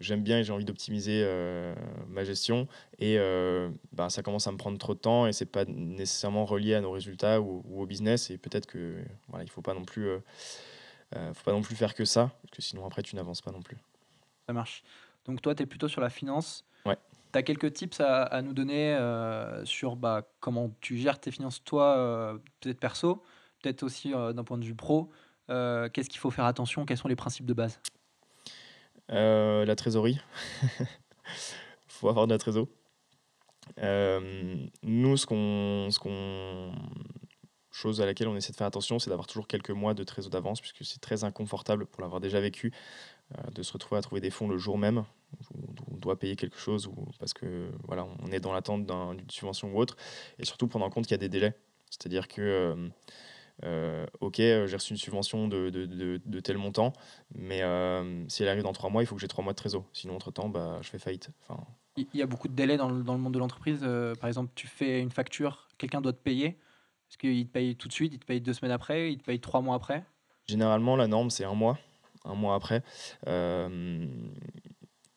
j'aime 0.00 0.22
bien 0.22 0.38
et 0.38 0.44
j'ai 0.44 0.52
envie 0.52 0.64
d'optimiser 0.64 1.22
euh, 1.24 1.74
ma 2.08 2.24
gestion. 2.24 2.68
Et 2.98 3.16
euh, 3.18 3.70
bah, 3.92 4.10
ça 4.10 4.22
commence 4.22 4.46
à 4.46 4.52
me 4.52 4.56
prendre 4.56 4.78
trop 4.78 4.94
de 4.94 4.98
temps 4.98 5.26
et 5.26 5.32
c'est 5.32 5.46
pas 5.46 5.64
nécessairement 5.64 6.44
relié 6.44 6.74
à 6.74 6.80
nos 6.80 6.90
résultats 6.90 7.40
ou, 7.40 7.62
au 7.74 7.86
business. 7.86 8.30
Et 8.30 8.38
peut-être 8.38 8.66
que 8.66 8.96
voilà, 9.28 9.44
il 9.44 9.50
faut 9.50 9.62
pas 9.62 9.74
non 9.74 9.84
plus, 9.84 10.08
euh, 10.08 10.20
faut 11.34 11.44
pas 11.44 11.52
non 11.52 11.62
plus 11.62 11.76
faire 11.76 11.94
que 11.94 12.04
ça, 12.04 12.30
parce 12.42 12.52
que 12.52 12.62
sinon 12.62 12.86
après 12.86 13.02
tu 13.02 13.16
n'avances 13.16 13.42
pas 13.42 13.52
non 13.52 13.62
plus. 13.62 13.76
Ça 14.46 14.52
marche. 14.52 14.82
Donc 15.24 15.42
toi, 15.42 15.54
tu 15.54 15.62
es 15.62 15.66
plutôt 15.66 15.88
sur 15.88 16.00
la 16.00 16.10
finance. 16.10 16.64
Ouais. 16.84 16.96
Tu 17.32 17.38
as 17.38 17.42
quelques 17.42 17.72
tips 17.72 18.00
à, 18.00 18.22
à 18.22 18.42
nous 18.42 18.52
donner 18.52 18.96
sur 19.64 19.96
bah, 19.96 20.28
comment 20.40 20.70
tu 20.80 20.96
gères 20.96 21.18
tes 21.18 21.32
finances, 21.32 21.64
toi, 21.64 22.38
peut-être 22.60 22.78
perso, 22.78 23.22
peut-être 23.60 23.82
aussi 23.82 24.10
d'un 24.10 24.44
point 24.44 24.56
de 24.56 24.64
vue 24.64 24.76
pro. 24.76 25.10
Qu'est-ce 25.48 26.08
qu'il 26.08 26.20
faut 26.20 26.30
faire 26.30 26.44
attention 26.44 26.86
Quels 26.86 26.96
sont 26.96 27.08
les 27.08 27.16
principes 27.16 27.46
de 27.46 27.54
base? 27.54 27.80
euh, 27.80 27.95
la 29.08 29.76
trésorerie. 29.76 30.20
faut 31.88 32.08
avoir 32.08 32.26
de 32.26 32.32
la 32.32 32.38
trésorerie. 32.38 32.70
Euh, 33.80 34.66
nous, 34.82 35.16
ce 35.16 35.26
qu'on, 35.26 35.88
ce 35.90 35.98
qu'on, 35.98 36.72
chose 37.70 38.00
à 38.00 38.06
laquelle 38.06 38.28
on 38.28 38.36
essaie 38.36 38.52
de 38.52 38.56
faire 38.56 38.66
attention, 38.66 38.98
c'est 38.98 39.10
d'avoir 39.10 39.26
toujours 39.26 39.46
quelques 39.46 39.70
mois 39.70 39.92
de 39.94 40.02
trésor 40.04 40.30
d'avance, 40.30 40.60
puisque 40.60 40.84
c'est 40.84 41.00
très 41.00 41.24
inconfortable 41.24 41.86
pour 41.86 42.00
l'avoir 42.00 42.20
déjà 42.20 42.40
vécu, 42.40 42.72
euh, 43.36 43.50
de 43.50 43.62
se 43.62 43.72
retrouver 43.72 43.98
à 43.98 44.02
trouver 44.02 44.20
des 44.20 44.30
fonds 44.30 44.48
le 44.48 44.56
jour 44.56 44.78
même, 44.78 45.04
doit 45.90 46.18
payer 46.18 46.36
quelque 46.36 46.56
chose 46.58 46.86
ou 46.86 46.94
parce 47.18 47.34
que 47.34 47.70
voilà, 47.84 48.06
on 48.22 48.30
est 48.30 48.40
dans 48.40 48.52
l'attente 48.52 48.86
d'une 48.86 49.30
subvention 49.30 49.72
ou 49.74 49.78
autre. 49.78 49.96
Et 50.38 50.44
surtout 50.44 50.68
prendre 50.68 50.86
en 50.86 50.90
compte 50.90 51.04
qu'il 51.04 51.14
y 51.14 51.14
a 51.14 51.18
des 51.18 51.28
délais. 51.28 51.54
C'est-à-dire 51.90 52.28
que, 52.28 52.90
ok, 53.62 54.36
j'ai 54.36 54.76
reçu 54.76 54.92
une 54.92 54.98
subvention 54.98 55.48
de, 55.48 55.70
de, 55.70 56.20
de, 56.24 56.40
tel 56.40 56.58
montant, 56.58 56.92
mais 57.34 57.62
si 58.28 58.42
elle 58.42 58.48
arrive 58.48 58.62
dans 58.62 58.72
trois 58.72 58.90
mois, 58.90 59.02
il 59.02 59.06
faut 59.06 59.14
que 59.14 59.20
j'ai 59.20 59.28
trois 59.28 59.44
mois 59.44 59.52
de 59.52 59.58
trésor. 59.58 59.84
Sinon, 59.92 60.16
entre-temps, 60.16 60.48
bah, 60.48 60.78
je 60.82 60.88
fais 60.88 60.98
faillite. 60.98 61.30
Enfin, 61.42 61.62
il 61.96 62.06
y 62.12 62.22
a 62.22 62.26
beaucoup 62.26 62.48
de 62.48 62.54
délais 62.54 62.76
dans 62.76 62.90
le, 62.90 63.02
dans 63.02 63.14
le 63.14 63.20
monde 63.20 63.34
de 63.34 63.38
l'entreprise. 63.38 63.80
par 64.20 64.28
exemple, 64.28 64.52
tu 64.54 64.66
fais 64.66 65.00
une 65.00 65.10
facture, 65.10 65.68
quelqu'un 65.78 66.00
doit 66.00 66.12
te 66.12 66.22
payer. 66.22 66.58
Est-ce 67.08 67.18
qu'il 67.18 67.46
te 67.46 67.52
paye 67.52 67.76
tout 67.76 67.88
de 67.88 67.92
suite, 67.92 68.12
il 68.12 68.18
te 68.18 68.26
paye 68.26 68.40
deux 68.40 68.52
semaines 68.52 68.72
après, 68.72 69.12
il 69.12 69.18
te 69.18 69.24
paye 69.24 69.38
trois 69.38 69.60
mois 69.60 69.76
après? 69.76 70.04
Généralement, 70.48 70.96
la 70.96 71.06
norme, 71.06 71.30
c'est 71.30 71.44
un 71.44 71.54
mois, 71.54 71.78
un 72.24 72.34
mois 72.34 72.54
après. 72.54 72.82
Euh, 73.26 74.06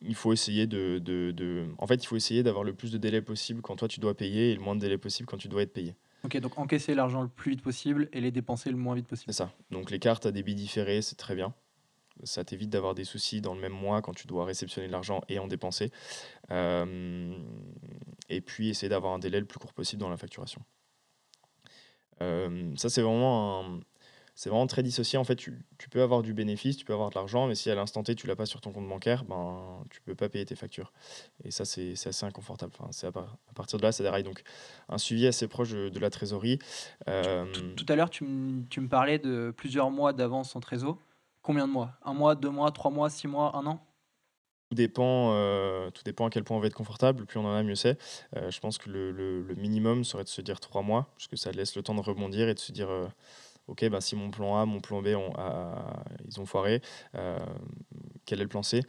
il 0.02 0.16
faut 0.16 0.32
essayer 0.32 0.68
de, 0.68 1.00
de, 1.00 1.32
de, 1.32 1.68
En 1.78 1.88
fait, 1.88 2.04
il 2.04 2.08
faut 2.08 2.16
essayer 2.16 2.44
d'avoir 2.44 2.64
le 2.64 2.74
plus 2.74 2.92
de 2.92 2.98
délais 2.98 3.22
possible 3.22 3.62
quand 3.62 3.76
toi 3.76 3.88
tu 3.88 4.00
dois 4.00 4.16
payer 4.16 4.52
et 4.52 4.56
le 4.56 4.62
moins 4.62 4.76
de 4.76 4.82
délais 4.82 4.98
possible 4.98 5.28
quand 5.28 5.38
tu 5.38 5.48
dois 5.48 5.64
être 5.64 5.74
payé. 5.74 5.96
Ok, 6.24 6.38
donc 6.38 6.58
encaisser 6.58 6.96
l'argent 6.96 7.22
le 7.22 7.30
plus 7.30 7.52
vite 7.52 7.62
possible 7.62 8.10
et 8.12 8.20
les 8.20 8.32
dépenser 8.32 8.70
le 8.70 8.78
moins 8.78 8.96
vite 8.96 9.08
possible. 9.08 9.32
C'est 9.34 9.38
ça. 9.38 9.52
Donc 9.72 9.90
les 9.90 10.00
cartes 10.00 10.26
à 10.26 10.32
débit 10.32 10.56
différé, 10.56 11.02
c'est 11.02 11.16
très 11.16 11.36
bien. 11.36 11.54
Ça 12.24 12.44
t'évite 12.44 12.70
d'avoir 12.70 12.96
des 12.96 13.06
soucis 13.06 13.40
dans 13.40 13.54
le 13.54 13.62
même 13.62 13.74
mois 13.74 14.02
quand 14.02 14.14
tu 14.14 14.28
dois 14.28 14.44
réceptionner 14.44 14.90
l'argent 14.90 15.22
et 15.30 15.40
en 15.40 15.48
dépenser. 15.48 15.92
Euh, 16.52 17.34
et 18.28 18.42
puis 18.42 18.70
essayer 18.70 18.90
d'avoir 18.90 19.14
un 19.14 19.20
délai 19.20 19.40
le 19.40 19.46
plus 19.46 19.60
court 19.60 19.74
possible 19.74 20.02
dans 20.02 20.10
la 20.10 20.18
facturation. 20.18 20.62
Euh, 22.22 22.74
ça, 22.76 22.90
c'est 22.90 23.02
vraiment 23.02 23.64
un, 23.64 23.80
c'est 24.40 24.50
vraiment 24.50 24.68
très 24.68 24.84
dissocié. 24.84 25.20
En 25.20 25.26
fait, 25.26 25.36
tu, 25.36 25.66
tu, 25.78 25.90
peux 25.90 26.02
avoir 26.02 26.22
du 26.22 26.34
bénéfice, 26.34 26.78
tu 26.78 26.86
peux 26.86 26.94
avoir 26.94 27.10
de 27.10 27.16
l'argent, 27.16 27.48
mais 27.48 27.56
si 27.56 27.70
à 27.70 27.76
l'instant 27.76 28.04
T, 28.04 28.16
tu 28.16 28.26
l'as 28.26 28.38
pas 28.38 28.46
sur 28.46 28.62
ton 28.62 28.72
compte 28.72 28.88
bancaire, 28.88 29.26
ben, 29.26 29.84
tu 29.90 30.00
peux 30.00 30.16
pas 30.16 30.30
payer 30.30 30.46
tes 30.46 30.56
factures. 30.56 30.94
Et 31.44 31.52
ça, 31.52 31.66
c'est 31.66 31.92
assez 31.92 32.26
inconfortable. 32.26 32.72
Enfin, 32.80 32.88
c'est 32.92 33.08
à, 33.08 33.10
à, 33.10 33.54
partir 33.54 33.80
de 33.80 33.84
là, 33.84 33.92
ça 33.92 34.02
déraille. 34.02 34.24
Donc, 34.24 34.44
un 34.88 34.98
suivi 34.98 35.28
assez 35.28 35.50
proche 35.50 35.72
de, 35.72 36.00
la 36.00 36.10
trésorerie. 36.10 36.58
Euh, 37.10 37.48
tout, 37.76 37.86
à 37.90 37.98
l'heure, 37.98 38.10
tu, 38.10 38.26
tu, 38.70 38.80
me 38.80 38.88
parlais 38.88 39.20
de 39.20 39.54
plusieurs 39.58 39.92
mois 39.92 40.14
d'avance 40.14 40.56
en 40.56 40.62
trésor. 40.62 40.98
Combien 41.42 41.68
de 41.68 41.74
mois? 41.74 41.92
Un 42.06 42.14
mois, 42.14 42.36
deux 42.36 42.50
mois, 42.50 42.72
trois 42.72 42.92
mois, 42.92 43.10
six 43.10 43.28
mois, 43.28 43.54
un 43.58 43.66
an? 43.66 43.86
Tout 44.70 44.76
dépend, 44.76 45.34
euh, 45.34 45.90
tout 45.90 46.04
dépend 46.06 46.28
à 46.28 46.30
quel 46.30 46.46
point 46.46 46.56
on 46.56 46.62
va 46.62 46.68
être 46.68 46.76
confortable. 46.76 47.26
Plus 47.26 47.40
on 47.40 47.46
en 47.46 47.56
a, 47.56 47.62
mieux 47.62 47.76
c'est. 47.76 47.98
Euh, 48.38 48.50
je 48.50 48.60
pense 48.62 48.78
que 48.78 48.90
le, 48.90 49.12
le, 49.12 49.56
minimum 49.56 50.06
serait 50.06 50.24
de 50.24 50.30
se 50.30 50.40
dire 50.40 50.62
trois 50.62 50.82
mois, 50.82 51.10
parce 51.18 51.28
que 51.28 51.36
ça 51.36 51.52
laisse 51.52 51.76
le 51.76 51.84
temps 51.84 51.96
de 51.96 52.00
rebondir 52.00 52.48
et 52.48 52.54
de 52.54 52.60
se 52.60 52.72
dire 52.72 52.88
ok, 53.70 53.88
bah, 53.90 54.02
si 54.02 54.16
mon 54.16 54.32
plan 54.32 54.58
A, 54.58 54.66
mon 54.66 54.80
plan 54.80 55.02
B, 55.02 55.10
ils 56.28 56.40
ont 56.40 56.46
foiré, 56.46 56.82
euh, 57.16 57.40
quel 58.26 58.40
est 58.40 58.44
le 58.44 58.50
plan 58.50 58.64
C 58.64 58.82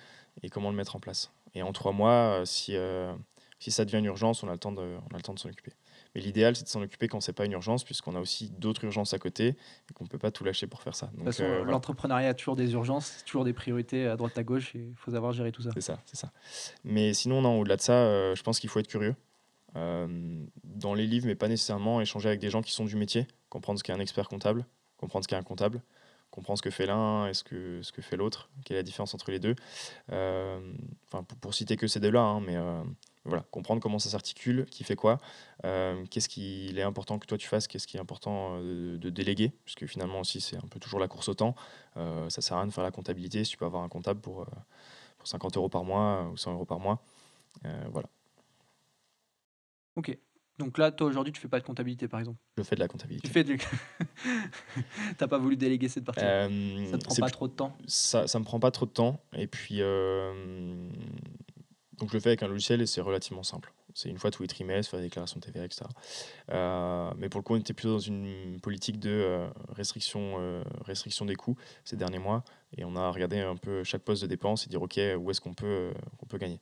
et 0.42 0.48
comment 0.48 0.70
le 0.70 0.76
mettre 0.76 0.96
en 0.96 1.00
place? 1.00 1.32
Et 1.54 1.62
en 1.62 1.72
trois 1.72 1.92
mois, 1.92 2.40
euh, 2.40 2.44
si, 2.44 2.76
euh, 2.76 3.12
si 3.58 3.70
ça 3.70 3.84
devient 3.84 3.98
une 3.98 4.06
urgence, 4.06 4.42
on 4.42 4.48
a 4.48 4.52
le 4.52 4.58
temps 4.58 4.72
de, 4.72 4.80
on 4.80 5.14
a 5.14 5.16
le 5.16 5.22
temps 5.22 5.34
de 5.34 5.38
s'en 5.38 5.48
occuper. 5.48 5.72
Mais 6.14 6.20
l'idéal, 6.20 6.56
c'est 6.56 6.64
de 6.64 6.68
s'en 6.68 6.82
occuper 6.82 7.08
quand 7.08 7.20
c'est 7.20 7.32
pas 7.32 7.44
une 7.44 7.52
urgence, 7.52 7.84
puisqu'on 7.84 8.16
a 8.16 8.20
aussi 8.20 8.50
d'autres 8.50 8.84
urgences 8.84 9.14
à 9.14 9.18
côté 9.18 9.48
et 9.48 9.92
qu'on 9.94 10.04
ne 10.04 10.08
peut 10.08 10.18
pas 10.18 10.30
tout 10.30 10.44
lâcher 10.44 10.66
pour 10.66 10.82
faire 10.82 10.94
ça. 10.94 11.06
de 11.06 11.16
toute 11.16 11.24
façon, 11.26 11.64
l'entrepreneuriat 11.64 12.30
a 12.30 12.34
toujours 12.34 12.56
des 12.56 12.72
urgences, 12.72 13.22
toujours 13.26 13.44
des 13.44 13.52
priorités 13.52 14.06
à 14.06 14.16
droite 14.16 14.36
à 14.36 14.42
gauche, 14.42 14.74
et 14.74 14.88
il 14.90 14.96
faut 14.96 15.12
savoir 15.12 15.32
gérer 15.32 15.52
tout 15.52 15.62
ça. 15.62 15.70
C'est 15.74 15.80
ça, 15.80 16.00
c'est 16.06 16.16
ça. 16.16 16.32
Mais 16.84 17.12
sinon, 17.14 17.42
non, 17.42 17.60
au-delà 17.60 17.76
de 17.76 17.82
ça, 17.82 18.34
je 18.34 18.42
pense 18.42 18.58
qu'il 18.58 18.70
faut 18.70 18.80
être 18.80 18.88
curieux. 18.88 19.14
dans 19.74 20.94
les 20.94 21.06
livres, 21.06 21.26
mais 21.26 21.36
pas 21.36 21.48
nécessairement 21.48 22.00
échanger 22.00 22.28
avec 22.28 22.40
des 22.40 22.50
gens 22.50 22.62
qui 22.62 22.72
sont 22.72 22.84
du 22.84 22.96
métier, 22.96 23.28
comprendre 23.50 23.78
ce 23.78 23.84
qu'est 23.84 23.92
un 23.92 24.00
expert 24.00 24.28
comptable, 24.28 24.64
comprendre 24.96 25.24
ce 25.24 25.28
qu'est 25.28 25.36
un 25.36 25.42
comptable, 25.42 25.82
comprendre 26.30 26.58
ce 26.58 26.62
que 26.62 26.70
fait 26.70 26.86
l'un 26.86 27.26
et 27.26 27.34
ce 27.34 27.44
que, 27.44 27.82
ce 27.82 27.92
que 27.92 28.02
fait 28.02 28.16
l'autre, 28.16 28.50
quelle 28.64 28.76
est 28.76 28.80
la 28.80 28.84
différence 28.84 29.14
entre 29.14 29.30
les 29.30 29.38
deux. 29.38 29.56
Euh, 30.12 30.72
enfin, 31.06 31.24
pour, 31.40 31.54
citer 31.54 31.76
que 31.76 31.86
ces 31.86 32.00
deux-là, 32.00 32.20
hein, 32.20 32.40
mais 32.40 32.56
euh, 32.56 32.82
voilà, 33.24 33.44
comprendre 33.50 33.82
comment 33.82 33.98
ça 33.98 34.10
s'articule, 34.10 34.64
qui 34.70 34.84
fait 34.84 34.96
quoi, 34.96 35.18
euh, 35.64 36.04
qu'est-ce 36.06 36.28
qu'il 36.28 36.78
est 36.78 36.82
important 36.82 37.18
que 37.18 37.26
toi 37.26 37.36
tu 37.36 37.48
fasses, 37.48 37.66
qu'est-ce 37.66 37.86
qui 37.86 37.96
est 37.96 38.00
important 38.00 38.60
de, 38.60 39.10
déléguer, 39.10 39.52
puisque 39.64 39.86
finalement 39.86 40.20
aussi 40.20 40.40
c'est 40.40 40.56
un 40.56 40.68
peu 40.68 40.78
toujours 40.78 41.00
la 41.00 41.08
course 41.08 41.28
au 41.28 41.34
temps. 41.34 41.54
ça 41.96 42.40
sert 42.40 42.56
à 42.56 42.60
rien 42.60 42.68
de 42.68 42.72
faire 42.72 42.84
la 42.84 42.92
comptabilité 42.92 43.44
si 43.44 43.52
tu 43.52 43.56
peux 43.56 43.66
avoir 43.66 43.82
un 43.82 43.88
comptable 43.88 44.20
pour, 44.20 44.46
pour 45.18 45.28
50 45.28 45.56
euros 45.56 45.68
par 45.68 45.84
mois 45.84 46.30
ou 46.32 46.36
100 46.36 46.52
euros 46.52 46.64
par 46.64 46.78
mois. 46.78 47.02
voilà. 47.90 48.08
Ok. 49.96 50.16
Donc 50.60 50.76
là, 50.76 50.90
toi 50.90 51.06
aujourd'hui, 51.06 51.32
tu 51.32 51.40
fais 51.40 51.48
pas 51.48 51.58
de 51.58 51.64
comptabilité, 51.64 52.06
par 52.06 52.20
exemple. 52.20 52.38
Je 52.58 52.62
fais 52.62 52.76
de 52.76 52.80
la 52.80 52.88
comptabilité. 52.88 53.26
Tu 53.26 53.32
fais 53.32 53.44
de... 53.44 53.56
T'as 55.18 55.26
pas 55.26 55.38
voulu 55.38 55.56
déléguer 55.56 55.88
cette 55.88 56.04
partie. 56.04 56.22
Euh, 56.22 56.90
ça 56.90 56.98
te 56.98 57.04
prend 57.04 57.14
pas 57.14 57.30
trop 57.30 57.48
de 57.48 57.54
temps. 57.54 57.76
Ça, 57.86 58.26
ça 58.26 58.38
me 58.38 58.44
prend 58.44 58.60
pas 58.60 58.70
trop 58.70 58.84
de 58.84 58.90
temps. 58.90 59.22
Et 59.32 59.46
puis, 59.46 59.76
euh, 59.80 60.86
donc 61.98 62.10
je 62.10 62.14
le 62.14 62.20
fais 62.20 62.28
avec 62.28 62.42
un 62.42 62.48
logiciel 62.48 62.82
et 62.82 62.86
c'est 62.86 63.00
relativement 63.00 63.42
simple. 63.42 63.72
C'est 63.94 64.10
une 64.10 64.18
fois 64.18 64.30
tous 64.30 64.42
les 64.42 64.48
trimestres, 64.48 64.90
faire 64.90 65.00
la 65.00 65.06
déclaration 65.06 65.40
de 65.40 65.46
TVA, 65.46 65.64
etc. 65.64 65.86
Euh, 66.50 67.10
mais 67.16 67.30
pour 67.30 67.40
le 67.40 67.42
coup, 67.42 67.54
on 67.54 67.58
était 67.58 67.72
plutôt 67.72 67.94
dans 67.94 67.98
une 67.98 68.60
politique 68.60 69.00
de 69.00 69.46
restriction, 69.74 70.62
restriction 70.84 71.24
des 71.24 71.36
coûts 71.36 71.56
ces 71.84 71.96
derniers 71.96 72.18
mois. 72.18 72.44
Et 72.76 72.84
on 72.84 72.96
a 72.96 73.10
regardé 73.10 73.40
un 73.40 73.56
peu 73.56 73.82
chaque 73.82 74.02
poste 74.02 74.20
de 74.22 74.28
dépense 74.28 74.66
et 74.66 74.68
dire, 74.68 74.82
OK, 74.82 75.00
où 75.18 75.30
est-ce 75.30 75.40
qu'on 75.40 75.54
peut, 75.54 75.90
on 76.22 76.26
peut 76.26 76.38
gagner? 76.38 76.60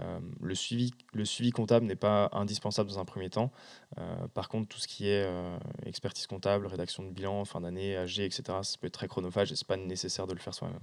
Euh, 0.00 0.18
le, 0.40 0.54
suivi, 0.54 0.92
le 1.12 1.24
suivi 1.24 1.50
comptable 1.50 1.86
n'est 1.86 1.96
pas 1.96 2.28
indispensable 2.32 2.88
dans 2.90 2.98
un 2.98 3.04
premier 3.04 3.30
temps. 3.30 3.52
Euh, 3.98 4.26
par 4.28 4.48
contre, 4.48 4.68
tout 4.68 4.78
ce 4.78 4.88
qui 4.88 5.08
est 5.08 5.24
euh, 5.24 5.56
expertise 5.84 6.26
comptable, 6.26 6.66
rédaction 6.66 7.04
de 7.04 7.10
bilan, 7.10 7.44
fin 7.44 7.60
d'année, 7.60 7.96
AG, 7.96 8.20
etc., 8.20 8.42
ça 8.62 8.78
peut 8.80 8.86
être 8.86 8.94
très 8.94 9.08
chronophage 9.08 9.52
et 9.52 9.56
ce 9.56 9.64
n'est 9.64 9.68
pas 9.68 9.76
nécessaire 9.76 10.26
de 10.26 10.34
le 10.34 10.40
faire 10.40 10.54
soi-même. 10.54 10.80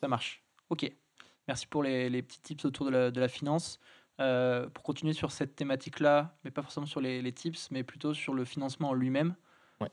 Ça 0.00 0.08
marche. 0.08 0.42
Ok. 0.70 0.90
Merci 1.48 1.66
pour 1.68 1.82
les, 1.84 2.22
petits 2.22 2.40
tips 2.40 2.64
autour 2.64 2.86
de 2.86 2.90
la, 2.90 3.10
de 3.10 3.20
la 3.20 3.28
finance. 3.28 3.78
pour 4.18 4.82
continuer 4.82 5.12
sur 5.12 5.30
cette 5.30 5.54
thématique-là, 5.54 6.36
mais 6.42 6.50
pas 6.50 6.62
forcément 6.62 6.86
sur 6.86 7.00
les, 7.00 7.22
les, 7.22 7.32
tips, 7.32 7.70
mais 7.70 7.84
plutôt 7.84 8.14
sur 8.14 8.34
le 8.34 8.44
financement 8.44 8.88
en 8.88 8.94
lui-même, 8.94 9.36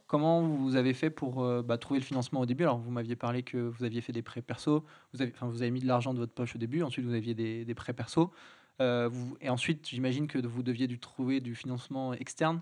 Comment 0.08 0.42
vous 0.48 0.78
avez 0.78 0.94
fait 0.94 1.10
pour 1.10 1.44
euh, 1.44 1.62
bah, 1.62 1.78
trouver 1.78 2.00
le 2.00 2.06
financement 2.06 2.40
au 2.40 2.46
début? 2.46 2.64
Alors, 2.64 2.78
vous 2.78 2.90
m'aviez 2.90 3.18
parlé 3.18 3.44
que 3.44 3.58
vous 3.58 3.84
aviez 3.84 4.00
fait 4.00 4.14
des 4.14 4.22
prêts 4.22 4.42
perso, 4.42 4.86
vous 5.14 5.22
avez, 5.22 5.34
vous 5.42 5.62
avez 5.62 5.72
mis 5.72 5.82
de 5.82 5.88
l'argent 5.88 6.14
de 6.14 6.20
votre 6.20 6.34
poche 6.34 6.56
au 6.56 6.58
début, 6.58 6.84
ensuite 6.84 7.06
vous 7.06 7.14
aviez 7.14 7.34
des, 7.34 7.66
des 7.66 7.76
prêts 7.76 7.94
perso, 7.94 8.32
euh, 8.80 9.10
et 9.42 9.50
ensuite 9.50 9.90
j'imagine 9.90 10.28
que 10.28 10.40
vous 10.40 10.64
deviez 10.64 10.88
trouver 10.98 11.42
du 11.42 11.54
financement 11.54 12.14
externe. 12.14 12.62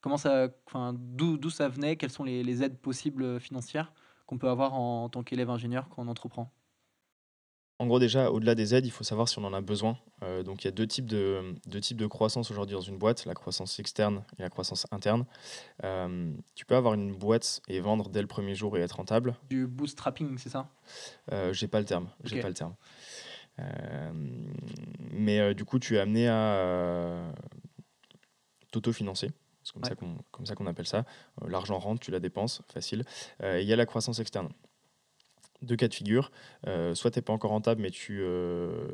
Comment 0.00 0.16
ça, 0.16 0.48
d'où 0.94 1.50
ça 1.50 1.68
venait? 1.68 1.96
Quelles 1.96 2.10
sont 2.10 2.24
les, 2.24 2.44
les 2.44 2.62
aides 2.62 2.78
possibles 2.78 3.40
financières 3.40 3.92
qu'on 4.26 4.38
peut 4.38 4.48
avoir 4.48 4.74
en, 4.74 5.04
en 5.04 5.08
tant 5.08 5.24
qu'élève 5.24 5.50
ingénieur 5.50 5.88
quand 5.88 6.02
on 6.04 6.08
entreprend? 6.08 6.52
En 7.80 7.86
gros, 7.86 7.98
déjà, 7.98 8.30
au-delà 8.30 8.54
des 8.54 8.74
aides, 8.74 8.84
il 8.84 8.90
faut 8.90 9.04
savoir 9.04 9.26
si 9.26 9.38
on 9.38 9.44
en 9.44 9.54
a 9.54 9.62
besoin. 9.62 9.96
Euh, 10.22 10.42
donc, 10.42 10.62
il 10.62 10.66
y 10.66 10.68
a 10.68 10.70
deux 10.70 10.86
types 10.86 11.06
de, 11.06 11.54
deux 11.66 11.80
types 11.80 11.96
de 11.96 12.06
croissance 12.06 12.50
aujourd'hui 12.50 12.74
dans 12.74 12.82
une 12.82 12.98
boîte, 12.98 13.24
la 13.24 13.32
croissance 13.32 13.78
externe 13.78 14.22
et 14.38 14.42
la 14.42 14.50
croissance 14.50 14.86
interne. 14.90 15.24
Euh, 15.82 16.30
tu 16.54 16.66
peux 16.66 16.76
avoir 16.76 16.92
une 16.92 17.14
boîte 17.16 17.62
et 17.68 17.80
vendre 17.80 18.10
dès 18.10 18.20
le 18.20 18.26
premier 18.26 18.54
jour 18.54 18.76
et 18.76 18.82
être 18.82 18.96
rentable. 18.96 19.34
Du 19.48 19.66
bootstrapping, 19.66 20.36
c'est 20.36 20.50
ça? 20.50 20.68
Euh, 21.32 21.54
J'ai 21.54 21.68
pas 21.68 21.78
le 21.78 21.86
terme. 21.86 22.10
J'ai 22.22 22.42
pas 22.42 22.48
le 22.48 22.54
terme. 22.54 22.74
mais 25.12 25.54
du 25.54 25.64
coup, 25.64 25.78
tu 25.78 25.96
es 25.96 26.00
amené 26.00 26.28
à 26.28 27.32
t'auto-financer. 28.72 29.30
C'est 29.62 29.96
comme, 29.96 30.18
comme, 30.30 30.44
ça 30.44 30.54
qu'on 30.54 30.66
appelle 30.66 30.86
ça. 30.86 31.06
L'argent 31.48 31.78
rentre, 31.78 32.00
tu 32.00 32.10
la 32.10 32.20
dépenses, 32.20 32.60
facile. 32.70 33.04
Il 33.42 33.62
y 33.62 33.72
a 33.72 33.76
la 33.76 33.86
croissance 33.86 34.18
externe 34.18 34.50
deux 35.62 35.76
cas 35.76 35.88
de 35.88 35.94
figure. 35.94 36.30
Euh, 36.66 36.94
soit 36.94 37.10
tu 37.10 37.18
n'es 37.18 37.22
pas 37.22 37.32
encore 37.32 37.50
rentable, 37.50 37.80
mais 37.80 37.90
tu, 37.90 38.20
euh, 38.20 38.88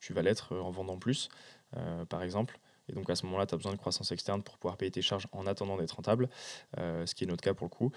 tu 0.00 0.12
vas 0.12 0.22
l'être 0.22 0.56
en 0.56 0.70
vendant 0.70 0.98
plus, 0.98 1.28
euh, 1.76 2.04
par 2.04 2.22
exemple. 2.22 2.58
Et 2.88 2.92
donc 2.92 3.10
à 3.10 3.16
ce 3.16 3.26
moment-là, 3.26 3.46
tu 3.46 3.54
as 3.54 3.58
besoin 3.58 3.72
de 3.72 3.78
croissance 3.78 4.12
externe 4.12 4.42
pour 4.42 4.58
pouvoir 4.58 4.76
payer 4.76 4.92
tes 4.92 5.02
charges 5.02 5.26
en 5.32 5.46
attendant 5.46 5.76
d'être 5.76 5.96
rentable, 5.96 6.28
ce 6.76 7.14
qui 7.16 7.24
est 7.24 7.26
notre 7.26 7.42
cas 7.42 7.52
pour 7.52 7.66
le 7.66 7.70
coup. 7.70 7.90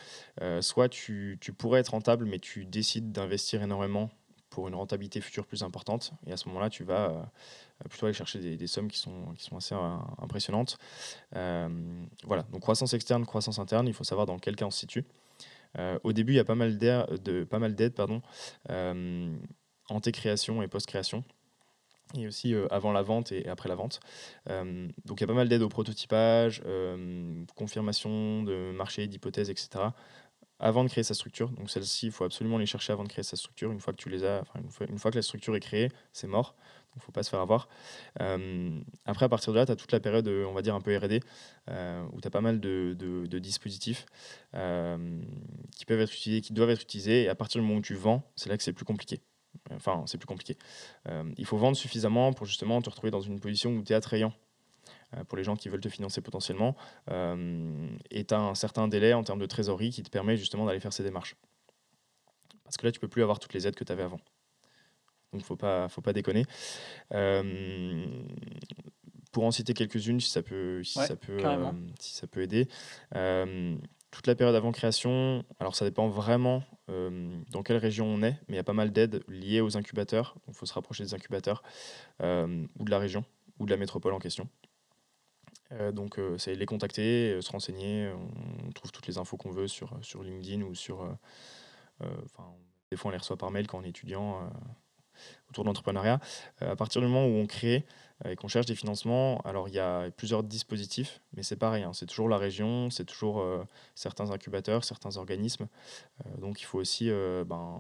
soit 0.62 0.90
tu, 0.90 1.38
tu, 1.40 1.54
pourrais 1.54 1.82
être 1.82 1.90
rentable, 1.90 2.26
mais 2.26 2.40
tu 2.40 2.66
décides 2.66 3.12
d'investir 3.12 3.62
énormément 3.62 4.10
pour 4.50 4.68
une 4.68 4.74
rentabilité 4.74 5.22
future 5.22 5.46
plus 5.46 5.62
importante. 5.62 6.14
Et 6.26 6.32
à 6.32 6.38
ce 6.38 6.48
moment-là, 6.48 6.72
tu 6.72 6.84
vas 6.84 7.32
plutôt 7.88 8.08
aller 8.08 8.16
chercher 8.16 8.40
des, 8.40 8.58
des, 8.58 8.66
sommes 8.66 8.90
qui 8.90 8.98
sont, 8.98 9.32
qui 9.38 9.44
sont 9.44 9.58
assez 9.58 9.76
impressionnantes. 10.18 10.80
voilà, 11.34 12.42
donc 12.52 12.62
croissance 12.62 12.96
externe, 12.96 13.28
croissance 13.28 13.60
interne, 13.60 13.88
il 13.88 13.94
faut 13.94 14.04
savoir 14.04 14.26
dans 14.26 14.40
quel 14.40 14.56
cas 14.56 14.66
on 14.66 14.72
se 14.72 14.80
situe. 14.80 15.06
Euh, 15.78 16.00
au 16.04 16.14
début, 16.14 16.34
il 16.34 16.38
y 16.38 16.40
a 16.40 16.46
pas 16.46 16.56
mal 16.56 16.78
d'aides 16.78 17.94
pardon, 17.94 18.22
euh, 18.70 19.36
création 20.14 20.62
et 20.62 20.68
post-création 20.68 21.24
et 22.18 22.26
aussi 22.26 22.56
euh, 22.56 22.68
avant 22.72 22.92
la 22.92 23.04
vente 23.04 23.32
et 23.32 23.48
après 23.48 23.70
la 23.70 23.76
vente. 23.76 24.00
donc 24.48 25.20
il 25.20 25.22
y 25.22 25.24
a 25.24 25.28
pas 25.28 25.34
mal 25.34 25.48
d'aides 25.48 25.62
au 25.62 25.70
prototypage, 25.70 26.64
confirmation 27.56 28.44
de 28.44 28.72
marché, 28.72 29.08
d'hypothèses, 29.08 29.50
etc. 29.50 29.92
Avant 30.62 30.84
de 30.84 30.90
créer 30.90 31.04
sa 31.04 31.14
structure. 31.14 31.50
Donc 31.52 31.70
celle-ci, 31.70 32.08
il 32.08 32.12
faut 32.12 32.26
absolument 32.26 32.58
les 32.58 32.66
chercher 32.66 32.92
avant 32.92 33.04
de 33.04 33.10
créer 33.10 33.24
sa 33.24 33.38
structure. 33.38 33.72
Une 33.72 33.80
fois 33.80 33.94
que 33.94 34.02
tu 34.02 34.10
les 34.10 34.26
as, 34.26 34.44
une 34.90 35.00
fois 35.00 35.12
que 35.12 35.16
la 35.16 35.22
structure 35.22 35.56
est 35.56 35.62
créée, 35.62 35.90
c'est 36.12 36.28
mort 36.28 36.56
il 36.96 37.00
ne 37.00 37.04
faut 37.04 37.12
pas 37.12 37.24
se 37.24 37.30
faire 37.30 37.40
avoir. 37.40 37.70
Euh, 38.22 38.82
après, 39.06 39.26
à 39.26 39.30
partir 39.30 39.54
de 39.54 39.58
là, 39.58 39.66
tu 39.66 39.72
as 39.72 39.76
toute 39.76 39.92
la 39.92 40.00
période, 40.00 40.28
euh, 40.28 40.46
on 40.46 40.54
va 40.54 40.62
dire, 40.62 40.76
un 40.76 40.82
peu 40.82 40.96
RD, 40.96 41.22
euh, 41.70 42.06
où 42.14 42.22
tu 42.22 42.28
as 42.28 42.32
pas 42.32 42.42
mal 42.42 42.60
de, 42.60 43.38
dispositifs 43.40 44.06
qui 44.52 45.86
peuvent 45.86 46.02
être 46.02 46.14
utilisés, 46.14 46.42
qui 46.42 46.54
doivent 46.54 46.72
être 46.72 46.82
utilisés. 46.82 47.24
Et 47.24 47.30
à 47.30 47.36
partir 47.36 47.62
du 47.62 47.68
moment 47.68 47.80
où 47.80 47.82
tu 47.82 47.96
vends, 47.96 48.24
c'est 48.36 48.50
là 48.50 48.58
que 48.58 48.64
c'est 48.64 48.74
plus 48.74 48.86
compliqué. 48.86 49.22
Enfin, 49.72 50.04
c'est 50.06 50.18
plus 50.18 50.28
compliqué. 50.28 50.58
il 51.38 51.46
faut 51.46 51.58
vendre 51.58 51.78
suffisamment 51.78 52.34
pour 52.34 52.46
justement 52.46 52.82
te 52.82 52.90
retrouver 52.90 53.12
dans 53.12 53.22
une 53.22 53.40
position 53.40 53.72
où 53.72 53.84
tu 53.84 53.94
es 53.94 53.96
attrayant 53.96 54.34
pour 55.28 55.38
les 55.38 55.44
gens 55.44 55.56
qui 55.56 55.70
veulent 55.70 55.82
te 55.82 55.90
financer 55.90 56.22
potentiellement. 56.22 56.76
et 57.08 58.26
tu 58.26 58.34
as 58.34 58.40
un 58.40 58.56
certain 58.56 58.88
délai 58.88 59.14
en 59.14 59.24
termes 59.24 59.40
de 59.40 59.46
trésorerie 59.46 59.92
qui 59.92 60.04
te 60.04 60.10
permet 60.10 60.38
justement 60.38 60.66
d'aller 60.66 60.80
faire 60.80 60.94
ces 60.94 61.04
démarches. 61.04 61.36
Parce 62.64 62.78
que 62.78 62.86
là, 62.86 62.92
tu 62.92 63.00
peux 63.00 63.08
plus 63.08 63.24
avoir 63.24 63.40
toutes 63.40 63.54
les 63.54 63.68
aides 63.68 63.76
que 63.76 63.84
tu 63.84 63.92
avais 63.92 64.04
avant. 64.04 64.20
Donc, 65.34 65.44
faut 65.44 65.56
pas, 65.56 65.90
faut 65.90 66.02
pas 66.02 66.14
déconner. 66.14 66.46
Euh, 67.14 68.06
pour 69.32 69.44
en 69.44 69.52
citer 69.52 69.74
quelques-unes, 69.74 70.20
si 70.20 70.30
ça 70.30 70.42
peut, 70.42 70.84
si 70.84 71.00
ça 71.00 71.16
peut, 71.16 71.38
euh, 71.44 71.72
si 72.00 72.16
ça 72.16 72.28
peut 72.28 72.42
aider. 72.42 72.68
Euh, 73.16 73.76
toute 74.12 74.26
la 74.26 74.34
période 74.34 74.56
avant 74.56 74.72
création, 74.72 75.44
alors 75.60 75.76
ça 75.76 75.86
dépend 75.86 76.08
vraiment 76.08 76.64
dans 77.52 77.62
quelle 77.62 77.78
région 77.78 78.08
on 78.08 78.24
est, 78.24 78.36
mais 78.48 78.54
il 78.54 78.56
y 78.56 78.60
a 78.60 78.64
pas 78.64 78.74
mal 78.74 78.92
d'aides 78.92 79.24
liées 79.28 79.62
aux 79.62 79.78
incubateurs. 79.78 80.36
Il 80.48 80.56
faut 80.56 80.66
se 80.66 80.74
rapprocher 80.74 81.04
des 81.04 81.14
incubateurs 81.14 81.62
ou 82.20 82.24
de 82.84 82.90
la 82.90 82.98
région 82.98 83.24
ou 83.60 83.68
de 83.68 83.70
la 83.70 83.78
métropole 83.78 84.14
en 84.14 84.18
question. 84.18 84.50
donc, 85.94 86.20
c'est 86.40 86.56
les 86.56 86.66
contacter, 86.66 87.40
se 87.44 87.52
renseigner. 87.52 88.12
On 88.66 88.72
trouve 88.72 88.92
toutes 88.92 89.06
les 89.06 89.20
infos 89.20 89.38
qu'on 89.38 89.52
veut 89.52 89.68
sur, 89.68 89.96
sur 90.02 90.24
LinkedIn 90.24 90.64
ou 90.64 90.74
sur. 90.74 91.08
des 92.02 92.98
fois, 92.98 93.10
on 93.10 93.12
les 93.12 93.18
reçoit 93.18 93.38
par 93.38 93.52
mail 93.52 93.68
quand 93.68 93.78
on 93.78 93.84
est 93.84 93.90
étudiant 93.90 94.50
autour 95.50 95.64
de 95.64 95.70
l'entrepreneuriat. 95.70 96.20
Euh, 96.62 96.72
à 96.72 96.76
partir 96.76 97.02
du 97.02 97.08
moment 97.08 97.26
où 97.26 97.40
on 97.40 97.46
crée 97.46 97.86
euh, 98.26 98.32
et 98.32 98.36
qu'on 98.36 98.48
cherche 98.48 98.66
des 98.66 98.76
financements, 98.76 99.40
alors 99.42 99.68
il 99.68 99.76
y 99.76 99.80
a 99.80 100.10
plusieurs 100.12 100.44
dispositifs, 100.44 101.22
mais 101.34 101.44
c'est 101.44 101.56
pareil, 101.56 101.84
hein, 101.84 101.92
c'est 101.94 102.06
toujours 102.06 102.30
la 102.30 102.38
région, 102.38 102.90
c'est 102.90 103.06
toujours 103.06 103.40
euh, 103.40 103.64
certains 103.96 104.32
incubateurs, 104.32 104.84
certains 104.84 105.18
organismes. 105.18 105.68
donc 106.38 106.62
il 106.62 106.66
faut 106.66 106.80
aussi 106.80 107.10
ben, 107.46 107.78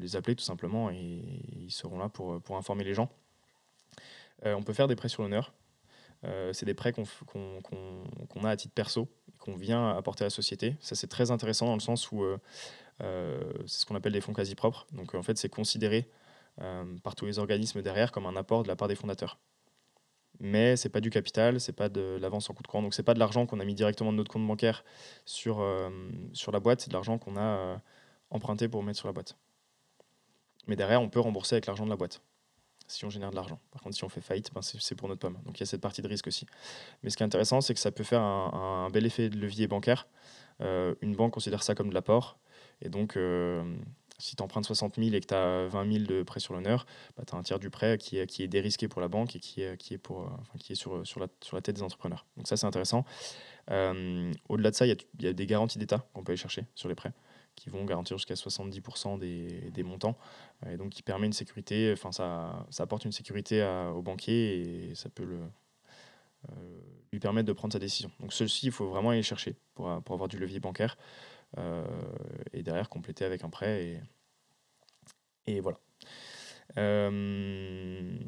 les 0.00 0.16
appeler 0.16 0.34
tout 0.34 0.44
simplement 0.44 0.90
et 0.90 1.22
ils 1.60 1.70
seront 1.70 1.98
là 1.98 2.08
pour, 2.08 2.56
informer 2.56 2.84
les 2.84 2.94
gens. 2.94 3.10
on 4.44 4.62
peut 4.62 4.72
faire 4.72 4.88
des 4.88 4.96
prêts 4.96 5.08
sur 5.08 5.22
l'honneur. 5.22 5.52
c'est 6.52 6.64
des 6.64 6.74
prêts 6.74 6.92
qu'on 6.92 8.44
a 8.44 8.50
à 8.50 8.56
titre 8.56 8.74
perso, 8.74 9.08
qu'on 9.38 9.56
vient 9.56 9.90
apporter 9.96 10.24
à 10.24 10.26
la 10.26 10.30
société. 10.30 10.76
Ça, 10.80 10.94
c'est 10.94 11.08
très 11.08 11.30
intéressant 11.30 11.66
dans 11.66 11.74
le 11.74 11.80
sens 11.80 12.10
où 12.12 12.24
c'est 13.00 13.80
ce 13.80 13.86
qu'on 13.86 13.94
appelle 13.94 14.12
des 14.12 14.20
fonds 14.20 14.34
quasi 14.34 14.54
propres. 14.54 14.86
Donc, 14.92 15.14
en 15.14 15.22
fait, 15.22 15.38
c'est 15.38 15.48
considéré 15.48 16.08
par 17.02 17.14
tous 17.14 17.26
les 17.26 17.38
organismes 17.38 17.82
derrière 17.82 18.12
comme 18.12 18.26
un 18.26 18.36
apport 18.36 18.62
de 18.62 18.68
la 18.68 18.76
part 18.76 18.88
des 18.88 18.94
fondateurs. 18.94 19.38
Mais 20.40 20.76
c'est 20.76 20.88
pas 20.88 21.00
du 21.00 21.10
capital, 21.10 21.60
c'est 21.60 21.72
pas 21.72 21.88
de 21.88 22.18
l'avance 22.20 22.50
en 22.50 22.54
coup 22.54 22.64
de 22.64 22.68
courant, 22.68 22.82
donc 22.82 22.94
c'est 22.94 23.02
pas 23.04 23.14
de 23.14 23.20
l'argent 23.20 23.46
qu'on 23.46 23.60
a 23.60 23.64
mis 23.64 23.74
directement 23.74 24.12
de 24.12 24.16
notre 24.16 24.32
compte 24.32 24.46
bancaire 24.46 24.84
sur, 25.24 25.60
euh, 25.60 25.88
sur 26.32 26.50
la 26.50 26.58
boîte, 26.58 26.80
c'est 26.80 26.88
de 26.88 26.94
l'argent 26.94 27.16
qu'on 27.16 27.36
a 27.36 27.40
euh, 27.40 27.76
emprunté 28.30 28.68
pour 28.68 28.82
mettre 28.82 28.98
sur 28.98 29.06
la 29.08 29.12
boîte. 29.12 29.36
Mais 30.66 30.74
derrière, 30.74 31.00
on 31.00 31.08
peut 31.08 31.20
rembourser 31.20 31.54
avec 31.54 31.66
l'argent 31.66 31.84
de 31.84 31.90
la 31.90 31.96
boîte 31.96 32.22
si 32.88 33.04
on 33.04 33.10
génère 33.10 33.30
de 33.30 33.36
l'argent. 33.36 33.58
Par 33.70 33.80
contre, 33.80 33.96
si 33.96 34.04
on 34.04 34.08
fait 34.08 34.20
faillite, 34.20 34.52
ben 34.52 34.60
c'est 34.60 34.94
pour 34.96 35.08
notre 35.08 35.20
pomme. 35.20 35.38
Donc 35.46 35.56
il 35.56 35.60
y 35.60 35.62
a 35.62 35.66
cette 35.66 35.80
partie 35.80 36.02
de 36.02 36.08
risque 36.08 36.26
aussi. 36.26 36.44
Mais 37.02 37.08
ce 37.08 37.16
qui 37.16 37.22
est 37.22 37.26
intéressant, 37.26 37.62
c'est 37.62 37.72
que 37.72 37.80
ça 37.80 37.90
peut 37.90 38.04
faire 38.04 38.20
un, 38.20 38.90
bel 38.90 39.06
effet 39.06 39.30
de 39.30 39.38
levier 39.38 39.66
bancaire. 39.66 40.08
une 40.60 41.14
banque 41.16 41.32
considère 41.32 41.62
ça 41.62 41.74
comme 41.74 41.88
de 41.88 41.94
l'apport. 41.94 42.38
Et 42.82 42.90
donc, 42.90 43.16
si 44.22 44.36
tu 44.36 44.42
empruntes 44.42 44.64
60 44.64 44.96
000 44.96 45.14
et 45.14 45.20
que 45.20 45.26
tu 45.26 45.34
as 45.34 45.66
20 45.66 45.92
000 45.92 46.04
de 46.04 46.22
prêt 46.22 46.38
sur 46.38 46.54
l'honneur, 46.54 46.86
bah, 47.16 47.24
tu 47.26 47.34
as 47.34 47.38
un 47.38 47.42
tiers 47.42 47.58
du 47.58 47.70
prêt 47.70 47.98
qui 47.98 48.18
est, 48.18 48.46
dérisqué 48.46 48.86
pour 48.86 49.00
la 49.00 49.08
banque 49.08 49.34
et 49.34 49.40
qui 49.40 49.62
est, 49.62 49.98
pour, 49.98 50.20
enfin, 50.20 50.58
qui 50.58 50.72
est 50.72 50.76
sur, 50.76 51.04
sur, 51.06 51.18
la, 51.18 51.26
sur 51.40 51.56
la 51.56 51.62
tête 51.62 51.76
des 51.76 51.82
entrepreneurs. 51.82 52.24
Donc 52.36 52.46
ça, 52.46 52.56
c'est 52.56 52.66
intéressant. 52.66 53.04
Euh, 53.70 54.32
au-delà 54.48 54.70
de 54.70 54.76
ça, 54.76 54.86
il 54.86 54.96
y, 55.20 55.26
a 55.26 55.32
des 55.32 55.46
garanties 55.46 55.78
d'État 55.78 56.06
qu'on 56.12 56.22
peut 56.22 56.32
aller 56.32 56.40
chercher 56.40 56.66
sur 56.74 56.88
les 56.88 56.94
prêts 56.94 57.12
qui 57.54 57.68
vont 57.68 57.84
garantir 57.84 58.16
jusqu'à 58.16 58.34
70% 58.34 59.18
des, 59.18 59.82
montants 59.82 60.16
et 60.66 60.78
donc 60.78 60.88
qui 60.88 61.02
permet 61.02 61.26
une 61.26 61.34
sécurité, 61.34 61.92
enfin 61.92 62.10
ça, 62.10 62.66
ça 62.70 62.84
apporte 62.84 63.04
une 63.04 63.12
sécurité 63.12 63.62
au 63.94 64.00
banquier 64.00 64.88
et 64.90 64.94
ça 64.94 65.10
peut 65.10 65.24
le, 65.24 65.40
euh, 66.48 66.80
lui 67.12 67.20
permettre 67.20 67.46
de 67.46 67.52
prendre 67.52 67.72
sa 67.72 67.78
décision. 67.78 68.10
Donc 68.20 68.32
ceci, 68.32 68.66
il 68.66 68.72
faut 68.72 68.88
vraiment 68.88 69.10
aller 69.10 69.22
chercher 69.22 69.54
pour, 69.74 70.02
pour 70.02 70.14
avoir 70.14 70.28
du 70.28 70.38
levier 70.38 70.60
bancaire. 70.60 70.96
Euh, 71.58 71.84
et 72.52 72.62
derrière 72.62 72.88
compléter 72.88 73.24
avec 73.24 73.44
un 73.44 73.50
prêt. 73.50 73.84
Et, 75.46 75.54
et 75.54 75.60
voilà. 75.60 75.78
Euh, 76.78 78.18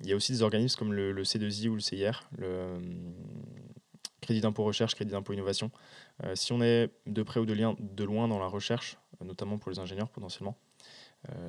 il 0.00 0.06
y 0.06 0.12
a 0.12 0.16
aussi 0.16 0.32
des 0.32 0.42
organismes 0.42 0.78
comme 0.78 0.92
le, 0.92 1.22
C2I 1.22 1.68
ou 1.68 1.74
le 1.74 1.80
CIR, 1.80 2.28
le 2.36 2.46
euh, 2.46 2.80
crédit 4.20 4.40
d'impôt 4.40 4.64
recherche, 4.64 4.94
crédit 4.94 5.12
d'impôt 5.12 5.32
innovation. 5.32 5.70
si 6.34 6.52
on 6.52 6.60
est 6.62 6.90
de 7.06 7.22
près 7.22 7.38
ou 7.38 7.46
de, 7.46 7.54
lien, 7.54 7.76
de 7.78 8.04
loin 8.04 8.26
dans 8.28 8.38
la 8.38 8.46
recherche, 8.46 8.98
notamment 9.20 9.58
pour 9.58 9.70
les 9.70 9.78
ingénieurs 9.78 10.08
potentiellement, 10.08 10.56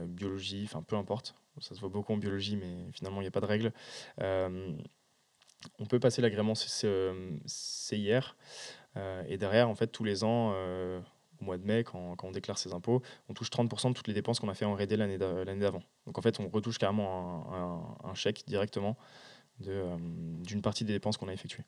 biologie, 0.06 0.64
enfin 0.66 0.84
peu 0.84 0.96
importe, 0.96 1.36
ça 1.60 1.74
se 1.76 1.80
voit 1.80 1.90
beaucoup 1.90 2.14
en 2.14 2.18
biologie, 2.18 2.56
mais 2.56 2.92
finalement 2.94 3.22
il 3.22 3.24
n'y 3.24 3.28
a 3.28 3.32
pas 3.32 3.42
de 3.42 3.46
règle. 3.46 3.74
on 4.20 5.86
peut 5.88 6.00
passer 6.00 6.22
l'agrément 6.22 6.54
CIR 6.56 8.36
et 9.28 9.38
derrière, 9.38 9.70
en 9.70 9.76
fait, 9.76 9.88
tous 9.88 10.04
les 10.04 10.24
ans, 10.24 10.54
mois 11.44 11.58
de 11.58 11.66
mai, 11.66 11.84
quand, 11.84 12.16
on 12.24 12.32
déclare 12.32 12.58
ses 12.58 12.74
impôts, 12.74 13.02
on 13.30 13.34
touche 13.34 13.50
30% 13.50 13.90
de 13.90 13.94
toutes 13.94 14.08
les 14.08 14.14
dépenses 14.14 14.40
qu'on 14.40 14.50
a 14.50 14.54
fait 14.54 14.66
en 14.66 14.76
R&D 14.76 14.96
l'année 14.96 15.18
d'avant. 15.18 15.84
Donc 16.06 16.18
en 16.18 16.22
fait, 16.22 16.40
on 16.40 16.50
retouche 16.50 16.78
carrément 16.78 17.94
un, 18.04 18.14
chèque 18.16 18.44
directement 18.48 18.98
euh, 19.68 19.98
d'une 20.44 20.62
partie 20.62 20.84
des 20.84 20.94
dépenses 20.94 21.18
qu'on 21.18 21.28
a 21.28 21.34
effectuées. 21.34 21.64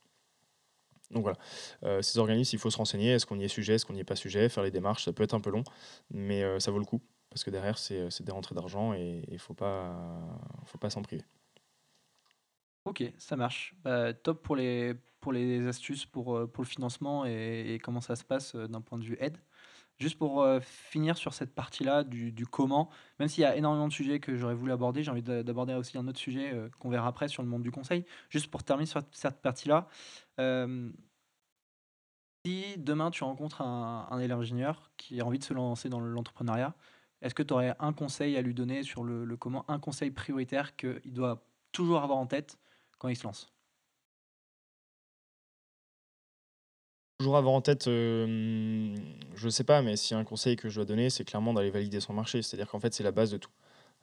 Donc 1.12 1.24
voilà, 1.24 1.38
euh, 1.84 2.02
ces 2.02 2.18
organismes, 2.18 2.56
il 2.56 2.60
faut 2.60 2.72
se 2.72 2.78
renseigner, 2.78 3.12
est-ce 3.12 3.26
qu'on 3.26 3.40
y 3.40 3.44
est 3.44 3.48
sujet, 3.48 3.76
est-ce 3.76 3.86
qu'on 3.86 3.94
n'y 3.94 4.00
est 4.00 4.06
pas 4.06 4.16
sujet, 4.16 4.50
faire 4.50 4.64
les 4.64 4.72
démarches, 4.72 5.06
ça 5.06 5.14
peut 5.14 5.24
être 5.24 5.36
un 5.36 5.40
peu 5.40 5.52
long, 5.52 5.64
mais 6.10 6.44
euh, 6.44 6.60
ça 6.60 6.72
vaut 6.72 6.80
le 6.80 6.86
coup, 6.86 7.02
parce 7.30 7.44
que 7.44 7.52
derrière, 7.52 7.78
c'est 7.78 8.24
des 8.24 8.32
rentrées 8.32 8.56
d'argent 8.56 8.94
et 8.94 9.24
il 9.28 9.34
ne 9.34 9.38
faut 9.38 9.54
pas, 9.54 9.92
s'en 10.90 11.04
priver. 11.04 11.24
Ok, 12.86 13.04
ça 13.18 13.36
marche. 13.36 13.76
Bah, 13.84 14.14
top 14.14 14.42
pour 14.42 14.56
les, 14.56 14.96
pour 15.20 15.32
les 15.32 15.68
astuces 15.68 16.06
pour, 16.06 16.52
pour 16.52 16.64
le 16.64 16.68
financement 16.68 17.26
et 17.26 17.80
comment 17.84 18.02
ça 18.02 18.16
se 18.16 18.24
passe 18.24 18.56
d'un 18.56 18.82
point 18.82 18.98
de 18.98 19.04
vue 19.04 19.18
aide. 19.20 19.38
Juste 20.00 20.18
pour 20.18 20.42
euh, 20.42 20.60
finir 20.60 21.18
sur 21.18 21.34
cette 21.34 21.56
partie-là 21.56 22.04
du, 22.04 22.46
comment, 22.46 22.90
même 23.20 23.30
s'il 23.30 23.44
y 23.44 23.46
a 23.46 23.56
énormément 23.56 23.88
de 23.88 23.94
sujets 23.94 24.20
que 24.20 24.36
j'aurais 24.36 24.54
voulu 24.56 24.74
aborder, 24.74 25.04
j'ai 25.04 25.12
envie 25.12 25.24
d'aborder 25.24 25.74
aussi 25.74 25.98
un 25.98 26.08
autre 26.08 26.20
sujet 26.20 26.54
euh, 26.54 26.70
qu'on 26.80 26.90
verra 26.90 27.08
après 27.08 27.30
sur 27.30 27.44
le 27.44 27.50
monde 27.50 27.64
du 27.64 27.72
conseil. 27.72 28.06
Juste 28.30 28.52
pour 28.52 28.64
terminer 28.64 28.88
sur 28.88 29.02
cette 29.12 29.42
partie-là, 29.42 29.88
euh, 30.40 30.92
si 32.46 32.76
demain 32.78 33.12
tu 33.12 33.24
rencontres 33.24 33.62
un, 33.62 34.08
un 34.10 34.20
élève 34.20 34.40
ingénieur 34.40 34.92
qui 34.98 35.20
a 35.22 35.26
envie 35.26 35.40
de 35.40 35.44
se 35.44 35.54
lancer 35.54 35.90
dans 35.90 36.00
l'entrepreneuriat, 36.00 36.76
est-ce 37.22 37.34
que 37.36 37.44
tu 37.44 37.54
aurais 37.54 37.76
un 37.80 37.94
conseil 37.94 38.38
à 38.38 38.42
lui 38.42 38.54
donner 38.54 38.84
sur 38.84 39.04
le, 39.04 39.26
le 39.26 39.38
comment, 39.38 39.66
un 39.70 39.80
conseil 39.80 40.12
prioritaire 40.12 40.76
qu'il 40.76 41.14
doit 41.14 41.48
toujours 41.72 42.02
avoir 42.04 42.20
en 42.20 42.28
tête 42.28 42.60
quand 43.00 43.08
il 43.10 43.16
se 43.16 43.24
lance? 43.24 43.55
Toujours 47.20 47.38
avoir 47.38 47.54
en 47.54 47.62
tête, 47.62 47.88
euh, 47.88 48.94
je 49.36 49.46
ne 49.46 49.50
sais 49.50 49.64
pas, 49.64 49.82
mais 49.82 49.96
si 49.96 50.14
un 50.14 50.26
conseil 50.26 50.58
que 50.58 50.68
je 50.68 50.76
dois 50.76 50.86
donner, 50.86 51.10
c'est 51.10 51.24
clairement 51.24 51.54
d'aller 51.54 51.70
valider 51.70 52.02
son 52.02 52.12
marché. 52.12 52.42
C'est-à-dire 52.42 52.70
qu'en 52.70 52.82
fait, 52.82 52.94
c'est 52.94 53.04
la 53.04 53.14
base 53.14 53.32
de 53.32 53.38
tout. 53.38 53.52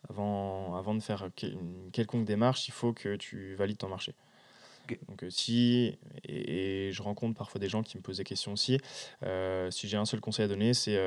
Avant, 0.08 0.74
avant 0.76 0.94
de 0.94 1.00
faire 1.00 1.28
une 1.42 1.90
quelconque 1.92 2.24
démarche, 2.24 2.68
il 2.68 2.72
faut 2.72 2.94
que 2.94 3.16
tu 3.16 3.54
valides 3.54 3.76
ton 3.76 3.88
marché. 3.88 4.14
Donc 5.08 5.22
euh, 5.22 5.30
si, 5.30 5.96
et, 6.26 6.90
je 6.90 7.02
rencontre 7.02 7.36
parfois 7.36 7.58
des 7.58 7.68
gens 7.68 7.82
qui 7.82 7.98
me 7.98 8.02
posent 8.02 8.16
des 8.16 8.24
questions 8.24 8.52
aussi, 8.52 8.78
euh, 9.22 9.70
si 9.70 9.88
j'ai 9.88 9.96
un 9.98 10.06
seul 10.06 10.20
conseil 10.20 10.46
à 10.46 10.48
donner, 10.48 10.72
c'est, 10.72 10.98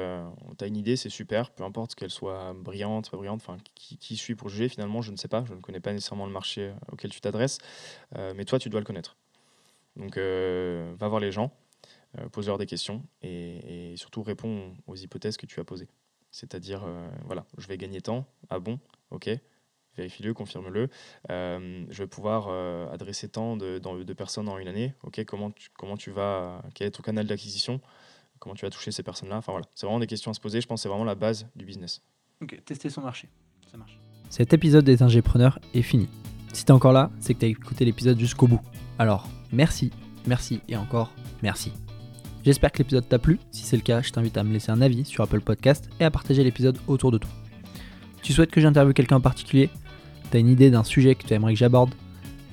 tu 0.58 0.64
as 0.64 0.68
une 0.68 0.78
idée, 0.78 0.96
c'est 0.96 1.10
super, 1.10 1.50
peu 1.50 1.64
importe 1.64 1.96
qu'elle 1.96 2.12
soit 2.12 2.54
brillante, 2.54 3.10
pas 3.10 3.18
brillante, 3.18 3.42
enfin, 3.42 3.58
qui, 3.74 3.98
qui 3.98 4.16
suis 4.16 4.36
pour 4.36 4.50
juger, 4.50 4.70
finalement, 4.70 5.02
je 5.02 5.12
ne 5.12 5.18
sais 5.18 5.28
pas, 5.28 5.44
je 5.48 5.56
ne 5.56 5.60
connais 5.60 5.80
pas 5.80 5.92
nécessairement 5.92 6.28
le 6.28 6.32
marché 6.32 6.72
auquel 6.92 7.10
tu 7.10 7.20
t'adresses, 7.20 7.58
mais 8.16 8.46
toi, 8.46 8.60
tu 8.60 8.70
dois 8.70 8.80
le 8.80 8.86
connaître. 8.86 9.18
Donc 9.98 10.18
va 10.18 11.08
voir 11.08 11.20
les 11.20 11.32
gens, 11.32 11.52
euh, 11.52 11.65
pose-leur 12.32 12.58
des 12.58 12.66
questions 12.66 13.04
et, 13.22 13.94
surtout 13.98 14.24
réponds 14.24 14.74
aux 14.88 14.96
hypothèses 14.96 15.38
que 15.38 15.46
tu 15.46 15.60
as 15.60 15.64
posées. 15.64 15.88
C'est-à-dire, 16.32 16.84
euh, 16.86 17.10
voilà, 17.26 17.46
je 17.58 17.68
vais 17.68 17.78
gagner 17.78 18.02
temps. 18.02 18.26
Ah 18.50 18.60
bon 18.60 18.80
Ok. 19.12 19.30
Vérifie-le, 19.96 20.34
confirme-le. 20.34 20.90
Euh, 21.32 21.86
je 21.90 22.04
vais 22.04 22.08
pouvoir 22.08 22.50
adresser 22.92 23.30
tant 23.30 23.56
de, 23.56 23.80
de, 23.80 24.14
personnes 24.14 24.50
en 24.50 24.58
une 24.58 24.68
année. 24.68 24.94
Ok, 25.04 25.24
comment 25.24 25.52
tu, 25.52 25.70
comment 25.78 25.96
tu 25.96 26.12
vas, 26.12 26.62
quel 26.74 26.88
est 26.88 26.92
ton 26.92 27.02
canal 27.02 27.26
d'acquisition 27.26 27.80
Comment 28.40 28.56
tu 28.56 28.66
vas 28.66 28.70
toucher 28.70 28.92
ces 28.92 29.04
personnes-là 29.04 29.38
Enfin 29.38 29.54
voilà, 29.54 29.68
c'est 29.74 29.86
vraiment 29.86 30.02
des 30.02 30.08
questions 30.08 30.32
à 30.32 30.34
se 30.34 30.42
poser. 30.42 30.60
Je 30.60 30.68
pense 30.68 30.80
que 30.80 30.84
c'est 30.84 30.90
vraiment 30.90 31.06
la 31.06 31.16
base 31.16 31.48
du 31.56 31.64
business. 31.64 32.02
Ok, 32.42 32.62
tester 32.66 32.90
son 32.90 33.02
marché. 33.02 33.30
Ça 33.72 33.78
marche. 33.78 33.98
Cet 34.30 34.54
épisode 34.54 34.84
des 34.84 35.02
ingépreneurs 35.02 35.60
est 35.74 35.82
fini. 35.82 36.10
Si 36.52 36.66
t'es 36.66 36.72
encore 36.72 36.94
là, 36.94 37.12
c'est 37.20 37.34
que 37.34 37.40
t'as 37.40 37.48
écouté 37.48 37.86
l'épisode 37.86 38.20
jusqu'au 38.20 38.48
bout. 38.48 38.62
Alors, 39.00 39.28
merci, 39.52 39.92
merci 40.26 40.62
et 40.68 40.76
encore 40.76 41.14
merci. 41.42 41.72
J'espère 42.46 42.72
que 42.72 42.78
l'épisode 42.78 43.10
t'a 43.10 43.18
plu. 43.18 43.40
Si 43.52 43.64
c'est 43.64 43.76
le 43.76 43.82
cas, 43.82 44.04
je 44.04 44.12
t'invite 44.12 44.38
à 44.38 44.44
me 44.44 44.54
laisser 44.54 44.72
un 44.72 44.82
avis 44.82 45.04
sur 45.04 45.24
Apple 45.24 45.42
Podcast 45.42 45.90
et 46.00 46.06
à 46.06 46.12
partager 46.12 46.44
l'épisode 46.44 46.78
autour 46.88 47.12
de 47.12 47.18
toi. 47.18 47.32
Tu 48.22 48.34
souhaites 48.34 48.52
que 48.52 48.62
j'interviewe 48.62 48.94
quelqu'un 48.94 49.18
en 49.18 49.22
particulier? 49.22 49.70
T'as 50.30 50.40
une 50.40 50.50
idée 50.50 50.70
d'un 50.70 50.84
sujet 50.84 51.16
que 51.16 51.26
tu 51.26 51.34
aimerais 51.34 51.54
que 51.54 51.60
j'aborde? 51.60 51.96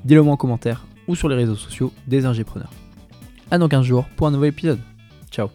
Dis-le 0.04 0.22
moi 0.22 0.32
en 0.32 0.36
commentaire 0.38 0.86
ou 1.08 1.14
sur 1.14 1.28
les 1.28 1.36
réseaux 1.36 1.56
sociaux 1.56 1.92
des 2.06 2.24
ingépreneurs. 2.24 2.72
A 3.50 3.58
dans 3.58 3.68
15 3.68 3.84
jours 3.84 4.06
pour 4.16 4.26
un 4.26 4.30
nouvel 4.30 4.48
épisode. 4.48 4.80
Ciao 5.30 5.50